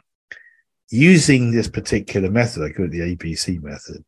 using 0.90 1.52
this 1.52 1.68
particular 1.68 2.32
method, 2.32 2.64
I 2.64 2.72
call 2.72 2.86
it 2.86 2.92
the 2.92 3.16
ABC 3.16 3.62
method, 3.62 4.04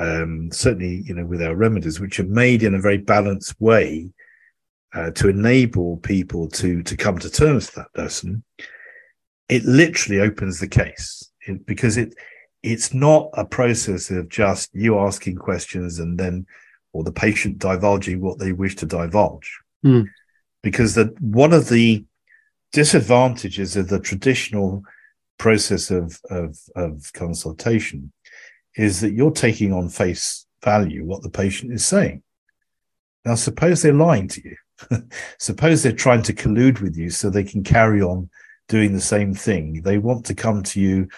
um, 0.00 0.50
certainly, 0.50 1.04
you 1.06 1.14
know, 1.14 1.24
with 1.24 1.40
our 1.40 1.54
remedies, 1.54 2.00
which 2.00 2.18
are 2.18 2.24
made 2.24 2.64
in 2.64 2.74
a 2.74 2.80
very 2.80 2.98
balanced 2.98 3.54
way 3.60 4.12
uh, 4.92 5.12
to 5.12 5.28
enable 5.28 5.98
people 5.98 6.48
to 6.48 6.82
to 6.82 6.96
come 6.96 7.16
to 7.20 7.30
terms 7.30 7.66
with 7.66 7.76
that 7.76 8.02
lesson, 8.02 8.42
it 9.48 9.62
literally 9.62 10.20
opens 10.20 10.58
the 10.58 10.66
case. 10.66 11.30
Because 11.66 11.96
it 11.96 12.14
it's 12.64 12.92
not 12.92 13.30
a 13.34 13.44
process 13.44 14.10
of 14.10 14.28
just 14.28 14.70
you 14.72 14.98
asking 14.98 15.36
questions 15.36 16.00
and 16.00 16.18
then 16.18 16.46
or 16.92 17.04
the 17.04 17.12
patient 17.12 17.60
divulging 17.60 18.20
what 18.20 18.40
they 18.40 18.50
wish 18.50 18.74
to 18.74 18.86
divulge 18.86 19.60
mm. 19.84 20.06
because 20.62 20.94
that 20.94 21.20
one 21.20 21.52
of 21.52 21.68
the 21.68 22.04
disadvantages 22.72 23.76
of 23.76 23.88
the 23.88 24.00
traditional 24.00 24.82
process 25.38 25.90
of, 25.90 26.20
of 26.30 26.58
of 26.76 27.10
consultation 27.14 28.12
is 28.76 29.00
that 29.00 29.12
you're 29.12 29.30
taking 29.30 29.72
on 29.72 29.88
face 29.88 30.46
value 30.62 31.04
what 31.04 31.22
the 31.22 31.30
patient 31.30 31.72
is 31.72 31.84
saying 31.84 32.22
now 33.24 33.34
suppose 33.34 33.82
they're 33.82 33.92
lying 33.92 34.28
to 34.28 34.42
you 34.44 34.56
suppose 35.38 35.82
they're 35.82 35.92
trying 35.92 36.22
to 36.22 36.34
collude 36.34 36.80
with 36.80 36.96
you 36.96 37.10
so 37.10 37.28
they 37.28 37.44
can 37.44 37.64
carry 37.64 38.02
on 38.02 38.28
doing 38.70 38.92
the 38.92 39.00
same 39.00 39.34
thing. 39.34 39.82
They 39.82 39.98
want 39.98 40.24
to 40.26 40.34
come 40.34 40.62
to 40.62 40.80
you 40.80 41.08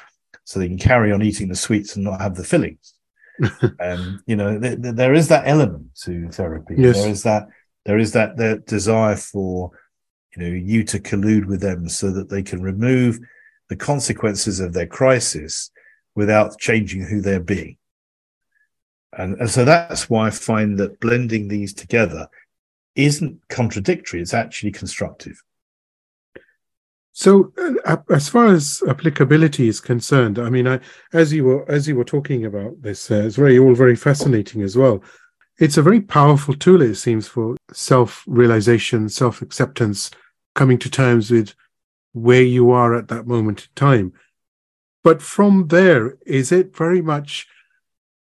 so 0.44 0.59
they 0.59 0.68
can 0.68 0.79
carry 0.79 1.12
on 1.12 1.22
eating 1.22 1.48
the 1.48 1.55
sweets 1.55 1.94
and 1.94 2.05
not 2.05 2.20
have 2.20 2.35
the 2.35 2.42
fillings. 2.42 2.94
um, 3.81 4.22
you 4.27 4.35
know, 4.35 4.59
th- 4.59 4.83
th- 4.83 4.94
there 4.94 5.14
is 5.14 5.29
that 5.29 5.46
element 5.46 5.94
to 6.03 6.29
therapy. 6.31 6.75
Yes. 6.77 6.96
There 6.96 7.11
is 7.11 7.22
that 7.22 7.48
there 7.85 7.99
is 7.99 8.12
that 8.12 8.37
that 8.37 8.66
desire 8.66 9.16
for 9.16 9.71
you 10.37 10.42
know 10.42 10.49
you 10.49 10.85
to 10.85 10.99
collude 10.99 11.47
with 11.47 11.61
them 11.61 11.88
so 11.88 12.11
that 12.11 12.29
they 12.29 12.42
can 12.42 12.62
remove 12.62 13.18
the 13.68 13.77
consequences 13.77 14.61
of 14.61 14.73
their 14.73 14.87
crisis 14.87 15.71
without 16.14 16.59
changing 16.59 17.03
who 17.03 17.21
they're 17.21 17.40
being. 17.40 17.77
And, 19.16 19.38
and 19.40 19.51
so 19.51 19.64
that's 19.64 20.09
why 20.09 20.27
I 20.27 20.31
find 20.31 20.79
that 20.79 21.01
blending 21.01 21.49
these 21.49 21.73
together 21.75 22.29
isn't 22.95 23.40
contradictory, 23.49 24.21
it's 24.21 24.35
actually 24.35 24.73
constructive. 24.73 25.42
So, 27.14 27.53
uh, 27.85 27.99
as 28.11 28.31
far 28.31 28.47
as 28.47 28.83
applicability 28.88 29.68
is 29.68 29.81
concerned, 29.81 30.38
I 30.38 30.49
mean, 30.49 30.66
I, 30.66 30.81
as 31.12 31.31
you 31.31 31.45
were 31.45 31.71
as 31.71 31.87
you 31.87 31.95
were 31.95 32.05
talking 32.05 32.47
about 32.47 32.81
this, 32.81 33.11
uh, 33.11 33.25
it's 33.27 33.37
very 33.37 33.59
all 33.59 33.75
very 33.75 33.97
fascinating 33.97 34.62
as 34.62 34.79
well. 34.79 35.03
It's 35.59 35.77
a 35.77 35.83
very 35.83 36.01
powerful 36.01 36.55
tool, 36.55 36.83
it 36.83 36.95
seems, 36.97 37.29
for 37.29 37.57
self 37.73 38.25
realization, 38.27 39.09
self 39.09 39.43
acceptance, 39.43 40.11
coming 40.55 40.79
to 40.79 40.91
terms 40.91 41.31
with 41.31 41.55
where 42.12 42.43
you 42.43 42.71
are 42.71 42.95
at 42.95 43.09
that 43.09 43.27
moment 43.27 43.62
in 43.62 43.69
time. 43.75 44.12
But 45.05 45.23
from 45.23 45.69
there, 45.69 46.17
is 46.27 46.53
it 46.53 46.77
very 46.77 47.03
much? 47.03 47.47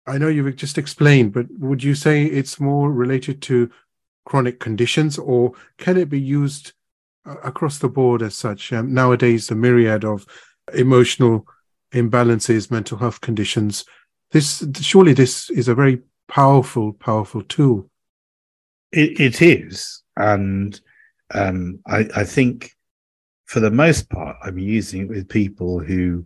I 0.07 0.17
know 0.17 0.29
you've 0.29 0.57
just 0.57 0.79
explained, 0.79 1.33
but 1.33 1.47
would 1.59 1.85
you 1.85 1.95
say 1.95 2.25
it's 2.25 2.59
more 2.59 2.91
related 2.91 3.43
to 3.43 3.71
chronic 4.25 4.59
conditions, 4.59 5.19
or 5.19 5.53
can 5.77 5.97
it 5.97 6.09
be 6.09 6.21
used? 6.21 6.73
across 7.43 7.79
the 7.79 7.89
board 7.89 8.23
as 8.23 8.35
such. 8.35 8.73
Um, 8.73 8.93
nowadays, 8.93 9.49
the 9.49 9.55
myriad 9.55 10.05
of 10.05 10.27
emotional 10.75 11.47
imbalances, 11.93 12.71
mental 12.71 12.99
health 12.99 13.21
conditions. 13.21 13.85
This 14.31 14.65
surely 14.81 15.15
this 15.15 15.51
is 15.51 15.69
a 15.69 15.75
very 15.75 16.03
powerful, 16.29 16.93
powerful 16.93 17.43
tool. 17.43 17.91
it, 18.93 19.21
it 19.21 19.43
is, 19.43 20.03
and 20.17 20.81
um, 21.35 21.81
I, 21.87 22.09
I 22.15 22.25
think 22.25 22.73
for 23.47 23.61
the 23.61 23.71
most 23.71 24.11
part, 24.11 24.37
I'm 24.43 24.59
using 24.59 25.03
it 25.03 25.09
with 25.09 25.29
people 25.29 25.81
who 25.81 26.25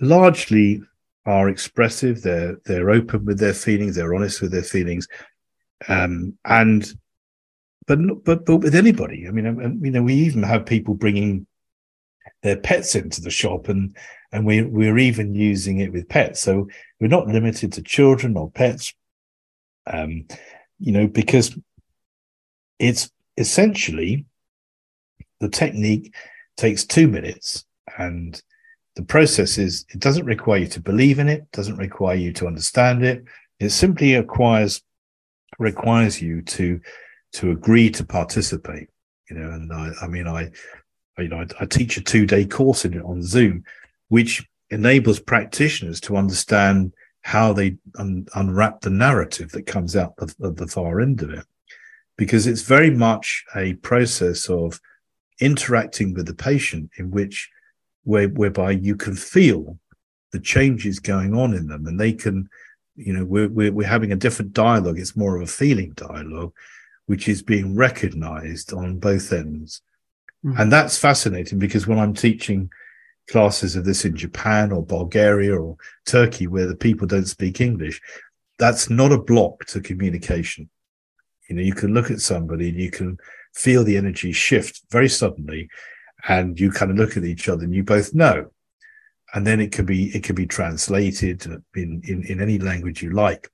largely 0.00 0.82
are 1.26 1.48
expressive. 1.48 2.22
They're 2.22 2.56
they're 2.64 2.90
open 2.90 3.24
with 3.24 3.38
their 3.38 3.54
feelings. 3.54 3.96
They're 3.96 4.14
honest 4.14 4.40
with 4.40 4.52
their 4.52 4.62
feelings, 4.62 5.06
um, 5.88 6.38
and 6.44 6.90
but 7.86 7.98
but 8.24 8.46
but 8.46 8.58
with 8.58 8.74
anybody. 8.74 9.26
I 9.28 9.30
mean, 9.30 9.80
you 9.82 9.90
know, 9.90 10.02
we 10.02 10.14
even 10.14 10.42
have 10.42 10.66
people 10.66 10.94
bringing 10.94 11.46
their 12.42 12.56
pets 12.56 12.94
into 12.94 13.20
the 13.20 13.30
shop, 13.30 13.68
and 13.68 13.96
and 14.32 14.46
we 14.46 14.62
we're 14.62 14.98
even 14.98 15.34
using 15.34 15.80
it 15.80 15.92
with 15.92 16.08
pets. 16.08 16.40
So 16.40 16.68
we're 17.00 17.08
not 17.08 17.28
limited 17.28 17.72
to 17.74 17.82
children 17.82 18.36
or 18.36 18.50
pets. 18.50 18.94
Um, 19.86 20.26
you 20.78 20.92
know, 20.92 21.06
because 21.06 21.56
it's 22.78 23.10
essentially 23.36 24.24
the 25.40 25.48
technique 25.48 26.14
takes 26.56 26.84
two 26.84 27.08
minutes 27.08 27.64
and 27.98 28.42
the 28.96 29.02
process 29.02 29.58
is 29.58 29.86
it 29.90 30.00
doesn't 30.00 30.26
require 30.26 30.58
you 30.58 30.66
to 30.66 30.80
believe 30.80 31.18
in 31.18 31.28
it 31.28 31.50
doesn't 31.52 31.76
require 31.76 32.16
you 32.16 32.32
to 32.32 32.46
understand 32.46 33.04
it 33.04 33.24
it 33.58 33.70
simply 33.70 34.14
requires 34.14 34.82
requires 35.58 36.20
you 36.20 36.42
to 36.42 36.80
to 37.32 37.50
agree 37.50 37.88
to 37.88 38.04
participate 38.04 38.88
you 39.30 39.36
know 39.36 39.50
and 39.50 39.72
i, 39.72 39.90
I 40.02 40.06
mean 40.06 40.26
i 40.26 40.50
you 41.20 41.28
know 41.28 41.40
I, 41.40 41.46
I 41.62 41.66
teach 41.66 41.96
a 41.96 42.02
two 42.02 42.26
day 42.26 42.44
course 42.44 42.84
in 42.84 42.94
it 42.94 43.04
on 43.04 43.22
zoom 43.22 43.64
which 44.08 44.46
enables 44.70 45.20
practitioners 45.20 46.00
to 46.00 46.16
understand 46.16 46.92
how 47.22 47.52
they 47.52 47.76
un- 47.96 48.26
unwrap 48.34 48.80
the 48.80 48.90
narrative 48.90 49.50
that 49.52 49.66
comes 49.66 49.96
out 49.96 50.14
of, 50.18 50.34
of 50.40 50.56
the 50.56 50.66
far 50.66 51.00
end 51.00 51.22
of 51.22 51.30
it. 51.30 51.44
Because 52.16 52.46
it's 52.46 52.62
very 52.62 52.90
much 52.90 53.44
a 53.54 53.74
process 53.74 54.48
of 54.48 54.80
interacting 55.40 56.14
with 56.14 56.26
the 56.26 56.34
patient 56.34 56.90
in 56.98 57.10
which 57.10 57.50
where, 58.04 58.28
whereby 58.28 58.72
you 58.72 58.96
can 58.96 59.14
feel 59.14 59.78
the 60.32 60.40
changes 60.40 60.98
going 60.98 61.34
on 61.34 61.54
in 61.54 61.66
them 61.66 61.86
and 61.86 61.98
they 61.98 62.12
can 62.12 62.48
you 62.94 63.12
know 63.12 63.24
we're, 63.24 63.48
we're, 63.48 63.72
we're 63.72 63.86
having 63.86 64.12
a 64.12 64.16
different 64.16 64.52
dialogue. 64.52 64.98
It's 64.98 65.16
more 65.16 65.36
of 65.36 65.42
a 65.42 65.46
feeling 65.46 65.92
dialogue 65.92 66.52
which 67.06 67.28
is 67.28 67.42
being 67.42 67.74
recognized 67.74 68.72
on 68.72 68.98
both 68.98 69.32
ends 69.32 69.82
mm-hmm. 70.44 70.60
and 70.60 70.72
that's 70.72 70.98
fascinating 70.98 71.58
because 71.58 71.86
when 71.86 71.98
i'm 71.98 72.14
teaching 72.14 72.70
classes 73.28 73.76
of 73.76 73.84
this 73.84 74.04
in 74.04 74.16
japan 74.16 74.72
or 74.72 74.84
bulgaria 74.84 75.54
or 75.54 75.76
turkey 76.04 76.46
where 76.46 76.66
the 76.66 76.74
people 76.74 77.06
don't 77.06 77.26
speak 77.26 77.60
english 77.60 78.00
that's 78.60 78.90
not 78.90 79.10
a 79.10 79.18
block 79.18 79.64
to 79.64 79.80
communication. 79.80 80.68
You 81.48 81.56
know 81.56 81.62
you 81.62 81.74
can 81.74 81.92
look 81.92 82.12
at 82.12 82.20
somebody 82.20 82.68
and 82.68 82.78
you 82.78 82.90
can 82.90 83.18
feel 83.54 83.82
the 83.82 83.96
energy 83.96 84.30
shift 84.30 84.82
very 84.90 85.08
suddenly 85.08 85.68
and 86.28 86.60
you 86.60 86.70
kind 86.70 86.92
of 86.92 86.98
look 86.98 87.16
at 87.16 87.24
each 87.24 87.48
other 87.48 87.64
and 87.64 87.74
you 87.74 87.82
both 87.82 88.14
know. 88.14 88.52
And 89.34 89.46
then 89.46 89.60
it 89.60 89.72
can 89.72 89.86
be 89.86 90.14
it 90.14 90.22
can 90.22 90.36
be 90.36 90.46
translated 90.46 91.44
in 91.74 92.02
in, 92.04 92.22
in 92.24 92.40
any 92.40 92.58
language 92.58 93.02
you 93.02 93.10
like. 93.10 93.50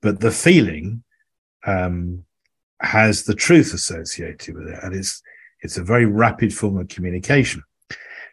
But 0.00 0.20
the 0.20 0.30
feeling 0.30 1.02
um, 1.66 2.24
has 2.80 3.24
the 3.24 3.34
truth 3.34 3.74
associated 3.74 4.54
with 4.54 4.68
it 4.68 4.78
and 4.82 4.94
it's 4.94 5.20
it's 5.62 5.76
a 5.76 5.84
very 5.84 6.06
rapid 6.06 6.52
form 6.52 6.78
of 6.78 6.88
communication 6.88 7.62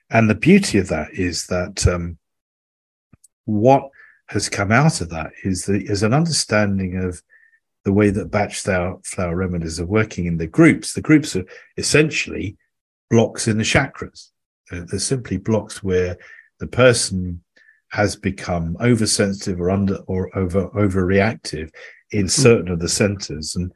and 0.09 0.29
the 0.29 0.35
beauty 0.35 0.77
of 0.77 0.87
that 0.87 1.13
is 1.13 1.47
that 1.47 1.85
um, 1.87 2.17
what 3.45 3.89
has 4.29 4.49
come 4.49 4.71
out 4.71 5.01
of 5.01 5.09
that 5.09 5.31
is 5.43 5.65
that 5.65 5.81
is 5.83 6.03
an 6.03 6.13
understanding 6.13 6.97
of 6.97 7.21
the 7.83 7.93
way 7.93 8.09
that 8.09 8.31
Bach 8.31 8.51
flower, 8.51 8.99
flower 9.03 9.35
remedies 9.35 9.79
are 9.79 9.85
working 9.85 10.25
in 10.25 10.37
the 10.37 10.47
groups. 10.47 10.93
The 10.93 11.01
groups 11.01 11.35
are 11.35 11.45
essentially 11.77 12.57
blocks 13.09 13.47
in 13.47 13.57
the 13.57 13.63
chakras. 13.63 14.29
They're, 14.69 14.85
they're 14.85 14.99
simply 14.99 15.37
blocks 15.37 15.81
where 15.81 16.17
the 16.59 16.67
person 16.67 17.41
has 17.91 18.17
become 18.17 18.75
oversensitive 18.81 19.61
or 19.61 19.69
under 19.69 19.95
or 20.07 20.37
over 20.37 20.67
overreactive 20.69 21.71
in 22.11 22.25
mm-hmm. 22.25 22.27
certain 22.27 22.67
of 22.69 22.79
the 22.79 22.89
centers 22.89 23.55
and 23.55 23.71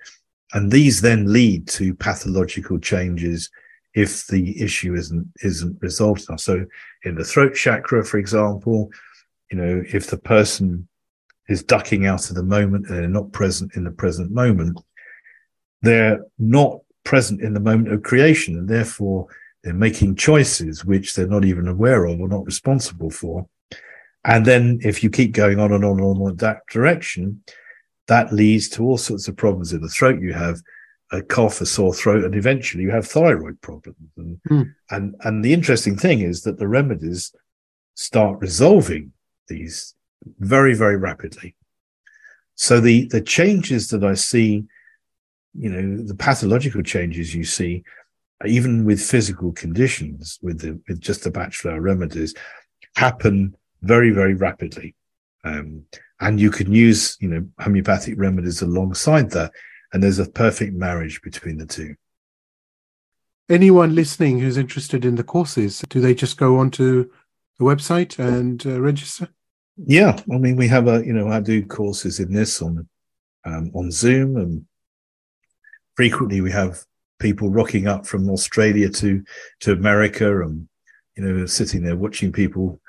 and 0.54 0.72
these 0.72 1.02
then 1.02 1.32
lead 1.32 1.68
to 1.68 1.94
pathological 1.96 2.80
changes 2.80 3.50
if 3.94 4.28
the 4.28 4.62
issue 4.62 4.96
isn't 4.96 5.28
isn't 5.44 5.78
resolved 5.82 6.26
enough 6.30 6.40
so 6.40 6.66
in 7.04 7.16
the 7.16 7.24
throat 7.24 7.54
chakra 7.54 8.04
for 8.04 8.18
example 8.18 8.90
you 9.52 9.58
know 9.58 9.84
if 9.94 10.08
the 10.08 10.18
person 10.18 10.88
is 11.50 11.64
ducking 11.64 12.06
out 12.06 12.30
of 12.30 12.36
the 12.36 12.44
moment 12.44 12.88
and 12.88 12.98
they're 12.98 13.08
not 13.08 13.32
present 13.32 13.76
in 13.76 13.84
the 13.84 13.92
present 13.92 14.32
moment 14.32 14.80
they're 15.82 16.20
not 16.40 16.80
present 17.04 17.42
in 17.42 17.54
the 17.54 17.60
moment 17.60 17.92
of 17.92 18.04
creation 18.04 18.58
and 18.58 18.70
therefore 18.70 19.28
they're 19.64 19.74
making 19.74 20.16
choices 20.16 20.84
which 20.84 21.14
they're 21.14 21.28
not 21.28 21.46
even 21.46 21.68
aware 21.68 22.06
of 22.06 22.20
or 22.20 22.28
not 22.28 22.46
responsible 22.46 23.10
for. 23.10 23.48
And 24.24 24.46
then 24.46 24.80
if 24.84 25.04
you 25.04 25.10
keep 25.10 25.34
going 25.34 25.60
on 25.60 25.72
and 25.72 25.84
on 25.86 26.00
and 26.00 26.22
on 26.22 26.30
in 26.32 26.36
that 26.38 26.66
direction, 26.68 27.44
that 28.08 28.34
leads 28.34 28.70
to 28.70 28.84
all 28.84 28.98
sorts 28.98 29.28
of 29.28 29.38
problems 29.38 29.74
in 29.74 29.82
the 29.82 29.90
throat. 29.90 30.22
You 30.22 30.34
have 30.34 30.60
a 31.12 31.22
cough, 31.22 31.62
a 31.62 31.66
sore 31.66 31.94
throat, 31.94 32.24
and 32.24 32.36
eventually 32.36 32.84
you 32.84 32.92
have 32.92 33.08
thyroid 33.08 33.60
problems. 33.62 33.98
And, 34.18 34.40
mm. 34.50 34.74
and, 34.90 35.16
and 35.22 35.44
the 35.44 35.54
interesting 35.54 35.98
thing 35.98 36.22
is 36.22 36.44
that 36.44 36.58
the 36.58 36.68
remedies 36.68 37.34
start 37.96 38.40
resolving 38.40 39.12
these 39.48 39.96
very, 40.40 40.74
very 40.74 40.98
rapidly. 40.98 41.56
So 42.56 42.80
the, 42.80 43.08
the 43.08 43.22
changes 43.22 43.90
that 43.90 44.04
I 44.04 44.14
see, 44.14 44.64
you 45.54 45.70
know, 45.70 46.04
the 46.04 46.16
pathological 46.16 46.84
changes 46.84 47.36
you 47.36 47.44
see 47.44 47.84
even 48.46 48.86
with 48.86 49.02
physical 49.02 49.52
conditions, 49.52 50.40
with 50.42 50.60
the 50.60 50.80
with 50.88 51.00
just 51.00 51.24
the 51.24 51.32
Bach 51.32 51.54
flower 51.54 51.82
remedies, 51.82 52.34
happen 52.96 53.56
very 53.82 54.12
very 54.12 54.34
rapidly, 54.34 54.96
um, 55.44 55.86
and 56.22 56.40
you 56.40 56.52
can 56.52 56.72
use 56.72 57.18
you 57.20 57.28
know 57.28 57.46
homeopathic 57.60 58.18
remedies 58.18 58.62
alongside 58.62 59.32
that, 59.32 59.52
and 59.92 60.02
there's 60.02 60.20
a 60.20 60.30
perfect 60.30 60.74
marriage 60.74 61.22
between 61.22 61.58
the 61.58 61.66
two. 61.66 61.96
Anyone 63.50 63.96
listening 63.96 64.40
who's 64.40 64.58
interested 64.58 65.04
in 65.04 65.16
the 65.16 65.24
courses, 65.24 65.84
do 65.90 66.00
they 66.00 66.16
just 66.16 66.38
go 66.38 66.58
onto 66.58 67.10
the 67.60 67.66
website 67.66 68.18
and 68.18 68.66
uh, 68.66 68.80
register? 68.80 69.28
Yeah, 69.78 70.18
I 70.32 70.38
mean 70.38 70.56
we 70.56 70.68
have 70.68 70.88
a 70.88 71.06
you 71.06 71.14
know 71.14 71.28
I 71.28 71.42
do 71.42 71.66
courses 71.66 72.20
in 72.20 72.32
this 72.34 72.62
on 72.62 72.88
um, 73.46 73.72
on 73.74 73.92
Zoom 73.92 74.38
and 74.38 74.66
frequently 75.96 76.42
we 76.42 76.52
have 76.52 76.84
people 77.20 77.50
rocking 77.50 77.88
up 77.88 78.06
from 78.06 78.30
Australia 78.30 78.90
to 78.90 79.24
to 79.62 79.72
America, 79.72 80.42
and 80.42 80.68
you 81.16 81.24
know, 81.24 81.46
sitting 81.46 81.84
there 81.84 81.96
watching 81.96 82.32
people 82.32 82.80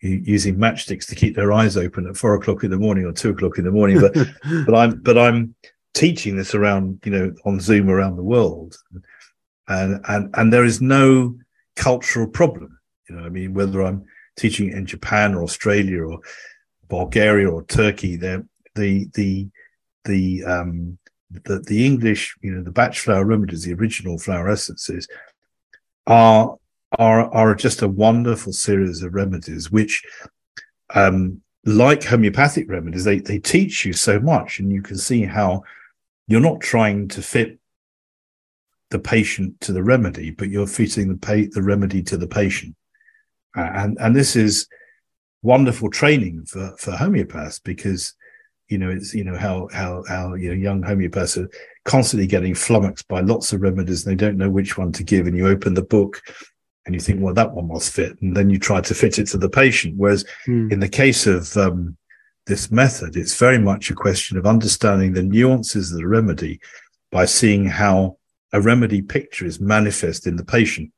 using 0.00 0.56
matchsticks 0.56 1.06
to 1.08 1.14
keep 1.14 1.34
their 1.34 1.52
eyes 1.52 1.76
open 1.76 2.06
at 2.06 2.16
four 2.16 2.34
o'clock 2.34 2.64
in 2.64 2.70
the 2.70 2.78
morning 2.78 3.04
or 3.04 3.12
two 3.12 3.30
o'clock 3.30 3.58
in 3.58 3.64
the 3.64 3.70
morning. 3.70 4.00
But 4.00 4.14
but 4.66 4.74
I'm 4.74 5.00
but 5.00 5.18
I'm 5.18 5.54
teaching 5.94 6.36
this 6.36 6.54
around 6.54 7.00
you 7.04 7.12
know 7.12 7.34
on 7.44 7.60
Zoom 7.60 7.90
around 7.90 8.16
the 8.16 8.22
world, 8.22 8.76
and 9.68 10.00
and 10.08 10.34
and 10.34 10.52
there 10.52 10.64
is 10.64 10.80
no 10.80 11.36
cultural 11.76 12.26
problem. 12.26 12.78
You 13.08 13.16
know, 13.16 13.24
I 13.24 13.28
mean, 13.28 13.54
whether 13.54 13.82
I'm 13.82 14.04
teaching 14.36 14.70
in 14.70 14.86
Japan 14.86 15.34
or 15.34 15.42
Australia 15.42 16.02
or 16.02 16.20
Bulgaria 16.88 17.50
or 17.50 17.64
Turkey, 17.64 18.16
there 18.16 18.44
the 18.74 19.06
the 19.14 19.48
the 20.04 20.44
um 20.44 20.98
the, 21.30 21.58
the 21.60 21.84
English, 21.84 22.36
you 22.40 22.52
know, 22.52 22.62
the 22.62 22.70
Bach 22.70 22.94
flower 22.94 23.24
remedies, 23.24 23.64
the 23.64 23.74
original 23.74 24.18
flower 24.18 24.48
essences, 24.48 25.06
are 26.06 26.56
are 26.98 27.32
are 27.34 27.54
just 27.54 27.82
a 27.82 27.88
wonderful 27.88 28.52
series 28.52 29.02
of 29.02 29.14
remedies 29.14 29.70
which, 29.70 30.02
um, 30.94 31.40
like 31.64 32.02
homeopathic 32.04 32.70
remedies, 32.70 33.04
they 33.04 33.18
they 33.18 33.38
teach 33.38 33.84
you 33.84 33.92
so 33.92 34.18
much, 34.20 34.58
and 34.58 34.72
you 34.72 34.82
can 34.82 34.96
see 34.96 35.24
how 35.24 35.62
you're 36.26 36.40
not 36.40 36.60
trying 36.60 37.08
to 37.08 37.22
fit 37.22 37.58
the 38.90 38.98
patient 38.98 39.60
to 39.60 39.72
the 39.72 39.82
remedy, 39.82 40.30
but 40.30 40.48
you're 40.48 40.66
fitting 40.66 41.08
the 41.08 41.16
pa- 41.18 41.50
the 41.52 41.62
remedy 41.62 42.02
to 42.02 42.16
the 42.16 42.28
patient, 42.28 42.74
and 43.54 43.98
and 44.00 44.16
this 44.16 44.34
is 44.36 44.66
wonderful 45.42 45.90
training 45.90 46.44
for 46.46 46.74
for 46.78 46.92
homeopaths 46.92 47.60
because 47.62 48.14
you 48.68 48.78
know 48.78 48.90
it's 48.90 49.14
you 49.14 49.24
know 49.24 49.36
how 49.36 49.68
how 49.72 50.02
how 50.08 50.34
you 50.34 50.48
know 50.48 50.54
young 50.54 50.82
homeopaths 50.82 51.42
are 51.42 51.48
constantly 51.84 52.26
getting 52.26 52.54
flummoxed 52.54 53.06
by 53.08 53.20
lots 53.20 53.52
of 53.52 53.60
remedies 53.60 54.06
and 54.06 54.18
they 54.18 54.26
don't 54.26 54.36
know 54.36 54.50
which 54.50 54.76
one 54.76 54.92
to 54.92 55.02
give 55.02 55.26
and 55.26 55.36
you 55.36 55.46
open 55.46 55.74
the 55.74 55.82
book 55.82 56.20
and 56.88 56.94
you 56.94 57.00
think 57.00 57.20
well 57.20 57.34
that 57.34 57.52
one 57.52 57.68
was 57.68 57.88
fit 57.88 58.20
and 58.22 58.36
then 58.36 58.50
you 58.50 58.58
try 58.58 58.80
to 58.80 58.94
fit 58.94 59.18
it 59.18 59.26
to 59.26 59.36
the 59.36 59.48
patient 59.48 59.94
whereas 59.96 60.24
mm. 60.46 60.72
in 60.72 60.80
the 60.80 60.88
case 60.88 61.26
of 61.26 61.56
um, 61.56 61.96
this 62.46 62.70
method 62.70 63.16
it's 63.16 63.38
very 63.38 63.58
much 63.58 63.90
a 63.90 63.94
question 63.94 64.36
of 64.36 64.46
understanding 64.46 65.12
the 65.12 65.22
nuances 65.22 65.92
of 65.92 65.98
the 65.98 66.06
remedy 66.06 66.58
by 67.12 67.24
seeing 67.24 67.66
how 67.66 68.16
a 68.52 68.60
remedy 68.60 69.02
picture 69.02 69.44
is 69.44 69.60
manifest 69.60 70.26
in 70.26 70.36
the 70.36 70.44
patient 70.44 70.90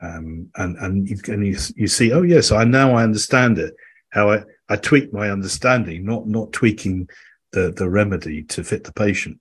um, 0.00 0.48
and 0.56 0.76
and 0.78 1.08
you, 1.08 1.18
and 1.28 1.46
you, 1.46 1.56
you 1.76 1.86
see 1.86 2.10
oh 2.10 2.22
yes 2.22 2.50
i 2.50 2.64
now 2.64 2.94
i 2.94 3.04
understand 3.04 3.58
it 3.58 3.74
how 4.10 4.30
I, 4.30 4.44
I 4.68 4.76
tweak 4.76 5.12
my 5.12 5.30
understanding, 5.30 6.04
not 6.04 6.26
not 6.26 6.52
tweaking 6.52 7.08
the, 7.52 7.72
the 7.72 7.88
remedy 7.88 8.42
to 8.44 8.62
fit 8.62 8.84
the 8.84 8.92
patient. 8.92 9.40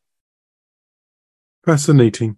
Fascinating. 1.66 2.38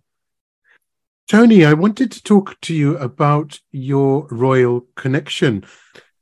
Tony, 1.31 1.63
I 1.63 1.71
wanted 1.71 2.11
to 2.11 2.23
talk 2.23 2.59
to 2.59 2.75
you 2.75 2.97
about 2.97 3.57
your 3.71 4.27
royal 4.31 4.85
connection. 4.97 5.63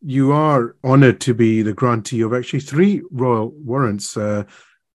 You 0.04 0.32
are 0.32 0.76
honored 0.84 1.20
to 1.22 1.34
be 1.34 1.64
the 1.64 1.74
grantee 1.74 2.22
of 2.22 2.32
actually 2.32 2.60
three 2.60 3.02
royal 3.10 3.50
warrants 3.50 4.16
uh, 4.16 4.44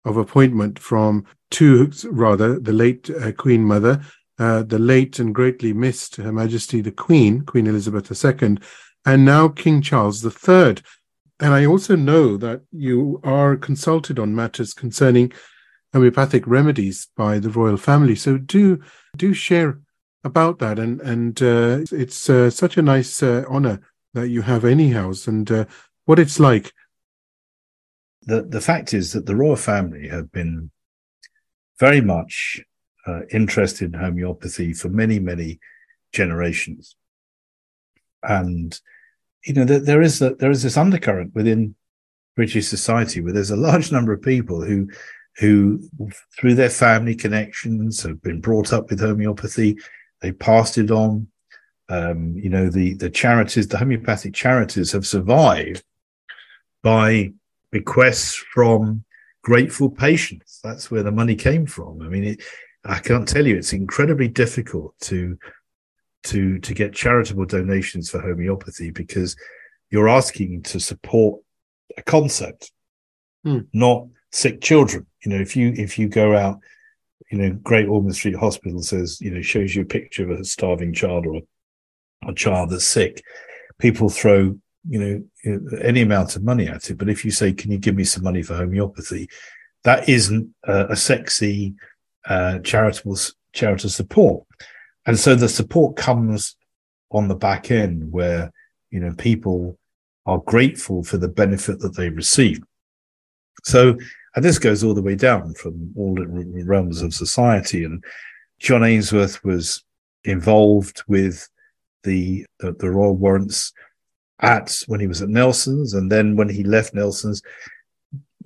of 0.04 0.16
appointment 0.16 0.78
from 0.78 1.26
two, 1.50 1.90
rather, 2.04 2.60
the 2.60 2.72
late 2.72 3.10
uh, 3.10 3.32
Queen 3.32 3.64
Mother, 3.64 4.02
uh, 4.38 4.62
the 4.62 4.78
late 4.78 5.18
and 5.18 5.34
greatly 5.34 5.72
missed 5.72 6.14
Her 6.14 6.30
Majesty 6.30 6.80
the 6.80 6.92
Queen, 6.92 7.40
Queen 7.40 7.66
Elizabeth 7.66 8.08
II, 8.24 8.58
and 9.04 9.24
now 9.24 9.48
King 9.48 9.82
Charles 9.82 10.24
III. 10.24 10.76
And 11.40 11.52
I 11.52 11.66
also 11.66 11.96
know 11.96 12.36
that 12.36 12.62
you 12.70 13.20
are 13.24 13.56
consulted 13.56 14.20
on 14.20 14.32
matters 14.32 14.74
concerning 14.74 15.32
homeopathic 15.92 16.46
remedies 16.46 17.08
by 17.16 17.40
the 17.40 17.50
royal 17.50 17.76
family. 17.76 18.14
So 18.14 18.38
do 18.38 18.78
do 19.16 19.34
share 19.34 19.80
about 20.24 20.58
that, 20.58 20.78
and 20.78 21.00
and 21.02 21.40
uh, 21.42 21.80
it's 21.92 22.28
uh, 22.28 22.50
such 22.50 22.76
a 22.76 22.82
nice 22.82 23.22
uh, 23.22 23.44
honor 23.48 23.80
that 24.14 24.28
you 24.28 24.42
have 24.42 24.64
anyhows, 24.64 25.28
and 25.28 25.50
uh, 25.50 25.64
what 26.06 26.18
it's 26.18 26.40
like. 26.40 26.72
The 28.22 28.42
the 28.42 28.60
fact 28.60 28.94
is 28.94 29.12
that 29.12 29.26
the 29.26 29.36
royal 29.36 29.56
family 29.56 30.08
have 30.08 30.32
been 30.32 30.70
very 31.78 32.00
much 32.00 32.60
uh, 33.06 33.20
interested 33.30 33.92
in 33.92 34.00
homeopathy 34.00 34.72
for 34.72 34.88
many 34.88 35.18
many 35.18 35.60
generations, 36.12 36.96
and 38.22 38.80
you 39.44 39.52
know 39.52 39.64
there 39.64 40.00
is 40.00 40.22
a, 40.22 40.34
there 40.36 40.50
is 40.50 40.62
this 40.62 40.78
undercurrent 40.78 41.34
within 41.34 41.74
British 42.34 42.66
society 42.66 43.20
where 43.20 43.32
there's 43.32 43.50
a 43.50 43.56
large 43.56 43.92
number 43.92 44.12
of 44.12 44.22
people 44.22 44.64
who 44.64 44.88
who 45.36 45.80
through 46.38 46.54
their 46.54 46.70
family 46.70 47.14
connections 47.14 48.02
have 48.02 48.22
been 48.22 48.40
brought 48.40 48.72
up 48.72 48.88
with 48.88 49.00
homeopathy 49.00 49.76
they 50.24 50.32
passed 50.32 50.78
it 50.78 50.90
on 50.90 51.28
um, 51.88 52.34
you 52.36 52.48
know 52.48 52.70
the 52.70 52.94
the 52.94 53.10
charities 53.10 53.68
the 53.68 53.78
homeopathic 53.78 54.34
charities 54.34 54.92
have 54.92 55.06
survived 55.06 55.84
by 56.82 57.32
bequests 57.70 58.34
from 58.34 59.04
grateful 59.42 59.90
patients 59.90 60.60
that's 60.64 60.90
where 60.90 61.02
the 61.02 61.12
money 61.12 61.34
came 61.34 61.66
from 61.66 62.00
i 62.00 62.08
mean 62.08 62.24
it, 62.24 62.42
i 62.84 62.98
can't 62.98 63.28
tell 63.28 63.46
you 63.46 63.56
it's 63.56 63.74
incredibly 63.74 64.28
difficult 64.28 64.94
to 65.00 65.38
to 66.22 66.58
to 66.60 66.72
get 66.72 66.94
charitable 66.94 67.44
donations 67.44 68.08
for 68.10 68.20
homeopathy 68.20 68.90
because 68.90 69.36
you're 69.90 70.08
asking 70.08 70.62
to 70.62 70.80
support 70.80 71.40
a 71.96 72.02
concept, 72.02 72.72
hmm. 73.44 73.60
not 73.72 74.06
sick 74.32 74.60
children. 74.60 75.06
You 75.24 75.30
know, 75.30 75.40
if 75.40 75.54
you 75.54 75.72
if 75.76 75.98
you 75.98 76.08
go 76.08 76.36
out, 76.36 76.58
you 77.34 77.42
know, 77.42 77.58
Great 77.64 77.88
Ormond 77.88 78.14
Street 78.14 78.36
Hospital 78.36 78.80
says, 78.80 79.20
you 79.20 79.28
know, 79.28 79.42
shows 79.42 79.74
you 79.74 79.82
a 79.82 79.86
picture 79.86 80.30
of 80.30 80.38
a 80.38 80.44
starving 80.44 80.92
child 80.92 81.26
or 81.26 81.38
a, 81.38 82.30
a 82.30 82.34
child 82.34 82.70
that's 82.70 82.86
sick, 82.86 83.24
people 83.80 84.08
throw 84.08 84.56
you 84.88 85.00
know 85.44 85.60
any 85.82 86.02
amount 86.02 86.36
of 86.36 86.44
money 86.44 86.68
at 86.68 86.90
it. 86.90 86.96
But 86.96 87.08
if 87.08 87.24
you 87.24 87.32
say, 87.32 87.52
"Can 87.52 87.72
you 87.72 87.78
give 87.78 87.96
me 87.96 88.04
some 88.04 88.22
money 88.22 88.42
for 88.42 88.54
homeopathy?" 88.54 89.28
that 89.82 90.08
isn't 90.08 90.54
a, 90.62 90.86
a 90.90 90.96
sexy 90.96 91.74
uh, 92.28 92.60
charitable 92.60 93.18
charitable 93.52 93.90
support, 93.90 94.46
and 95.04 95.18
so 95.18 95.34
the 95.34 95.48
support 95.48 95.96
comes 95.96 96.54
on 97.10 97.26
the 97.26 97.34
back 97.34 97.72
end 97.72 98.12
where 98.12 98.52
you 98.90 99.00
know 99.00 99.12
people 99.18 99.76
are 100.24 100.38
grateful 100.38 101.02
for 101.02 101.16
the 101.16 101.28
benefit 101.28 101.80
that 101.80 101.96
they 101.96 102.10
receive. 102.10 102.60
So, 103.64 103.98
and 104.34 104.44
this 104.44 104.58
goes 104.58 104.82
all 104.82 104.94
the 104.94 105.02
way 105.02 105.14
down 105.14 105.54
from 105.54 105.92
all 105.96 106.14
the 106.14 106.26
realms 106.64 107.02
of 107.02 107.14
society. 107.14 107.84
And 107.84 108.02
John 108.58 108.82
Ainsworth 108.82 109.44
was 109.44 109.84
involved 110.24 111.02
with 111.06 111.48
the, 112.02 112.44
the, 112.58 112.72
the 112.72 112.90
Royal 112.90 113.16
Warrants 113.16 113.72
at 114.40 114.82
when 114.86 115.00
he 115.00 115.06
was 115.06 115.22
at 115.22 115.28
Nelson's, 115.28 115.94
and 115.94 116.10
then 116.10 116.36
when 116.36 116.48
he 116.48 116.64
left 116.64 116.94
Nelson's, 116.94 117.42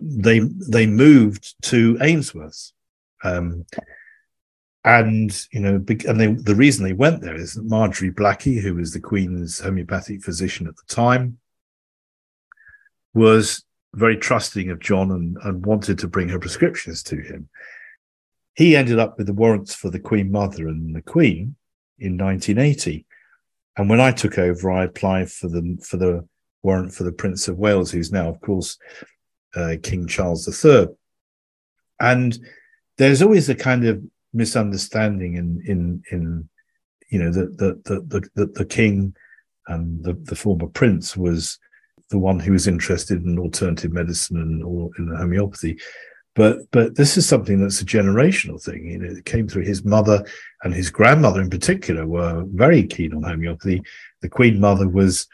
they 0.00 0.40
they 0.40 0.86
moved 0.86 1.54
to 1.62 1.98
Ainsworth's. 2.00 2.72
Um, 3.24 3.64
and 4.84 5.46
you 5.50 5.60
know, 5.60 5.84
and 6.06 6.20
they, 6.20 6.26
the 6.32 6.54
reason 6.54 6.84
they 6.84 6.92
went 6.92 7.20
there 7.20 7.34
is 7.34 7.54
that 7.54 7.64
Marjorie 7.64 8.12
Blackie, 8.12 8.60
who 8.60 8.74
was 8.74 8.92
the 8.92 9.00
Queen's 9.00 9.58
homeopathic 9.58 10.22
physician 10.22 10.66
at 10.66 10.76
the 10.76 10.94
time, 10.94 11.38
was 13.14 13.64
very 13.94 14.16
trusting 14.16 14.70
of 14.70 14.80
John 14.80 15.10
and, 15.10 15.36
and 15.42 15.64
wanted 15.64 15.98
to 16.00 16.08
bring 16.08 16.28
her 16.28 16.38
prescriptions 16.38 17.02
to 17.04 17.16
him. 17.16 17.48
He 18.54 18.76
ended 18.76 18.98
up 18.98 19.18
with 19.18 19.26
the 19.26 19.32
warrants 19.32 19.74
for 19.74 19.90
the 19.90 20.00
Queen 20.00 20.30
Mother 20.30 20.68
and 20.68 20.94
the 20.94 21.02
Queen 21.02 21.56
in 21.98 22.16
1980. 22.16 23.06
And 23.76 23.88
when 23.88 24.00
I 24.00 24.10
took 24.10 24.38
over, 24.38 24.70
I 24.70 24.84
applied 24.84 25.30
for 25.30 25.48
the 25.48 25.78
for 25.82 25.96
the 25.96 26.26
warrant 26.62 26.92
for 26.92 27.04
the 27.04 27.12
Prince 27.12 27.46
of 27.46 27.58
Wales, 27.58 27.90
who's 27.90 28.10
now, 28.10 28.28
of 28.28 28.40
course, 28.40 28.76
uh, 29.54 29.76
King 29.82 30.08
Charles 30.08 30.64
III. 30.64 30.88
And 32.00 32.38
there's 32.96 33.22
always 33.22 33.48
a 33.48 33.54
kind 33.54 33.86
of 33.86 34.02
misunderstanding 34.32 35.36
in 35.36 35.62
in 35.64 36.02
in 36.10 36.48
you 37.10 37.18
know 37.18 37.30
that 37.30 37.56
the 37.56 37.80
the 37.84 38.28
the, 38.34 38.46
the 38.46 38.64
king 38.64 39.14
and 39.68 40.02
the, 40.02 40.14
the 40.14 40.36
former 40.36 40.66
prince 40.66 41.16
was 41.16 41.58
the 42.10 42.18
one 42.18 42.40
who 42.40 42.52
was 42.52 42.66
interested 42.66 43.24
in 43.24 43.38
alternative 43.38 43.92
medicine 43.92 44.38
and 44.38 44.62
or 44.62 44.90
in 44.98 45.14
homeopathy. 45.14 45.78
But 46.34 46.70
but 46.70 46.94
this 46.96 47.16
is 47.16 47.26
something 47.26 47.60
that's 47.60 47.80
a 47.80 47.86
generational 47.86 48.62
thing. 48.62 48.86
You 48.86 48.98
know, 48.98 49.10
it 49.10 49.24
came 49.24 49.48
through 49.48 49.64
his 49.64 49.84
mother 49.84 50.24
and 50.62 50.72
his 50.72 50.90
grandmother 50.90 51.40
in 51.40 51.50
particular 51.50 52.06
were 52.06 52.44
very 52.46 52.86
keen 52.86 53.14
on 53.14 53.22
homeopathy. 53.22 53.82
The 54.22 54.28
Queen 54.28 54.60
Mother 54.60 54.88
was 54.88 55.26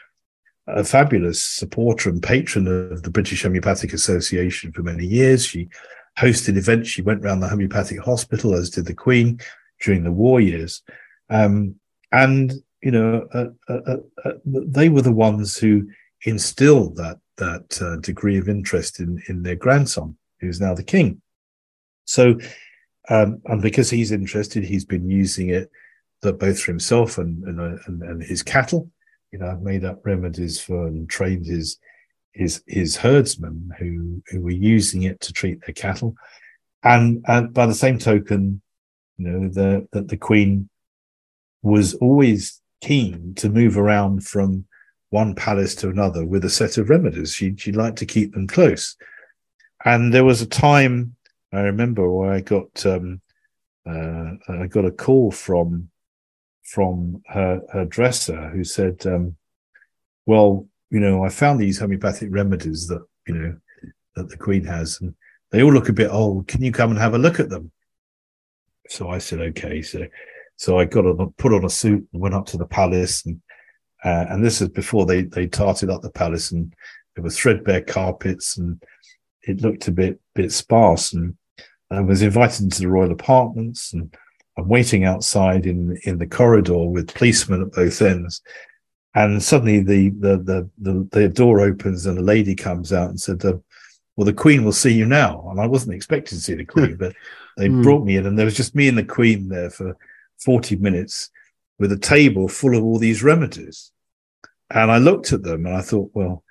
a 0.67 0.83
fabulous 0.83 1.43
supporter 1.43 2.09
and 2.09 2.23
patron 2.23 2.67
of 2.67 3.03
the 3.03 3.11
British 3.11 3.43
Homeopathic 3.43 3.93
Association 3.93 4.71
for 4.71 4.81
many 4.81 5.05
years. 5.05 5.45
She 5.45 5.69
hosted 6.17 6.57
events. 6.57 6.89
She 6.89 7.01
went 7.01 7.23
around 7.23 7.41
the 7.41 7.49
homeopathic 7.49 7.99
hospital, 7.99 8.55
as 8.55 8.69
did 8.69 8.85
the 8.85 8.93
Queen 8.93 9.39
during 9.81 10.03
the 10.03 10.11
war 10.11 10.41
years. 10.41 10.81
Um, 11.29 11.75
and 12.11 12.53
you 12.81 12.91
know, 12.91 13.27
uh, 13.33 13.47
uh, 13.67 13.79
uh, 13.87 13.97
uh 14.23 14.31
they 14.45 14.89
were 14.89 15.01
the 15.01 15.11
ones 15.11 15.57
who 15.57 15.87
instilled 16.25 16.97
that 16.97 17.19
that 17.37 17.81
uh, 17.81 17.97
degree 17.97 18.37
of 18.37 18.49
interest 18.49 18.99
in 18.99 19.21
in 19.29 19.43
their 19.43 19.55
grandson, 19.55 20.17
who's 20.39 20.59
now 20.59 20.73
the 20.73 20.83
king. 20.83 21.21
So, 22.05 22.39
um, 23.09 23.41
and 23.45 23.61
because 23.61 23.89
he's 23.89 24.11
interested, 24.11 24.63
he's 24.63 24.85
been 24.85 25.09
using 25.09 25.49
it 25.49 25.71
that 26.21 26.39
both 26.39 26.59
for 26.59 26.71
himself 26.71 27.17
and 27.17 27.43
and, 27.45 27.59
uh, 27.59 27.77
and, 27.87 28.01
and 28.03 28.23
his 28.23 28.43
cattle. 28.43 28.89
You 29.31 29.39
know, 29.39 29.47
I've 29.47 29.61
made 29.61 29.85
up 29.85 30.05
remedies 30.05 30.59
for 30.59 30.87
and 30.87 31.09
trained 31.09 31.45
his 31.45 31.77
his 32.33 32.63
his 32.67 32.97
herdsmen 32.97 33.71
who 33.79 34.21
who 34.29 34.41
were 34.41 34.51
using 34.51 35.03
it 35.03 35.19
to 35.21 35.33
treat 35.33 35.61
their 35.65 35.73
cattle, 35.73 36.15
and 36.83 37.23
and 37.27 37.53
by 37.53 37.65
the 37.65 37.73
same 37.73 37.99
token, 37.99 38.61
you 39.17 39.27
know, 39.27 39.49
the 39.49 39.87
that 39.91 40.07
the 40.07 40.17
queen 40.17 40.69
was 41.61 41.95
always 41.95 42.61
keen 42.81 43.33
to 43.35 43.49
move 43.49 43.77
around 43.77 44.25
from 44.25 44.65
one 45.15 45.33
palace 45.33 45.75
to 45.75 45.87
another 45.87 46.25
with 46.25 46.43
a 46.43 46.49
set 46.49 46.77
of 46.77 46.89
remedies. 46.89 47.33
She 47.33 47.55
she 47.55 47.71
liked 47.71 47.97
to 47.99 48.05
keep 48.05 48.33
them 48.33 48.47
close. 48.47 48.97
And 49.85 50.13
there 50.13 50.25
was 50.25 50.41
a 50.41 50.57
time 50.69 51.15
I 51.53 51.61
remember 51.61 52.11
where 52.11 52.31
I 52.31 52.41
got 52.41 52.85
um, 52.85 53.21
uh, 53.89 54.31
I 54.49 54.67
got 54.67 54.91
a 54.91 54.91
call 54.91 55.31
from 55.31 55.89
from 56.73 57.21
her 57.27 57.61
her 57.71 57.85
dresser 57.85 58.49
who 58.49 58.63
said, 58.63 59.05
um, 59.05 59.37
"Well, 60.25 60.67
you 60.89 60.99
know, 60.99 61.23
I 61.23 61.29
found 61.29 61.59
these 61.59 61.79
homeopathic 61.79 62.29
remedies 62.31 62.87
that 62.87 63.03
you 63.27 63.35
know 63.35 63.51
that 64.15 64.29
the 64.29 64.37
Queen 64.37 64.65
has, 64.65 64.99
and 64.99 65.15
they 65.51 65.63
all 65.63 65.73
look 65.73 65.89
a 65.89 66.01
bit 66.01 66.11
old. 66.11 66.47
Can 66.47 66.61
you 66.61 66.73
come 66.73 66.91
and 66.91 66.99
have 66.99 67.13
a 67.13 67.25
look 67.25 67.39
at 67.39 67.49
them?" 67.49 67.71
So 68.89 69.09
I 69.09 69.19
said, 69.19 69.39
"Okay." 69.39 69.81
So 69.81 70.07
so 70.57 70.77
I 70.77 70.85
got 70.85 71.05
a 71.05 71.13
put 71.37 71.53
on 71.53 71.63
a 71.63 71.69
suit 71.69 72.05
and 72.11 72.21
went 72.21 72.35
up 72.35 72.47
to 72.47 72.57
the 72.57 72.65
palace 72.79 73.25
and 73.25 73.41
uh, 74.05 74.27
and 74.29 74.45
this 74.45 74.61
is 74.61 74.69
before 74.69 75.07
they 75.07 75.23
they 75.23 75.47
tarted 75.47 75.89
up 75.89 76.03
the 76.03 76.11
palace, 76.11 76.51
and 76.51 76.73
there 77.15 77.23
were 77.23 77.29
threadbare 77.29 77.81
carpets, 77.81 78.55
and 78.55 78.81
it 79.41 79.61
looked 79.61 79.87
a 79.87 79.91
bit 79.91 80.19
bit 80.35 80.51
sparse. 80.51 81.11
And 81.11 81.35
I 81.89 82.01
was 82.01 82.21
invited 82.21 82.63
into 82.63 82.81
the 82.81 82.87
royal 82.87 83.11
apartments, 83.11 83.93
and 83.93 84.15
I'm 84.57 84.67
waiting 84.67 85.05
outside 85.05 85.65
in 85.65 85.97
in 86.03 86.19
the 86.19 86.27
corridor 86.27 86.85
with 86.85 87.15
policemen 87.15 87.63
at 87.63 87.71
both 87.71 87.99
ends. 88.01 88.41
And 89.15 89.41
suddenly 89.41 89.79
the 89.79 90.09
the 90.09 90.37
the 90.37 90.69
the, 90.77 91.07
the 91.11 91.29
door 91.29 91.61
opens 91.61 92.05
and 92.05 92.19
a 92.19 92.21
lady 92.21 92.53
comes 92.53 92.93
out 92.93 93.09
and 93.09 93.19
said, 93.19 93.43
uh, 93.43 93.53
"Well, 94.15 94.25
the 94.25 94.33
Queen 94.33 94.63
will 94.63 94.71
see 94.71 94.93
you 94.93 95.07
now." 95.07 95.47
And 95.49 95.59
I 95.59 95.65
wasn't 95.65 95.95
expecting 95.95 96.37
to 96.37 96.43
see 96.43 96.53
the 96.53 96.63
Queen, 96.65 96.95
but 96.99 97.15
they 97.57 97.69
mm. 97.69 97.81
brought 97.81 98.05
me 98.05 98.17
in, 98.17 98.27
and 98.27 98.37
there 98.37 98.45
was 98.45 98.55
just 98.55 98.75
me 98.75 98.87
and 98.87 98.97
the 98.99 99.03
Queen 99.03 99.49
there 99.49 99.71
for 99.71 99.97
forty 100.37 100.75
minutes 100.75 101.31
with 101.79 101.91
a 101.91 101.97
table 101.97 102.47
full 102.47 102.77
of 102.77 102.83
all 102.83 102.99
these 102.99 103.23
remedies. 103.23 103.91
And 104.75 104.91
I 104.91 104.97
looked 104.97 105.31
at 105.31 105.41
them 105.41 105.65
and 105.65 105.75
I 105.75 105.81
thought, 105.81 106.11
well, 106.13 106.43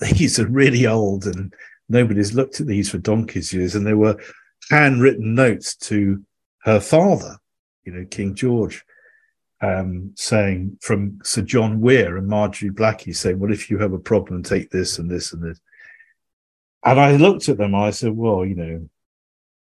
these 0.00 0.38
are 0.40 0.46
really 0.46 0.86
old 0.86 1.24
and 1.24 1.54
nobody's 1.88 2.34
looked 2.34 2.60
at 2.60 2.66
these 2.66 2.90
for 2.90 2.98
donkey's 2.98 3.52
years. 3.52 3.76
And 3.76 3.86
they 3.86 3.94
were 3.94 4.20
handwritten 4.70 5.34
notes 5.34 5.76
to 5.76 6.22
her 6.64 6.80
father, 6.80 7.38
you 7.84 7.92
know, 7.92 8.04
King 8.10 8.34
George, 8.34 8.84
um, 9.60 10.12
saying 10.16 10.78
from 10.80 11.20
Sir 11.22 11.42
John 11.42 11.80
Weir 11.80 12.16
and 12.16 12.26
Marjorie 12.26 12.70
Blackie 12.70 13.14
saying, 13.14 13.38
well, 13.38 13.52
if 13.52 13.70
you 13.70 13.78
have 13.78 13.92
a 13.92 13.98
problem, 13.98 14.42
take 14.42 14.70
this 14.70 14.98
and 14.98 15.08
this 15.08 15.32
and 15.32 15.42
this. 15.42 15.60
And 16.82 16.98
I 16.98 17.16
looked 17.16 17.48
at 17.48 17.56
them. 17.56 17.74
I 17.74 17.90
said, 17.90 18.16
well, 18.16 18.44
you 18.44 18.56
know, 18.56 18.88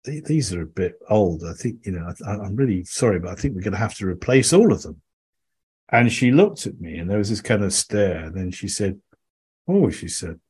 these 0.05 0.53
are 0.55 0.63
a 0.63 0.67
bit 0.67 0.95
old. 1.11 1.45
I 1.45 1.53
think, 1.53 1.85
you 1.85 1.93
know, 1.93 2.11
I, 2.27 2.31
I'm 2.31 2.57
really 2.57 2.85
sorry, 2.85 3.21
but 3.21 3.31
I 3.31 3.35
think 3.35 3.55
we're 3.55 3.61
going 3.61 3.73
to 3.73 3.79
have 3.79 3.95
to 3.97 4.07
replace 4.07 4.55
all 4.55 4.73
of 4.73 4.83
them. 4.83 5.02
And 5.93 6.11
she 6.11 6.33
looked 6.33 6.67
at 6.67 6.81
me 6.81 6.99
and 6.99 7.09
there 7.09 7.19
was 7.19 7.29
this 7.29 7.43
kind 7.43 7.63
of 7.63 7.73
stare. 7.73 8.25
And 8.25 8.35
then 8.35 8.51
she 8.51 8.67
said, 8.67 8.99
Oh, 9.69 9.91
she 9.91 10.09
said, 10.09 10.41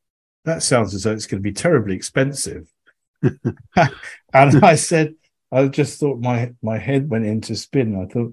that 0.44 0.62
sounds 0.62 0.94
as 0.94 1.02
though 1.02 1.12
it's 1.12 1.26
going 1.26 1.42
to 1.42 1.48
be 1.48 1.52
terribly 1.52 1.94
expensive. 1.94 2.72
and 3.22 4.64
I 4.64 4.74
said, 4.76 5.14
I 5.52 5.68
just 5.68 6.00
thought 6.00 6.18
my 6.18 6.52
my 6.62 6.78
head 6.78 7.10
went 7.10 7.26
into 7.26 7.54
spin. 7.54 8.00
I 8.00 8.10
thought, 8.12 8.32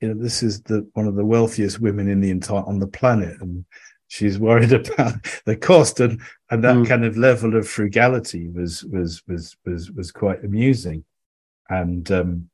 you 0.00 0.08
know, 0.08 0.22
this 0.22 0.42
is 0.42 0.62
the 0.62 0.88
one 0.92 1.06
of 1.06 1.14
the 1.14 1.24
wealthiest 1.24 1.80
women 1.80 2.08
in 2.08 2.20
the 2.20 2.30
entire 2.30 2.62
on 2.62 2.78
the 2.78 2.86
planet, 2.86 3.40
and 3.40 3.64
she's 4.12 4.38
worried 4.38 4.72
about 4.92 5.14
the 5.46 5.56
cost 5.56 5.98
and 5.98 6.20
and 6.50 6.62
that 6.62 6.76
mm. 6.76 6.86
kind 6.86 7.04
of 7.04 7.16
level 7.16 7.56
of 7.56 7.68
frugality 7.68 8.48
was 8.48 8.84
was 8.84 9.22
was 9.26 9.56
was 9.64 9.90
was 9.90 10.12
quite 10.12 10.44
amusing 10.44 11.02
and 11.70 12.12
um 12.12 12.50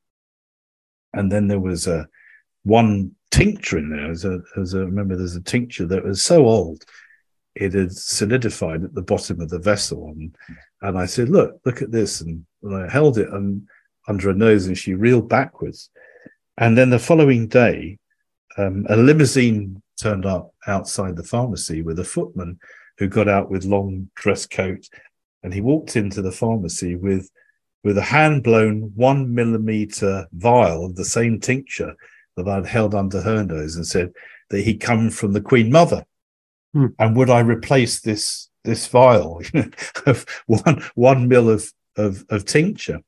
and 1.13 1.29
then 1.29 1.47
there 1.47 1.59
was 1.59 1.85
a 1.85 2.07
one 2.63 3.11
tincture 3.31 3.77
in 3.77 3.89
there. 3.89 4.11
As 4.11 4.25
a 4.25 4.39
as 4.57 4.73
a 4.73 4.79
remember 4.79 5.15
there's 5.15 5.35
a 5.35 5.41
tincture 5.41 5.85
that 5.87 6.03
was 6.03 6.23
so 6.23 6.45
old 6.45 6.83
it 7.55 7.73
had 7.73 7.91
solidified 7.91 8.83
at 8.83 8.93
the 8.93 9.01
bottom 9.01 9.41
of 9.41 9.49
the 9.49 9.59
vessel. 9.59 10.07
And 10.07 10.35
and 10.81 10.97
I 10.97 11.05
said 11.05 11.29
look 11.29 11.59
look 11.65 11.81
at 11.81 11.91
this. 11.91 12.21
And, 12.21 12.45
and 12.63 12.75
I 12.75 12.91
held 12.91 13.17
it 13.17 13.29
and 13.29 13.67
under 14.07 14.27
her 14.29 14.33
nose 14.33 14.67
and 14.67 14.77
she 14.77 14.93
reeled 14.93 15.29
backwards. 15.29 15.89
And 16.57 16.77
then 16.77 16.89
the 16.89 16.99
following 16.99 17.47
day 17.47 17.99
um, 18.57 18.85
a 18.89 18.97
limousine 18.97 19.81
turned 20.01 20.25
up 20.25 20.53
outside 20.67 21.15
the 21.15 21.23
pharmacy 21.23 21.81
with 21.81 21.99
a 21.99 22.03
footman 22.03 22.59
who 22.97 23.07
got 23.07 23.27
out 23.27 23.49
with 23.49 23.63
long 23.63 24.09
dress 24.15 24.45
coat. 24.45 24.87
And 25.43 25.53
he 25.53 25.61
walked 25.61 25.95
into 25.95 26.21
the 26.21 26.31
pharmacy 26.31 26.95
with 26.95 27.29
with 27.83 27.97
a 27.97 28.01
hand 28.01 28.43
blown 28.43 28.91
one 28.95 29.33
millimeter 29.33 30.27
vial 30.33 30.85
of 30.85 30.95
the 30.95 31.05
same 31.05 31.39
tincture 31.39 31.95
that 32.35 32.47
I'd 32.47 32.65
held 32.65 32.95
under 32.95 33.21
her 33.21 33.43
nose 33.43 33.75
and 33.75 33.85
said 33.85 34.11
that 34.49 34.61
he'd 34.61 34.81
come 34.81 35.09
from 35.09 35.33
the 35.33 35.41
Queen 35.41 35.71
Mother. 35.71 36.05
Hmm. 36.73 36.87
And 36.97 37.15
would 37.15 37.29
I 37.29 37.39
replace 37.39 37.99
this 37.99 38.49
this 38.63 38.87
vial 38.87 39.41
of 40.05 40.25
one 40.45 40.83
one 40.95 41.27
mil 41.27 41.49
of, 41.49 41.71
of 41.97 42.25
of 42.29 42.45
tincture? 42.45 43.01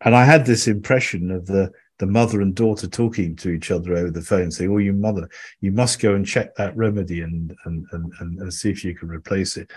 And 0.00 0.14
I 0.14 0.24
had 0.24 0.46
this 0.46 0.66
impression 0.66 1.30
of 1.30 1.46
the 1.46 1.72
the 1.98 2.06
mother 2.06 2.40
and 2.40 2.54
daughter 2.54 2.88
talking 2.88 3.36
to 3.36 3.50
each 3.50 3.70
other 3.70 3.94
over 3.94 4.10
the 4.10 4.22
phone, 4.22 4.50
saying, 4.50 4.70
"Oh, 4.70 4.78
you 4.78 4.92
mother, 4.92 5.28
you 5.60 5.70
must 5.70 6.00
go 6.00 6.14
and 6.14 6.26
check 6.26 6.54
that 6.56 6.76
remedy 6.76 7.20
and 7.20 7.54
and 7.64 7.86
and, 7.92 8.12
and, 8.40 8.52
see 8.52 8.70
if 8.70 8.84
you 8.84 8.94
can 8.94 9.08
replace 9.08 9.56
it." 9.56 9.70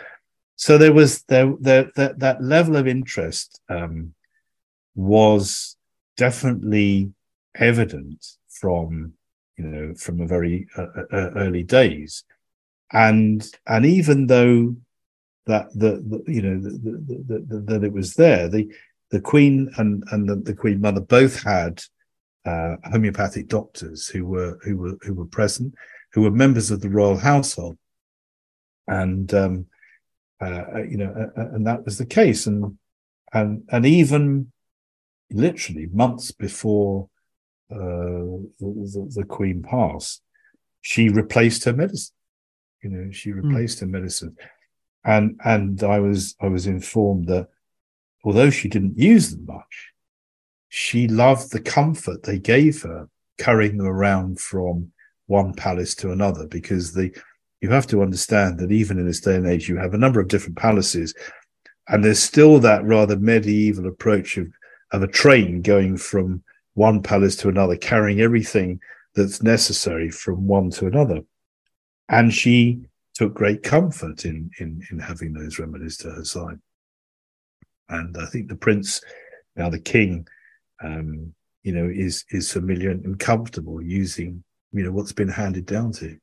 So 0.56 0.78
there 0.78 0.94
was 0.94 1.24
there, 1.24 1.54
there 1.60 1.92
that 1.96 2.20
that 2.20 2.42
level 2.42 2.76
of 2.76 2.88
interest 2.88 3.62
um, 3.70 4.14
was 4.96 5.76
definitely 6.16 7.12
evident 7.56 8.37
from 8.60 9.14
you 9.58 9.66
know 9.66 9.94
from 9.96 10.22
a 10.22 10.28
very 10.28 10.68
uh, 10.78 10.88
uh, 10.98 11.06
uh 11.12 11.32
early 11.36 11.64
days, 11.64 12.24
and 12.92 13.48
and 13.66 13.86
even 13.86 14.28
though 14.28 14.76
that 15.46 15.68
the, 15.74 16.04
the 16.06 16.32
you 16.32 16.42
know 16.42 16.60
that 16.60 17.84
it 17.84 17.94
was 17.94 18.14
there, 18.16 18.48
the 18.50 18.72
the 19.12 19.22
Queen 19.22 19.72
and 19.78 20.04
and 20.12 20.28
the, 20.28 20.36
the 20.36 20.54
Queen 20.54 20.82
Mother 20.82 21.02
both 21.02 21.42
had 21.42 21.82
uh, 22.46 22.76
homeopathic 22.92 23.48
doctors 23.48 24.08
who 24.08 24.26
were 24.26 24.60
who 24.64 24.78
were 24.78 24.98
who 25.02 25.14
were 25.14 25.26
present, 25.26 25.74
who 26.14 26.22
were 26.22 26.32
members 26.32 26.72
of 26.72 26.82
the 26.82 26.90
royal 26.90 27.18
household, 27.18 27.78
and 28.88 29.34
um, 29.34 29.66
uh, 30.42 30.64
uh 30.76 30.84
you 30.84 30.98
know, 30.98 31.32
and 31.36 31.66
that 31.66 31.86
was 31.86 31.98
the 31.98 32.06
case, 32.06 32.46
and 32.48 32.78
and 33.34 33.64
and 33.72 33.86
even 33.86 34.52
literally 35.32 35.88
months 35.88 36.32
before 36.32 37.10
the, 37.70 38.50
the, 38.60 39.12
the, 39.16 39.24
Queen 39.26 39.62
passed, 39.62 40.22
she 40.82 41.10
replaced 41.10 41.66
her 41.66 41.74
medicine. 41.74 42.16
You 42.84 42.90
know, 42.90 43.12
she 43.12 43.32
hmm. 43.32 43.42
replaced 43.42 43.78
mm. 43.78 43.82
her 43.82 43.88
medicine, 43.88 44.36
and 45.04 45.40
and 45.44 45.84
I 45.84 46.00
was 46.00 46.36
I 46.40 46.48
was 46.48 46.68
informed 46.68 47.28
that 47.28 47.48
although 48.24 48.50
she 48.50 48.70
didn't 48.70 48.98
use 48.98 49.32
them 49.32 49.46
much, 49.46 49.92
she 50.70 51.08
loved 51.08 51.52
the 51.52 51.62
comfort 51.62 52.24
they 52.24 52.40
gave 52.40 52.82
her 52.84 53.10
carrying 53.38 53.78
them 53.78 53.88
around 53.88 54.40
from 54.40 54.92
one 55.28 55.54
palace 55.54 55.96
to 55.96 56.12
another 56.12 56.48
because 56.48 56.94
the 56.94 57.16
you 57.62 57.70
have 57.70 57.88
to 57.88 58.02
understand 58.02 58.60
that 58.60 58.72
even 58.72 59.00
in 59.00 59.08
this 59.08 59.20
day 59.22 59.36
and 59.36 59.48
age 59.48 59.68
you 59.68 59.78
have 59.78 59.94
a 59.94 59.98
number 59.98 60.20
of 60.20 60.28
different 60.28 60.58
palaces 60.58 61.14
and 61.90 62.04
there's 62.04 62.20
still 62.20 62.60
that 62.60 62.84
rather 62.84 63.18
medieval 63.18 63.88
approach 63.88 64.38
of 64.38 64.48
of 64.92 65.04
a 65.04 65.08
train 65.08 65.62
going 65.62 65.98
from 65.98 66.44
one 66.78 67.02
palace 67.02 67.36
to 67.36 67.50
another 67.50 67.76
carrying 67.76 68.22
everything 68.22 68.80
that's 69.16 69.42
necessary 69.42 70.10
from 70.10 70.48
one 70.48 70.70
to 70.70 70.88
another 70.88 71.22
and 72.10 72.34
she 72.34 72.80
took 73.14 73.34
great 73.34 73.64
comfort 73.64 74.26
in 74.26 74.50
in 74.60 74.82
in 74.92 75.00
having 75.00 75.34
those 75.34 75.60
remedies 75.60 75.98
to 75.98 76.10
her 76.10 76.24
side 76.24 76.60
and 77.90 78.16
i 78.18 78.26
think 78.26 78.48
the 78.48 78.56
prince 78.56 79.02
now 79.56 79.70
the 79.70 79.80
king 79.80 80.28
um, 80.84 81.34
you 81.64 81.74
know, 81.74 81.90
is 81.94 82.24
is 82.32 82.52
familiar 82.52 82.92
and 82.92 83.20
comfortable 83.20 83.82
using, 83.82 84.44
you 84.72 84.84
know, 84.84 84.92
what's 84.92 85.12
been 85.12 85.28
handed 85.28 85.66
down 85.66 85.92
to 85.92 86.06
him. 86.06 86.22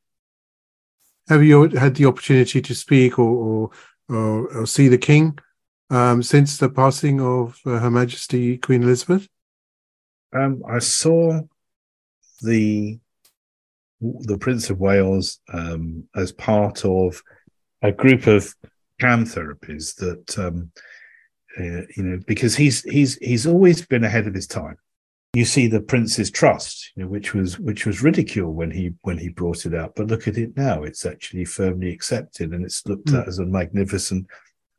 Have 1.29 1.43
you 1.43 1.69
had 1.69 1.95
the 1.95 2.05
opportunity 2.05 2.61
to 2.61 2.73
speak 2.73 3.19
or 3.19 3.29
or, 3.29 3.69
or, 4.09 4.61
or 4.61 4.65
see 4.65 4.87
the 4.87 4.97
King 4.97 5.37
um, 5.91 6.23
since 6.23 6.57
the 6.57 6.69
passing 6.69 7.21
of 7.21 7.59
uh, 7.65 7.79
Her 7.79 7.91
Majesty 7.91 8.57
Queen 8.57 8.81
Elizabeth? 8.83 9.27
Um, 10.33 10.63
I 10.67 10.79
saw 10.79 11.41
the 12.41 12.99
the 14.01 14.37
Prince 14.37 14.69
of 14.69 14.79
Wales 14.79 15.39
um, 15.51 16.03
as 16.15 16.31
part 16.31 16.85
of 16.85 17.21
a 17.81 17.91
group 17.91 18.27
of 18.27 18.53
CAM 18.99 19.25
therapies 19.25 19.95
that 19.95 20.37
um, 20.37 20.71
uh, 21.57 21.87
you 21.95 22.03
know, 22.03 22.19
because 22.27 22.55
he's 22.55 22.83
he's 22.83 23.15
he's 23.17 23.47
always 23.47 23.85
been 23.85 24.03
ahead 24.03 24.27
of 24.27 24.33
his 24.33 24.47
time. 24.47 24.77
You 25.33 25.45
see 25.45 25.67
the 25.67 25.81
Prince's 25.81 26.31
Trust, 26.31 26.91
you 26.95 27.03
know, 27.03 27.09
which 27.09 27.33
was 27.33 27.59
which 27.59 27.85
was 27.85 28.03
ridiculed 28.03 28.55
when 28.55 28.71
he 28.71 28.93
when 29.01 29.17
he 29.17 29.29
brought 29.29 29.65
it 29.65 29.73
out, 29.73 29.93
but 29.95 30.07
look 30.07 30.27
at 30.27 30.37
it 30.37 30.57
now; 30.57 30.83
it's 30.83 31.05
actually 31.05 31.45
firmly 31.45 31.91
accepted, 31.91 32.53
and 32.53 32.65
it's 32.65 32.85
looked 32.85 33.07
mm. 33.07 33.21
at 33.21 33.27
as 33.27 33.39
a 33.39 33.45
magnificent 33.45 34.27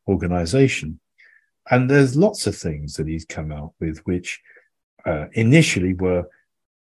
organization. 0.07 0.99
And 1.69 1.89
there's 1.89 2.15
lots 2.15 2.47
of 2.47 2.55
things 2.55 2.93
that 2.95 3.07
he's 3.07 3.25
come 3.25 3.51
out 3.51 3.73
with, 3.79 3.99
which 4.05 4.39
uh, 5.07 5.27
initially 5.33 5.93
were 5.93 6.25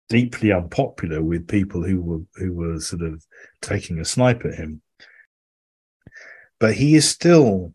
deeply 0.09 0.51
unpopular 0.51 1.21
with 1.21 1.47
people 1.47 1.83
who 1.83 2.01
were 2.01 2.21
who 2.35 2.53
were 2.53 2.79
sort 2.79 3.03
of 3.03 3.23
taking 3.61 3.99
a 3.99 4.05
snipe 4.05 4.43
at 4.45 4.55
him. 4.55 4.81
But 6.59 6.73
he 6.73 6.95
is 6.95 7.07
still 7.07 7.73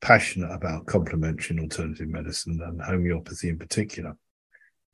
passionate 0.00 0.50
about 0.50 0.86
complementary 0.86 1.56
and 1.56 1.64
alternative 1.70 2.08
medicine 2.08 2.60
and 2.64 2.80
homeopathy 2.80 3.50
in 3.50 3.58
particular. 3.58 4.16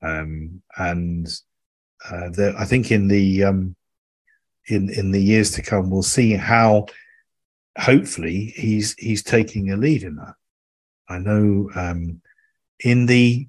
Um, 0.03 0.63
and 0.77 1.29
uh, 2.11 2.31
I 2.59 2.65
think 2.65 2.91
in 2.91 3.09
the 3.09 3.45
um, 3.45 3.77
in 4.67 4.91
in 4.91 5.13
the 5.13 5.23
years 5.23 5.53
to 5.53 5.63
come, 5.63 5.91
we'll 5.91 6.03
see 6.03 6.33
how 6.33 6.87
hopefully 7.79 8.53
he's 8.57 8.95
he's 8.99 9.23
taking 9.23 9.71
a 9.71 9.77
lead 9.77 10.03
in 10.03 10.17
that. 10.17 10.35
I 11.09 11.19
know 11.19 11.71
um, 11.75 12.21
in 12.81 13.07
the 13.07 13.47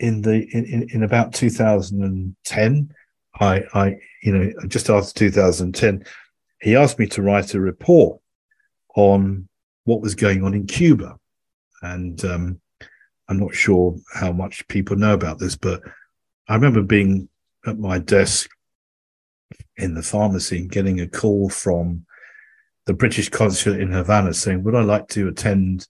in 0.00 0.22
the 0.22 0.48
in, 0.52 0.88
in 0.90 1.02
about 1.02 1.34
2010, 1.34 2.94
I 3.40 3.62
I 3.74 3.96
you 4.22 4.32
know 4.32 4.52
just 4.66 4.90
after 4.90 5.12
2010, 5.12 6.04
he 6.60 6.76
asked 6.76 6.98
me 6.98 7.06
to 7.08 7.22
write 7.22 7.54
a 7.54 7.60
report 7.60 8.20
on 8.94 9.48
what 9.84 10.00
was 10.00 10.14
going 10.14 10.44
on 10.44 10.54
in 10.54 10.66
Cuba. 10.66 11.18
And 11.82 12.22
um, 12.24 12.60
I'm 13.28 13.38
not 13.38 13.54
sure 13.54 13.96
how 14.12 14.32
much 14.32 14.66
people 14.68 14.96
know 14.96 15.14
about 15.14 15.38
this, 15.38 15.56
but 15.56 15.82
I 16.48 16.54
remember 16.54 16.82
being 16.82 17.28
at 17.66 17.78
my 17.78 17.98
desk 17.98 18.50
in 19.76 19.94
the 19.94 20.02
pharmacy 20.02 20.58
and 20.58 20.70
getting 20.70 21.00
a 21.00 21.08
call 21.08 21.48
from 21.48 22.04
the 22.86 22.94
British 22.94 23.28
consulate 23.28 23.80
in 23.80 23.92
Havana 23.92 24.34
saying, 24.34 24.64
Would 24.64 24.74
I 24.74 24.82
like 24.82 25.08
to 25.08 25.28
attend 25.28 25.86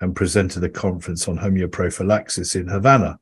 and 0.00 0.16
present 0.16 0.56
at 0.56 0.64
a 0.64 0.68
conference 0.68 1.28
on 1.28 1.38
homeoprophylaxis 1.38 2.58
in 2.58 2.68
Havana? 2.68 3.18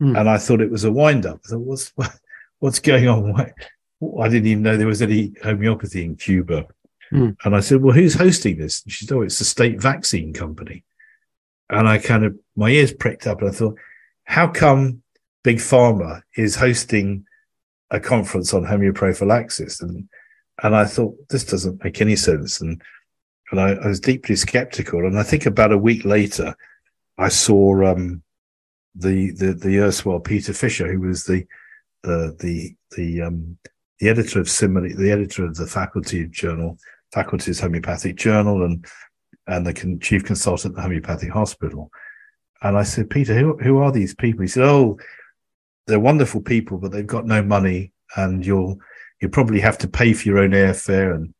Mm. 0.00 0.18
And 0.18 0.28
I 0.28 0.38
thought 0.38 0.60
it 0.60 0.70
was 0.70 0.84
a 0.84 0.92
wind 0.92 1.26
up. 1.26 1.40
I 1.44 1.50
thought, 1.50 1.60
What's, 1.60 1.92
what's 2.58 2.78
going 2.78 3.08
on? 3.08 3.34
I 4.20 4.28
didn't 4.28 4.46
even 4.46 4.62
know 4.62 4.76
there 4.76 4.86
was 4.86 5.02
any 5.02 5.34
homeopathy 5.42 6.04
in 6.04 6.16
Cuba. 6.16 6.66
Mm. 7.12 7.36
And 7.44 7.56
I 7.56 7.60
said, 7.60 7.82
Well, 7.82 7.94
who's 7.94 8.14
hosting 8.14 8.58
this? 8.58 8.82
And 8.82 8.92
she 8.92 9.06
said, 9.06 9.14
Oh, 9.14 9.22
it's 9.22 9.38
the 9.38 9.44
state 9.44 9.80
vaccine 9.80 10.32
company. 10.32 10.84
And 11.68 11.88
I 11.88 11.98
kind 11.98 12.24
of, 12.24 12.36
my 12.56 12.70
ears 12.70 12.92
pricked 12.92 13.26
up 13.26 13.40
and 13.40 13.50
I 13.50 13.52
thought, 13.52 13.78
How 14.24 14.48
come 14.48 15.02
Big 15.44 15.58
Pharma 15.58 16.22
is 16.36 16.56
hosting 16.56 17.26
a 17.90 18.00
conference 18.00 18.54
on 18.54 18.64
homeoprophylaxis? 18.64 19.82
And 19.82 20.08
and 20.62 20.76
I 20.76 20.84
thought, 20.84 21.16
this 21.28 21.44
doesn't 21.44 21.82
make 21.82 22.00
any 22.00 22.16
sense. 22.16 22.60
And 22.60 22.82
and 23.50 23.60
I, 23.60 23.72
I 23.72 23.88
was 23.88 24.00
deeply 24.00 24.36
skeptical. 24.36 25.00
And 25.00 25.18
I 25.18 25.22
think 25.22 25.46
about 25.46 25.72
a 25.72 25.78
week 25.78 26.04
later, 26.04 26.54
I 27.18 27.28
saw 27.28 27.84
um, 27.92 28.22
the 28.94 29.30
the 29.32 29.54
the 29.54 29.78
erstwhile 29.78 30.20
Peter 30.20 30.52
Fisher, 30.52 30.90
who 30.90 31.00
was 31.00 31.24
the 31.24 31.46
the 32.02 32.36
the 32.40 32.74
the 32.96 33.22
um, 33.22 33.58
the 34.00 34.08
editor 34.08 34.40
of 34.40 34.48
Simile, 34.48 34.96
the 34.96 35.10
editor 35.10 35.44
of 35.44 35.56
the 35.56 35.66
faculty 35.66 36.26
journal, 36.26 36.78
Faculty's 37.12 37.60
Homeopathic 37.60 38.16
Journal 38.16 38.64
and 38.64 38.86
and 39.46 39.66
the 39.66 39.74
con- 39.74 39.98
chief 40.00 40.24
consultant 40.24 40.72
at 40.72 40.76
the 40.76 40.82
homeopathic 40.82 41.30
hospital. 41.30 41.90
And 42.62 42.76
I 42.76 42.82
said, 42.82 43.10
Peter, 43.10 43.34
who, 43.34 43.56
who 43.58 43.78
are 43.78 43.90
these 43.90 44.14
people? 44.14 44.42
He 44.42 44.48
said, 44.48 44.64
Oh, 44.64 44.98
they're 45.86 45.98
wonderful 46.00 46.40
people, 46.40 46.78
but 46.78 46.92
they've 46.92 47.06
got 47.06 47.26
no 47.26 47.42
money, 47.42 47.92
and 48.16 48.44
you'll 48.44 48.78
you'll 49.20 49.30
probably 49.30 49.60
have 49.60 49.78
to 49.78 49.88
pay 49.88 50.12
for 50.12 50.28
your 50.28 50.38
own 50.38 50.50
airfare, 50.50 51.14
and 51.14 51.34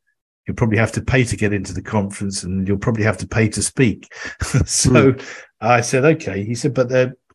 you'll 0.45 0.55
probably 0.55 0.77
have 0.77 0.91
to 0.93 1.01
pay 1.01 1.23
to 1.23 1.37
get 1.37 1.53
into 1.53 1.73
the 1.73 1.81
conference, 1.81 2.43
and 2.43 2.67
you'll 2.67 2.77
probably 2.77 3.03
have 3.03 3.17
to 3.17 3.27
pay 3.27 3.47
to 3.49 3.61
speak. 3.61 4.11
so 4.65 5.13
mm. 5.13 5.25
I 5.61 5.81
said, 5.81 6.05
Okay. 6.05 6.43
He 6.43 6.55
said, 6.55 6.73
But 6.73 6.89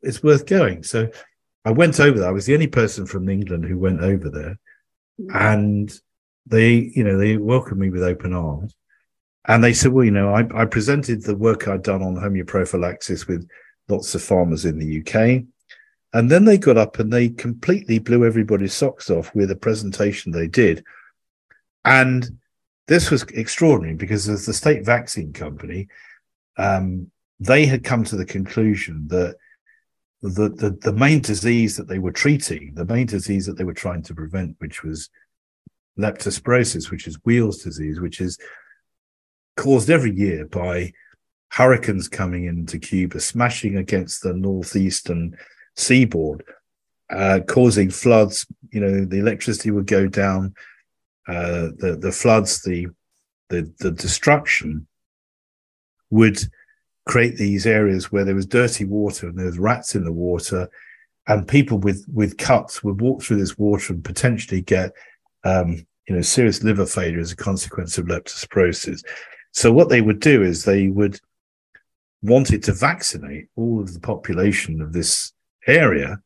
it's 0.06 0.22
worth 0.22 0.46
going. 0.46 0.82
So 0.82 1.10
I 1.64 1.72
went 1.72 1.98
over 2.00 2.18
there. 2.18 2.28
I 2.28 2.32
was 2.32 2.46
the 2.46 2.54
only 2.54 2.68
person 2.68 3.06
from 3.06 3.28
England 3.28 3.64
who 3.64 3.78
went 3.78 4.00
over 4.00 4.30
there, 4.30 4.58
and 5.34 5.92
they, 6.46 6.92
you 6.94 7.02
know, 7.02 7.18
they 7.18 7.36
welcomed 7.36 7.80
me 7.80 7.90
with 7.90 8.02
open 8.02 8.32
arms. 8.32 8.74
And 9.48 9.62
they 9.62 9.72
said, 9.72 9.92
well, 9.92 10.04
you 10.04 10.10
know, 10.10 10.34
I, 10.34 10.46
I 10.54 10.64
presented 10.64 11.22
the 11.22 11.36
work 11.36 11.68
I'd 11.68 11.82
done 11.82 12.02
on 12.02 12.16
homeoprophylaxis 12.16 13.28
with 13.28 13.48
lots 13.88 14.14
of 14.14 14.22
farmers 14.22 14.64
in 14.64 14.78
the 14.78 15.00
UK. 15.00 15.44
And 16.12 16.30
then 16.30 16.44
they 16.44 16.58
got 16.58 16.76
up 16.76 16.98
and 16.98 17.12
they 17.12 17.28
completely 17.28 17.98
blew 17.98 18.24
everybody's 18.24 18.74
socks 18.74 19.10
off 19.10 19.34
with 19.34 19.50
a 19.50 19.56
presentation 19.56 20.32
they 20.32 20.48
did. 20.48 20.84
And 21.84 22.38
this 22.88 23.10
was 23.10 23.22
extraordinary 23.24 23.94
because 23.94 24.28
as 24.28 24.46
the 24.46 24.52
state 24.52 24.84
vaccine 24.84 25.32
company, 25.32 25.88
um, 26.56 27.10
they 27.38 27.66
had 27.66 27.84
come 27.84 28.02
to 28.04 28.16
the 28.16 28.24
conclusion 28.24 29.06
that 29.08 29.36
the, 30.28 30.48
the, 30.48 30.70
the 30.80 30.92
main 30.92 31.20
disease 31.20 31.76
that 31.76 31.88
they 31.88 31.98
were 31.98 32.12
treating, 32.12 32.74
the 32.74 32.84
main 32.84 33.06
disease 33.06 33.46
that 33.46 33.56
they 33.56 33.64
were 33.64 33.74
trying 33.74 34.02
to 34.02 34.14
prevent, 34.14 34.56
which 34.58 34.82
was 34.82 35.10
leptospirosis, 35.98 36.90
which 36.90 37.06
is 37.06 37.18
Weil's 37.24 37.62
disease, 37.62 38.00
which 38.00 38.20
is 38.20 38.38
caused 39.56 39.90
every 39.90 40.14
year 40.14 40.46
by 40.46 40.92
hurricanes 41.50 42.08
coming 42.08 42.44
into 42.44 42.78
Cuba, 42.78 43.20
smashing 43.20 43.76
against 43.76 44.22
the 44.22 44.34
northeastern 44.34 45.36
seaboard, 45.74 46.44
uh, 47.10 47.40
causing 47.46 47.90
floods. 47.90 48.46
You 48.70 48.80
know, 48.80 49.04
the 49.04 49.18
electricity 49.18 49.70
would 49.70 49.86
go 49.86 50.06
down, 50.06 50.54
uh, 51.28 51.70
the 51.78 51.96
the 52.00 52.12
floods, 52.12 52.62
the 52.62 52.88
the 53.48 53.72
the 53.78 53.90
destruction 53.90 54.86
would 56.10 56.40
create 57.06 57.36
these 57.36 57.66
areas 57.66 58.10
where 58.10 58.24
there 58.24 58.34
was 58.34 58.46
dirty 58.46 58.84
water 58.84 59.28
and 59.28 59.38
there 59.38 59.46
was 59.46 59.58
rats 59.58 59.94
in 59.94 60.04
the 60.04 60.12
water, 60.12 60.68
and 61.28 61.48
people 61.48 61.78
with 61.78 62.04
with 62.12 62.36
cuts 62.36 62.84
would 62.84 63.00
walk 63.00 63.22
through 63.22 63.38
this 63.38 63.56
water 63.56 63.92
and 63.92 64.04
potentially 64.04 64.60
get 64.60 64.92
um, 65.44 65.86
you 66.08 66.14
know 66.14 66.22
serious 66.22 66.62
liver 66.62 66.86
failure 66.86 67.20
as 67.20 67.32
a 67.32 67.36
consequence 67.36 67.96
of 67.98 68.06
leptospirosis. 68.06 69.02
So 69.52 69.72
what 69.72 69.88
they 69.88 70.02
would 70.02 70.20
do 70.20 70.42
is 70.42 70.64
they 70.64 70.88
would 70.88 71.20
wanted 72.22 72.62
to 72.64 72.72
vaccinate 72.72 73.46
all 73.56 73.80
of 73.80 73.94
the 73.94 74.00
population 74.00 74.80
of 74.82 74.92
this 74.92 75.32
area 75.66 76.20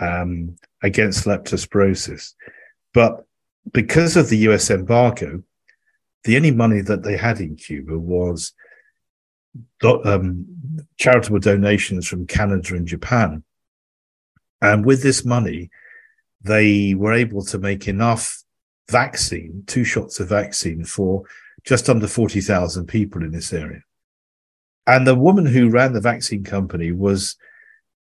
um, 0.00 0.56
against 0.82 1.24
leptospirosis. 1.24 2.34
But 2.92 3.24
because 3.72 4.16
of 4.16 4.28
the 4.28 4.38
US 4.48 4.70
embargo, 4.70 5.42
the 6.24 6.36
only 6.36 6.50
money 6.50 6.80
that 6.82 7.02
they 7.02 7.16
had 7.16 7.40
in 7.40 7.56
Cuba 7.56 7.98
was 7.98 8.52
um, 10.04 10.46
charitable 10.98 11.40
donations 11.40 12.06
from 12.06 12.26
Canada 12.26 12.74
and 12.74 12.86
Japan. 12.86 13.42
And 14.60 14.84
with 14.84 15.02
this 15.02 15.24
money, 15.24 15.70
they 16.42 16.94
were 16.94 17.12
able 17.12 17.44
to 17.46 17.58
make 17.58 17.88
enough 17.88 18.42
vaccine, 18.90 19.64
two 19.66 19.84
shots 19.84 20.20
of 20.20 20.28
vaccine 20.28 20.84
for 20.84 21.24
just 21.64 21.88
under 21.88 22.06
40,000 22.06 22.86
people 22.86 23.22
in 23.22 23.32
this 23.32 23.52
area. 23.52 23.82
And 24.86 25.06
the 25.06 25.14
woman 25.14 25.46
who 25.46 25.68
ran 25.68 25.92
the 25.92 26.00
vaccine 26.00 26.44
company 26.44 26.92
was 26.92 27.36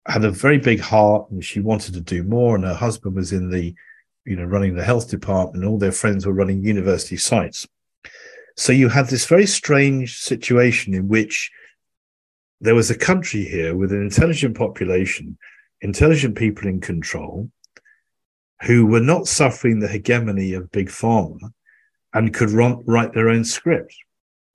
had 0.08 0.24
a 0.24 0.32
very 0.32 0.58
big 0.58 0.80
heart 0.80 1.30
and 1.30 1.44
she 1.44 1.60
wanted 1.60 1.94
to 1.94 2.02
do 2.02 2.24
more. 2.24 2.56
And 2.56 2.64
her 2.64 2.74
husband 2.74 3.16
was 3.16 3.34
in 3.34 3.50
the, 3.50 3.76
you 4.26 4.36
know, 4.36 4.46
running 4.46 4.76
the 4.76 4.84
health 4.84 5.10
department, 5.10 5.64
and 5.64 5.72
all 5.72 5.78
their 5.78 5.92
friends 5.92 6.26
were 6.26 6.34
running 6.34 6.64
university 6.64 7.18
sites. 7.18 7.68
So 8.56 8.74
you 8.74 8.90
had 8.90 9.08
this 9.08 9.26
very 9.26 9.46
strange 9.46 10.20
situation 10.20 10.94
in 10.94 11.08
which 11.08 11.52
there 12.60 12.76
was 12.76 12.92
a 12.92 12.98
country 12.98 13.44
here 13.44 13.76
with 13.76 13.92
an 13.92 14.02
intelligent 14.02 14.56
population, 14.56 15.38
intelligent 15.82 16.36
people 16.36 16.68
in 16.68 16.80
control, 16.80 17.50
who 18.64 18.86
were 18.86 19.00
not 19.00 19.28
suffering 19.28 19.80
the 19.80 19.88
hegemony 19.88 20.54
of 20.54 20.72
big 20.72 20.90
pharma 20.90 21.52
and 22.14 22.34
could 22.34 22.52
run, 22.52 22.84
write 22.86 23.14
their 23.14 23.30
own 23.30 23.44
script, 23.44 23.96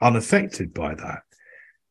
unaffected 0.01 0.73
by 0.73 0.95
that. 0.95 1.23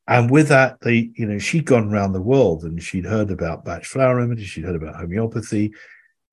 And 0.07 0.29
with 0.29 0.47
that, 0.49 0.79
they, 0.81 1.09
you 1.15 1.25
know, 1.25 1.39
she'd 1.39 1.65
gone 1.65 1.91
around 1.91 2.13
the 2.13 2.21
world 2.21 2.63
and 2.63 2.81
she'd 2.81 3.05
heard 3.05 3.31
about 3.31 3.65
Bach 3.65 3.83
flower 3.83 4.17
remedy, 4.17 4.45
she'd 4.45 4.63
heard 4.63 4.75
about 4.75 4.95
homeopathy, 4.95 5.73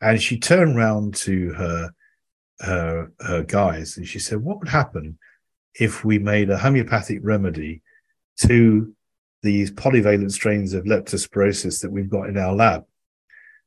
and 0.00 0.22
she 0.22 0.38
turned 0.38 0.76
round 0.76 1.14
to 1.14 1.52
her 1.54 1.90
her 2.60 3.10
her 3.20 3.42
guys 3.42 3.96
and 3.96 4.06
she 4.06 4.18
said, 4.18 4.38
"What 4.38 4.60
would 4.60 4.68
happen 4.68 5.18
if 5.74 6.04
we 6.04 6.18
made 6.18 6.50
a 6.50 6.58
homeopathic 6.58 7.20
remedy 7.22 7.82
to 8.38 8.94
these 9.42 9.70
polyvalent 9.70 10.32
strains 10.32 10.72
of 10.72 10.84
leptospirosis 10.84 11.80
that 11.82 11.90
we've 11.90 12.10
got 12.10 12.28
in 12.28 12.38
our 12.38 12.54
lab?" 12.54 12.84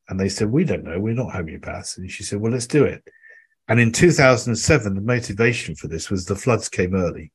And 0.07 0.19
they 0.19 0.29
said, 0.29 0.51
"We 0.51 0.63
don't 0.63 0.83
know. 0.83 0.99
We're 0.99 1.13
not 1.13 1.33
homeopaths." 1.33 1.97
And 1.97 2.09
she 2.09 2.23
said, 2.23 2.39
"Well, 2.39 2.51
let's 2.51 2.67
do 2.67 2.83
it." 2.83 3.03
And 3.67 3.79
in 3.79 3.91
2007, 3.91 4.95
the 4.95 5.01
motivation 5.01 5.75
for 5.75 5.87
this 5.87 6.09
was 6.09 6.25
the 6.25 6.35
floods 6.35 6.69
came 6.69 6.93
early. 6.93 7.31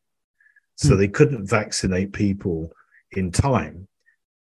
So 0.77 0.91
hmm. 0.95 0.99
they 0.99 1.09
couldn't 1.09 1.47
vaccinate 1.47 2.13
people 2.13 2.73
in 3.13 3.33
time. 3.33 3.89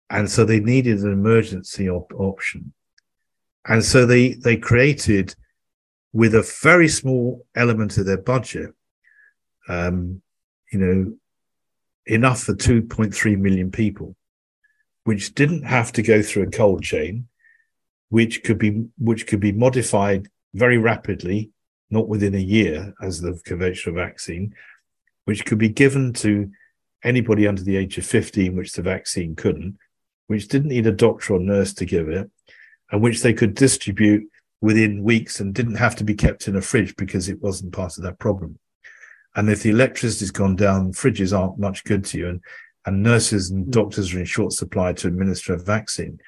And 0.09 0.30
so 0.30 0.45
they 0.45 0.59
needed 0.59 0.99
an 0.99 1.11
emergency 1.11 1.89
op- 1.89 2.13
option. 2.15 2.73
And 3.65 3.84
so 3.84 4.05
they, 4.05 4.34
they 4.34 4.57
created, 4.57 5.36
with 6.13 6.34
a 6.34 6.49
very 6.63 6.88
small 6.88 7.45
element 7.55 7.97
of 7.97 8.05
their 8.05 8.17
budget, 8.17 8.73
um, 9.70 10.22
you 10.72 10.80
know, 10.80 11.13
enough 12.05 12.43
for 12.43 12.53
2.3 12.53 13.38
million 13.38 13.72
people, 13.72 14.15
which 15.05 15.34
didn't 15.36 15.63
have 15.63 15.91
to 15.93 16.01
go 16.01 16.22
through 16.22 16.43
a 16.43 16.51
cold 16.51 16.84
chain, 16.84 17.28
which 18.09 18.43
could 18.43 18.57
be, 18.57 18.86
which 18.97 19.28
could 19.28 19.39
be 19.39 19.51
modified 19.51 20.28
very 20.53 20.78
rapidly, 20.78 21.51
not 21.91 22.07
within 22.07 22.36
a 22.36 22.39
year 22.39 22.93
as 23.01 23.22
the 23.22 23.39
conventional 23.45 23.95
vaccine, 23.95 24.53
which 25.26 25.45
could 25.45 25.59
be 25.59 25.70
given 25.70 26.11
to 26.13 26.51
anybody 27.03 27.47
under 27.47 27.61
the 27.61 27.78
age 27.78 27.97
of 27.97 28.05
15, 28.05 28.55
which 28.55 28.74
the 28.74 28.82
vaccine 28.82 29.36
couldn't, 29.36 29.78
which 30.28 30.47
didn't 30.47 30.70
need 30.70 30.88
a 30.88 30.91
doctor 30.91 31.36
or 31.36 31.39
nurse 31.39 31.74
to 31.76 31.86
give 31.86 32.09
it, 32.09 32.30
and 32.91 33.01
which 33.01 33.22
they 33.22 33.34
could 33.34 33.53
distribute 33.53 34.28
within 34.61 35.03
weeks 35.03 35.39
and 35.39 35.53
didn't 35.53 35.76
have 35.76 35.95
to 35.95 36.03
be 36.03 36.15
kept 36.15 36.47
in 36.47 36.55
a 36.55 36.61
fridge 36.61 36.95
because 36.97 37.30
it 37.30 37.41
wasn't 37.41 37.72
part 37.72 37.97
of 37.97 38.03
that 38.03 38.20
problem. 38.20 38.57
And 39.36 39.49
if 39.49 39.63
the 39.63 39.69
electricity's 39.69 40.32
gone 40.32 40.55
down, 40.55 40.93
fridges 40.93 41.38
aren't 41.38 41.59
much 41.59 41.84
good 41.84 42.03
to 42.05 42.17
you, 42.17 42.30
and, 42.30 42.41
and 42.86 43.03
nurses 43.03 43.49
and 43.49 43.65
hmm. 43.65 43.71
doctors 43.71 44.13
are 44.13 44.19
in 44.19 44.25
short 44.25 44.53
supply 44.53 44.93
to 44.93 45.07
administer 45.07 45.53
a 45.53 45.59
vaccine. 45.59 46.19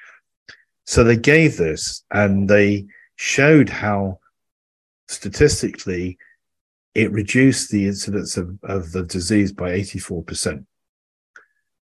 So 0.84 1.04
they 1.04 1.16
gave 1.16 1.56
this 1.56 2.04
and 2.10 2.48
they 2.48 2.86
showed 3.16 3.68
how 3.68 4.18
statistically 5.08 6.18
it 6.94 7.12
reduced 7.12 7.70
the 7.70 7.86
incidence 7.86 8.36
of, 8.36 8.58
of 8.62 8.92
the 8.92 9.04
disease 9.04 9.52
by 9.52 9.70
84%. 9.70 10.64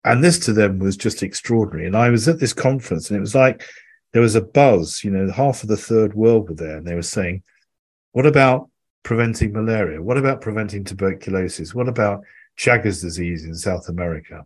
And 0.04 0.22
this 0.22 0.38
to 0.40 0.52
them 0.52 0.78
was 0.78 0.96
just 0.96 1.22
extraordinary. 1.22 1.86
And 1.86 1.96
I 1.96 2.10
was 2.10 2.28
at 2.28 2.38
this 2.38 2.52
conference 2.52 3.10
and 3.10 3.16
it 3.16 3.20
was 3.20 3.34
like 3.34 3.64
there 4.12 4.22
was 4.22 4.36
a 4.36 4.40
buzz, 4.40 5.02
you 5.02 5.10
know, 5.10 5.30
half 5.32 5.62
of 5.62 5.68
the 5.68 5.76
third 5.76 6.14
world 6.14 6.48
were 6.48 6.54
there 6.54 6.76
and 6.76 6.86
they 6.86 6.94
were 6.94 7.02
saying, 7.02 7.42
what 8.12 8.24
about 8.24 8.70
preventing 9.06 9.52
malaria? 9.52 10.02
What 10.02 10.18
about 10.18 10.40
preventing 10.40 10.82
tuberculosis? 10.84 11.74
What 11.74 11.88
about 11.88 12.22
Chagas 12.58 13.00
disease 13.00 13.44
in 13.44 13.54
South 13.54 13.88
America? 13.88 14.44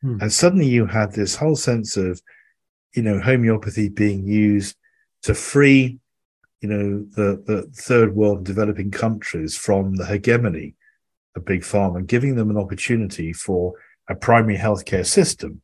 Hmm. 0.00 0.16
And 0.22 0.32
suddenly 0.32 0.66
you 0.66 0.86
had 0.86 1.12
this 1.12 1.36
whole 1.36 1.56
sense 1.56 1.96
of, 1.96 2.20
you 2.94 3.02
know, 3.02 3.20
homeopathy 3.20 3.90
being 3.90 4.26
used 4.26 4.76
to 5.22 5.34
free 5.34 6.00
you 6.60 6.68
know, 6.68 7.06
the, 7.16 7.42
the 7.46 7.62
third 7.74 8.14
world 8.14 8.44
developing 8.44 8.90
countries 8.90 9.56
from 9.56 9.94
the 9.94 10.04
hegemony 10.04 10.74
of 11.34 11.44
big 11.44 11.62
pharma 11.62 11.98
and 11.98 12.08
giving 12.08 12.34
them 12.36 12.50
an 12.50 12.58
opportunity 12.58 13.32
for 13.32 13.72
a 14.08 14.14
primary 14.14 14.58
healthcare 14.58 15.06
system, 15.06 15.62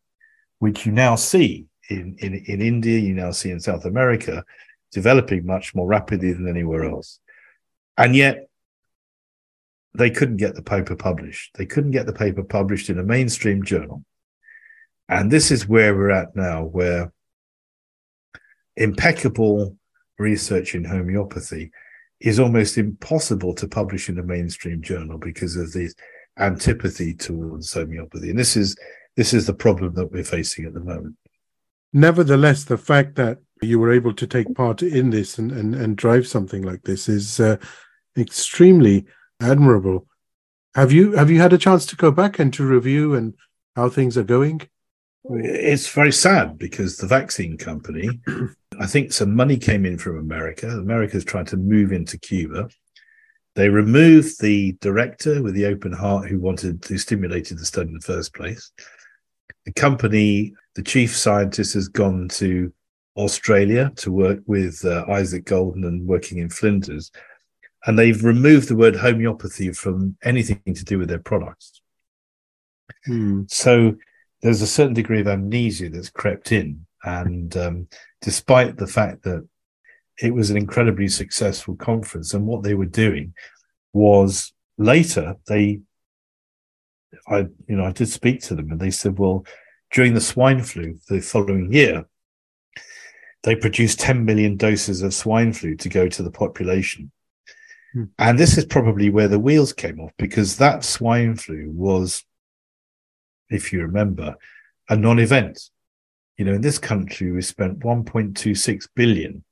which 0.58 0.86
you 0.86 0.92
now 0.92 1.14
see 1.14 1.66
in, 1.90 2.16
in, 2.20 2.34
in 2.46 2.60
India, 2.62 2.98
you 2.98 3.14
now 3.14 3.30
see 3.30 3.50
in 3.50 3.60
South 3.60 3.84
America, 3.84 4.44
developing 4.92 5.44
much 5.44 5.74
more 5.74 5.86
rapidly 5.86 6.32
than 6.32 6.48
anywhere 6.48 6.84
else. 6.84 7.20
And 7.96 8.14
yet 8.14 8.48
they 9.94 10.10
couldn't 10.10 10.36
get 10.36 10.54
the 10.54 10.62
paper 10.62 10.96
published. 10.96 11.54
They 11.54 11.66
couldn't 11.66 11.92
get 11.92 12.06
the 12.06 12.12
paper 12.12 12.42
published 12.42 12.90
in 12.90 12.98
a 12.98 13.02
mainstream 13.02 13.62
journal. 13.62 14.04
And 15.08 15.30
this 15.30 15.50
is 15.50 15.68
where 15.68 15.94
we're 15.94 16.10
at 16.10 16.36
now, 16.36 16.64
where 16.64 17.12
impeccable 18.76 19.76
research 20.18 20.74
in 20.74 20.84
homeopathy 20.84 21.70
is 22.20 22.40
almost 22.40 22.78
impossible 22.78 23.54
to 23.54 23.68
publish 23.68 24.08
in 24.08 24.18
a 24.18 24.22
mainstream 24.22 24.82
journal 24.82 25.18
because 25.18 25.56
of 25.56 25.72
these 25.72 25.94
antipathy 26.38 27.14
towards 27.14 27.72
homeopathy, 27.72 28.30
and 28.30 28.38
this 28.38 28.56
is 28.56 28.76
this 29.16 29.32
is 29.32 29.46
the 29.46 29.54
problem 29.54 29.94
that 29.94 30.12
we're 30.12 30.24
facing 30.24 30.66
at 30.66 30.74
the 30.74 30.80
moment. 30.80 31.16
Nevertheless, 31.92 32.64
the 32.64 32.76
fact 32.76 33.14
that 33.14 33.38
you 33.62 33.78
were 33.78 33.92
able 33.92 34.12
to 34.12 34.26
take 34.26 34.54
part 34.54 34.82
in 34.82 35.10
this 35.10 35.38
and 35.38 35.52
and, 35.52 35.74
and 35.74 35.96
drive 35.96 36.26
something 36.26 36.62
like 36.62 36.82
this 36.82 37.08
is 37.08 37.40
uh, 37.40 37.56
extremely 38.16 39.06
admirable. 39.40 40.06
Have 40.74 40.92
you 40.92 41.12
have 41.12 41.30
you 41.30 41.40
had 41.40 41.52
a 41.52 41.58
chance 41.58 41.86
to 41.86 41.96
go 41.96 42.10
back 42.10 42.38
and 42.38 42.52
to 42.54 42.66
review 42.66 43.14
and 43.14 43.34
how 43.74 43.88
things 43.88 44.18
are 44.18 44.24
going? 44.24 44.62
It's 45.28 45.88
very 45.88 46.12
sad 46.12 46.56
because 46.56 46.96
the 46.96 47.06
vaccine 47.06 47.56
company, 47.56 48.20
I 48.80 48.86
think 48.86 49.12
some 49.12 49.34
money 49.34 49.56
came 49.56 49.84
in 49.84 49.98
from 49.98 50.18
America. 50.18 50.68
America's 50.68 51.24
trying 51.24 51.46
to 51.46 51.56
move 51.56 51.92
into 51.92 52.18
Cuba. 52.18 52.68
They 53.54 53.68
removed 53.70 54.40
the 54.40 54.76
director 54.80 55.42
with 55.42 55.54
the 55.54 55.66
open 55.66 55.92
heart 55.92 56.28
who 56.28 56.38
wanted 56.38 56.84
who 56.84 56.98
stimulated 56.98 57.58
the 57.58 57.64
study 57.64 57.88
in 57.88 57.94
the 57.94 58.00
first 58.00 58.34
place. 58.34 58.70
The 59.64 59.72
company, 59.72 60.54
the 60.74 60.82
chief 60.82 61.16
scientist 61.16 61.74
has 61.74 61.88
gone 61.88 62.28
to 62.34 62.72
Australia 63.16 63.92
to 63.96 64.12
work 64.12 64.40
with 64.46 64.84
uh, 64.84 65.06
Isaac 65.08 65.46
Golden 65.46 65.84
and 65.84 66.06
working 66.06 66.38
in 66.38 66.50
Flinders. 66.50 67.10
And 67.86 67.98
they've 67.98 68.22
removed 68.24 68.68
the 68.68 68.76
word 68.76 68.96
homeopathy 68.96 69.72
from 69.72 70.16
anything 70.24 70.60
to 70.66 70.84
do 70.84 70.98
with 70.98 71.08
their 71.08 71.20
products. 71.20 71.80
Hmm. 73.04 73.42
So 73.48 73.96
there's 74.42 74.62
a 74.62 74.66
certain 74.66 74.94
degree 74.94 75.20
of 75.20 75.28
amnesia 75.28 75.88
that's 75.88 76.10
crept 76.10 76.52
in. 76.52 76.86
And 77.04 77.56
um, 77.56 77.88
despite 78.20 78.76
the 78.76 78.86
fact 78.86 79.22
that 79.22 79.46
it 80.20 80.34
was 80.34 80.50
an 80.50 80.56
incredibly 80.56 81.08
successful 81.08 81.76
conference, 81.76 82.34
and 82.34 82.46
what 82.46 82.62
they 82.62 82.74
were 82.74 82.86
doing 82.86 83.34
was 83.92 84.52
later 84.78 85.36
they, 85.46 85.80
I 87.28 87.38
you 87.68 87.76
know 87.76 87.84
I 87.84 87.92
did 87.92 88.08
speak 88.08 88.40
to 88.42 88.54
them, 88.54 88.70
and 88.70 88.80
they 88.80 88.90
said, 88.90 89.18
well, 89.18 89.46
during 89.92 90.14
the 90.14 90.20
swine 90.20 90.62
flu 90.62 90.98
the 91.08 91.20
following 91.20 91.72
year, 91.72 92.06
they 93.42 93.54
produced 93.54 94.00
10 94.00 94.24
million 94.24 94.56
doses 94.56 95.02
of 95.02 95.14
swine 95.14 95.52
flu 95.52 95.76
to 95.76 95.88
go 95.88 96.08
to 96.08 96.22
the 96.22 96.30
population. 96.30 97.12
Hmm. 97.96 98.04
And 98.18 98.38
this 98.38 98.58
is 98.58 98.66
probably 98.66 99.08
where 99.08 99.28
the 99.28 99.38
wheels 99.38 99.72
came 99.72 100.00
off 100.00 100.12
because 100.18 100.58
that 100.58 100.84
swine 100.84 101.36
flu 101.36 101.70
was 101.70 102.26
if 103.50 103.72
you 103.72 103.80
remember, 103.80 104.36
a 104.88 104.96
non-event. 104.96 105.70
You 106.36 106.44
know, 106.44 106.54
in 106.54 106.60
this 106.60 106.78
country, 106.78 107.32
we 107.32 107.42
spent 107.42 107.80
1.26 107.80 108.88
billion 108.94 109.44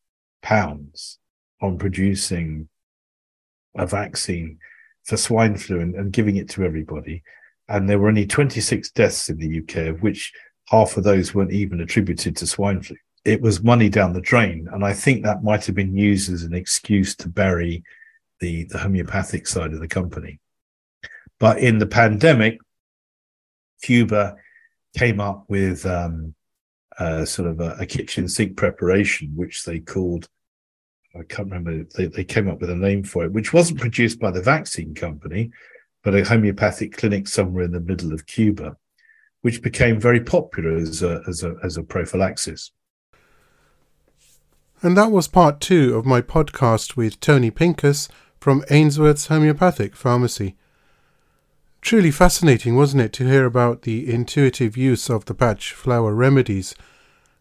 pounds 0.43 1.19
on 1.63 1.79
producing 1.79 2.69
a 3.77 3.87
vaccine 3.87 4.59
for 5.05 5.17
swine 5.17 5.57
flu 5.57 5.81
and, 5.81 5.95
and 5.95 6.13
giving 6.13 6.37
it 6.37 6.49
to 6.51 6.65
everybody. 6.65 7.23
And 7.69 7.89
there 7.89 7.99
were 7.99 8.09
only 8.09 8.27
26 8.27 8.91
deaths 8.91 9.31
in 9.31 9.39
the 9.39 9.61
UK, 9.61 9.89
of 9.89 10.03
which 10.03 10.33
half 10.69 10.97
of 10.97 11.05
those 11.05 11.35
weren't 11.35 11.53
even 11.53 11.81
attributed 11.81 12.37
to 12.37 12.47
swine 12.47 12.83
flu. 12.83 12.97
It 13.25 13.41
was 13.41 13.63
money 13.63 13.89
down 13.89 14.13
the 14.13 14.21
drain. 14.21 14.69
And 14.71 14.85
I 14.85 14.93
think 14.93 15.23
that 15.23 15.43
might 15.43 15.65
have 15.65 15.75
been 15.75 15.97
used 15.97 16.31
as 16.31 16.43
an 16.43 16.55
excuse 16.55 17.17
to 17.17 17.29
bury 17.29 17.83
the, 18.45 18.65
the 18.65 18.79
homeopathic 18.79 19.47
side 19.47 19.73
of 19.73 19.81
the 19.81 19.89
company. 19.89 20.39
But 21.41 21.61
in 21.61 21.79
the 21.79 21.87
pandemic, 21.87 22.59
Cuba 23.83 24.37
came 24.95 25.19
up 25.19 25.47
with 25.49 25.87
um, 25.87 26.35
sort 27.25 27.49
of 27.49 27.61
a, 27.61 27.77
a, 27.81 27.87
kitchen 27.87 28.29
sink 28.29 28.59
preparation, 28.59 29.33
which 29.35 29.65
they 29.65 29.81
called, 29.81 30.29
I 31.19 31.23
can't 31.23 31.51
remember, 31.51 31.85
they, 31.97 32.07
they 32.07 32.25
came 32.25 32.51
up 32.51 32.61
with 32.61 32.69
a 32.69 32.77
name 32.77 33.03
for 33.03 33.25
it, 33.25 33.33
which 33.33 33.55
wasn't 33.55 33.81
produced 33.81 34.21
by 34.21 34.31
the 34.31 34.43
vaccine 34.43 34.95
company, 34.95 35.51
but 36.03 36.15
a 36.15 36.23
homeopathic 36.23 36.99
clinic 36.99 37.27
somewhere 37.27 37.65
in 37.65 37.73
the 37.73 37.81
middle 37.81 38.13
of 38.13 38.27
Cuba, 38.27 38.77
which 39.41 39.63
became 39.63 39.99
very 39.99 40.21
popular 40.21 40.77
as 40.77 41.03
a, 41.03 41.23
as 41.27 41.43
a, 41.43 41.55
as 41.65 41.79
a 41.79 41.83
prophylaxis. 41.83 42.73
And 44.83 44.99
that 44.99 45.11
was 45.11 45.29
part 45.29 45.63
two 45.63 45.97
of 45.97 46.05
my 46.05 46.21
podcast 46.21 46.95
with 46.95 47.19
Tony 47.19 47.51
Pinkus 47.51 48.11
from 48.45 48.63
Ainsworth's 48.69 49.29
Homeopathic 49.29 49.97
Pharmacy. 49.97 50.55
Truly 51.81 52.11
fascinating, 52.11 52.77
wasn't 52.77 53.01
it, 53.01 53.11
to 53.15 53.27
hear 53.27 53.47
about 53.47 53.83
the 53.83 54.13
intuitive 54.13 54.77
use 54.77 55.09
of 55.09 55.25
the 55.25 55.33
Bach 55.33 55.63
flower 55.63 56.13
remedies? 56.13 56.75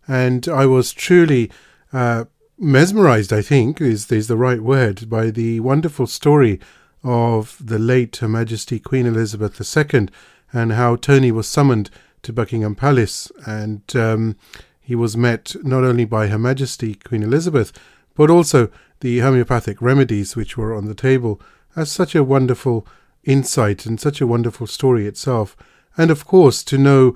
And 0.07 0.47
I 0.47 0.65
was 0.65 0.93
truly 0.93 1.51
uh, 1.91 2.23
mesmerized, 2.57 3.33
I 3.33 3.41
think, 3.41 3.81
is, 3.81 4.09
is 4.13 4.29
the 4.29 4.37
right 4.37 4.61
word, 4.61 5.09
by 5.09 5.29
the 5.29 5.59
wonderful 5.59 6.07
story 6.07 6.61
of 7.03 7.57
the 7.59 7.79
late 7.79 8.15
Her 8.15 8.29
Majesty 8.29 8.79
Queen 8.79 9.05
Elizabeth 9.05 9.59
II 9.59 10.07
and 10.53 10.71
how 10.71 10.95
Tony 10.95 11.33
was 11.33 11.49
summoned 11.49 11.89
to 12.21 12.31
Buckingham 12.31 12.75
Palace 12.75 13.29
and 13.45 13.81
um, 13.93 14.37
he 14.79 14.95
was 14.95 15.17
met 15.17 15.53
not 15.63 15.83
only 15.83 16.05
by 16.05 16.27
Her 16.27 16.39
Majesty 16.39 16.95
Queen 16.95 17.23
Elizabeth 17.23 17.73
but 18.15 18.29
also 18.29 18.69
the 19.03 19.19
homeopathic 19.19 19.81
remedies 19.81 20.33
which 20.33 20.55
were 20.55 20.73
on 20.73 20.85
the 20.85 20.95
table 20.95 21.39
as 21.75 21.91
such 21.91 22.15
a 22.15 22.23
wonderful 22.23 22.87
insight 23.25 23.85
and 23.85 23.99
such 23.99 24.21
a 24.21 24.27
wonderful 24.27 24.65
story 24.65 25.05
itself. 25.05 25.57
And 25.97 26.09
of 26.09 26.25
course, 26.25 26.63
to 26.63 26.77
know 26.77 27.13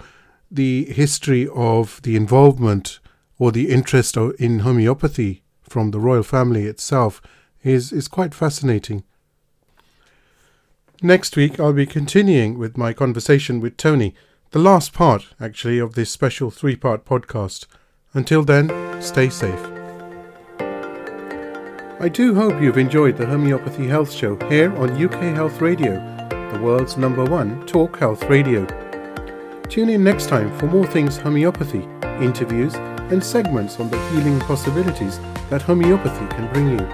the 0.51 0.83
history 0.91 1.47
of 1.55 2.01
the 2.03 2.17
involvement 2.17 2.99
or 3.39 3.53
the 3.53 3.69
interest 3.69 4.17
in 4.17 4.59
homeopathy 4.59 5.43
from 5.63 5.91
the 5.91 5.99
royal 5.99 6.23
family 6.23 6.65
itself 6.65 7.21
is, 7.63 7.93
is 7.93 8.09
quite 8.09 8.35
fascinating. 8.35 9.05
Next 11.01 11.37
week, 11.37 11.57
I'll 11.57 11.71
be 11.71 11.85
continuing 11.85 12.59
with 12.59 12.77
my 12.77 12.91
conversation 12.91 13.61
with 13.61 13.77
Tony, 13.77 14.13
the 14.51 14.59
last 14.59 14.91
part, 14.91 15.27
actually, 15.39 15.79
of 15.79 15.95
this 15.95 16.11
special 16.11 16.51
three 16.51 16.75
part 16.75 17.05
podcast. 17.05 17.65
Until 18.13 18.43
then, 18.43 19.01
stay 19.01 19.29
safe. 19.29 19.86
I 21.99 22.09
do 22.09 22.35
hope 22.35 22.61
you've 22.61 22.77
enjoyed 22.77 23.17
the 23.17 23.25
Homeopathy 23.25 23.87
Health 23.87 24.11
Show 24.11 24.37
here 24.49 24.71
on 24.77 25.03
UK 25.03 25.33
Health 25.33 25.61
Radio, 25.61 25.95
the 26.53 26.59
world's 26.61 26.95
number 26.95 27.25
one 27.25 27.65
talk 27.65 27.97
health 27.97 28.23
radio. 28.25 28.67
Tune 29.67 29.89
in 29.89 30.03
next 30.03 30.29
time 30.29 30.55
for 30.59 30.67
more 30.67 30.85
things 30.85 31.17
homeopathy, 31.17 31.87
interviews, 32.21 32.75
and 32.75 33.23
segments 33.23 33.79
on 33.79 33.89
the 33.89 33.97
healing 34.11 34.39
possibilities 34.41 35.17
that 35.49 35.63
homeopathy 35.63 36.27
can 36.35 36.53
bring 36.53 36.69
you. 36.69 36.85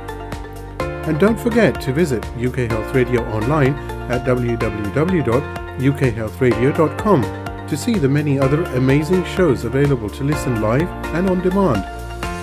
And 1.03 1.19
don't 1.19 1.37
forget 1.37 1.81
to 1.81 1.91
visit 1.91 2.25
UK 2.37 2.71
Health 2.71 2.95
Radio 2.95 3.25
online 3.25 3.73
at 4.09 4.25
www.ukhealthradio.com 4.25 7.21
to 7.67 7.75
see 7.75 7.95
the 7.95 8.07
many 8.07 8.39
other 8.39 8.63
amazing 8.77 9.25
shows 9.25 9.65
available 9.65 10.09
to 10.11 10.23
listen 10.23 10.61
live 10.61 10.87
and 11.13 11.29
on 11.29 11.41
demand. 11.41 11.83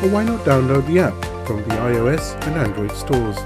Or 0.05 0.11
why 0.11 0.25
not 0.25 0.41
download 0.41 0.87
the 0.87 0.99
app? 0.99 1.30
From 1.51 1.65
the 1.65 1.75
iOS 1.75 2.41
and 2.47 2.55
Android 2.55 2.93
stores. 2.93 3.37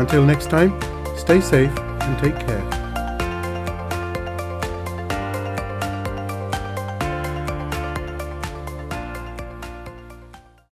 Until 0.00 0.24
next 0.24 0.48
time, 0.48 0.72
stay 1.14 1.42
safe 1.42 1.76
and 1.76 2.18
take 2.18 2.38
care. 2.46 2.87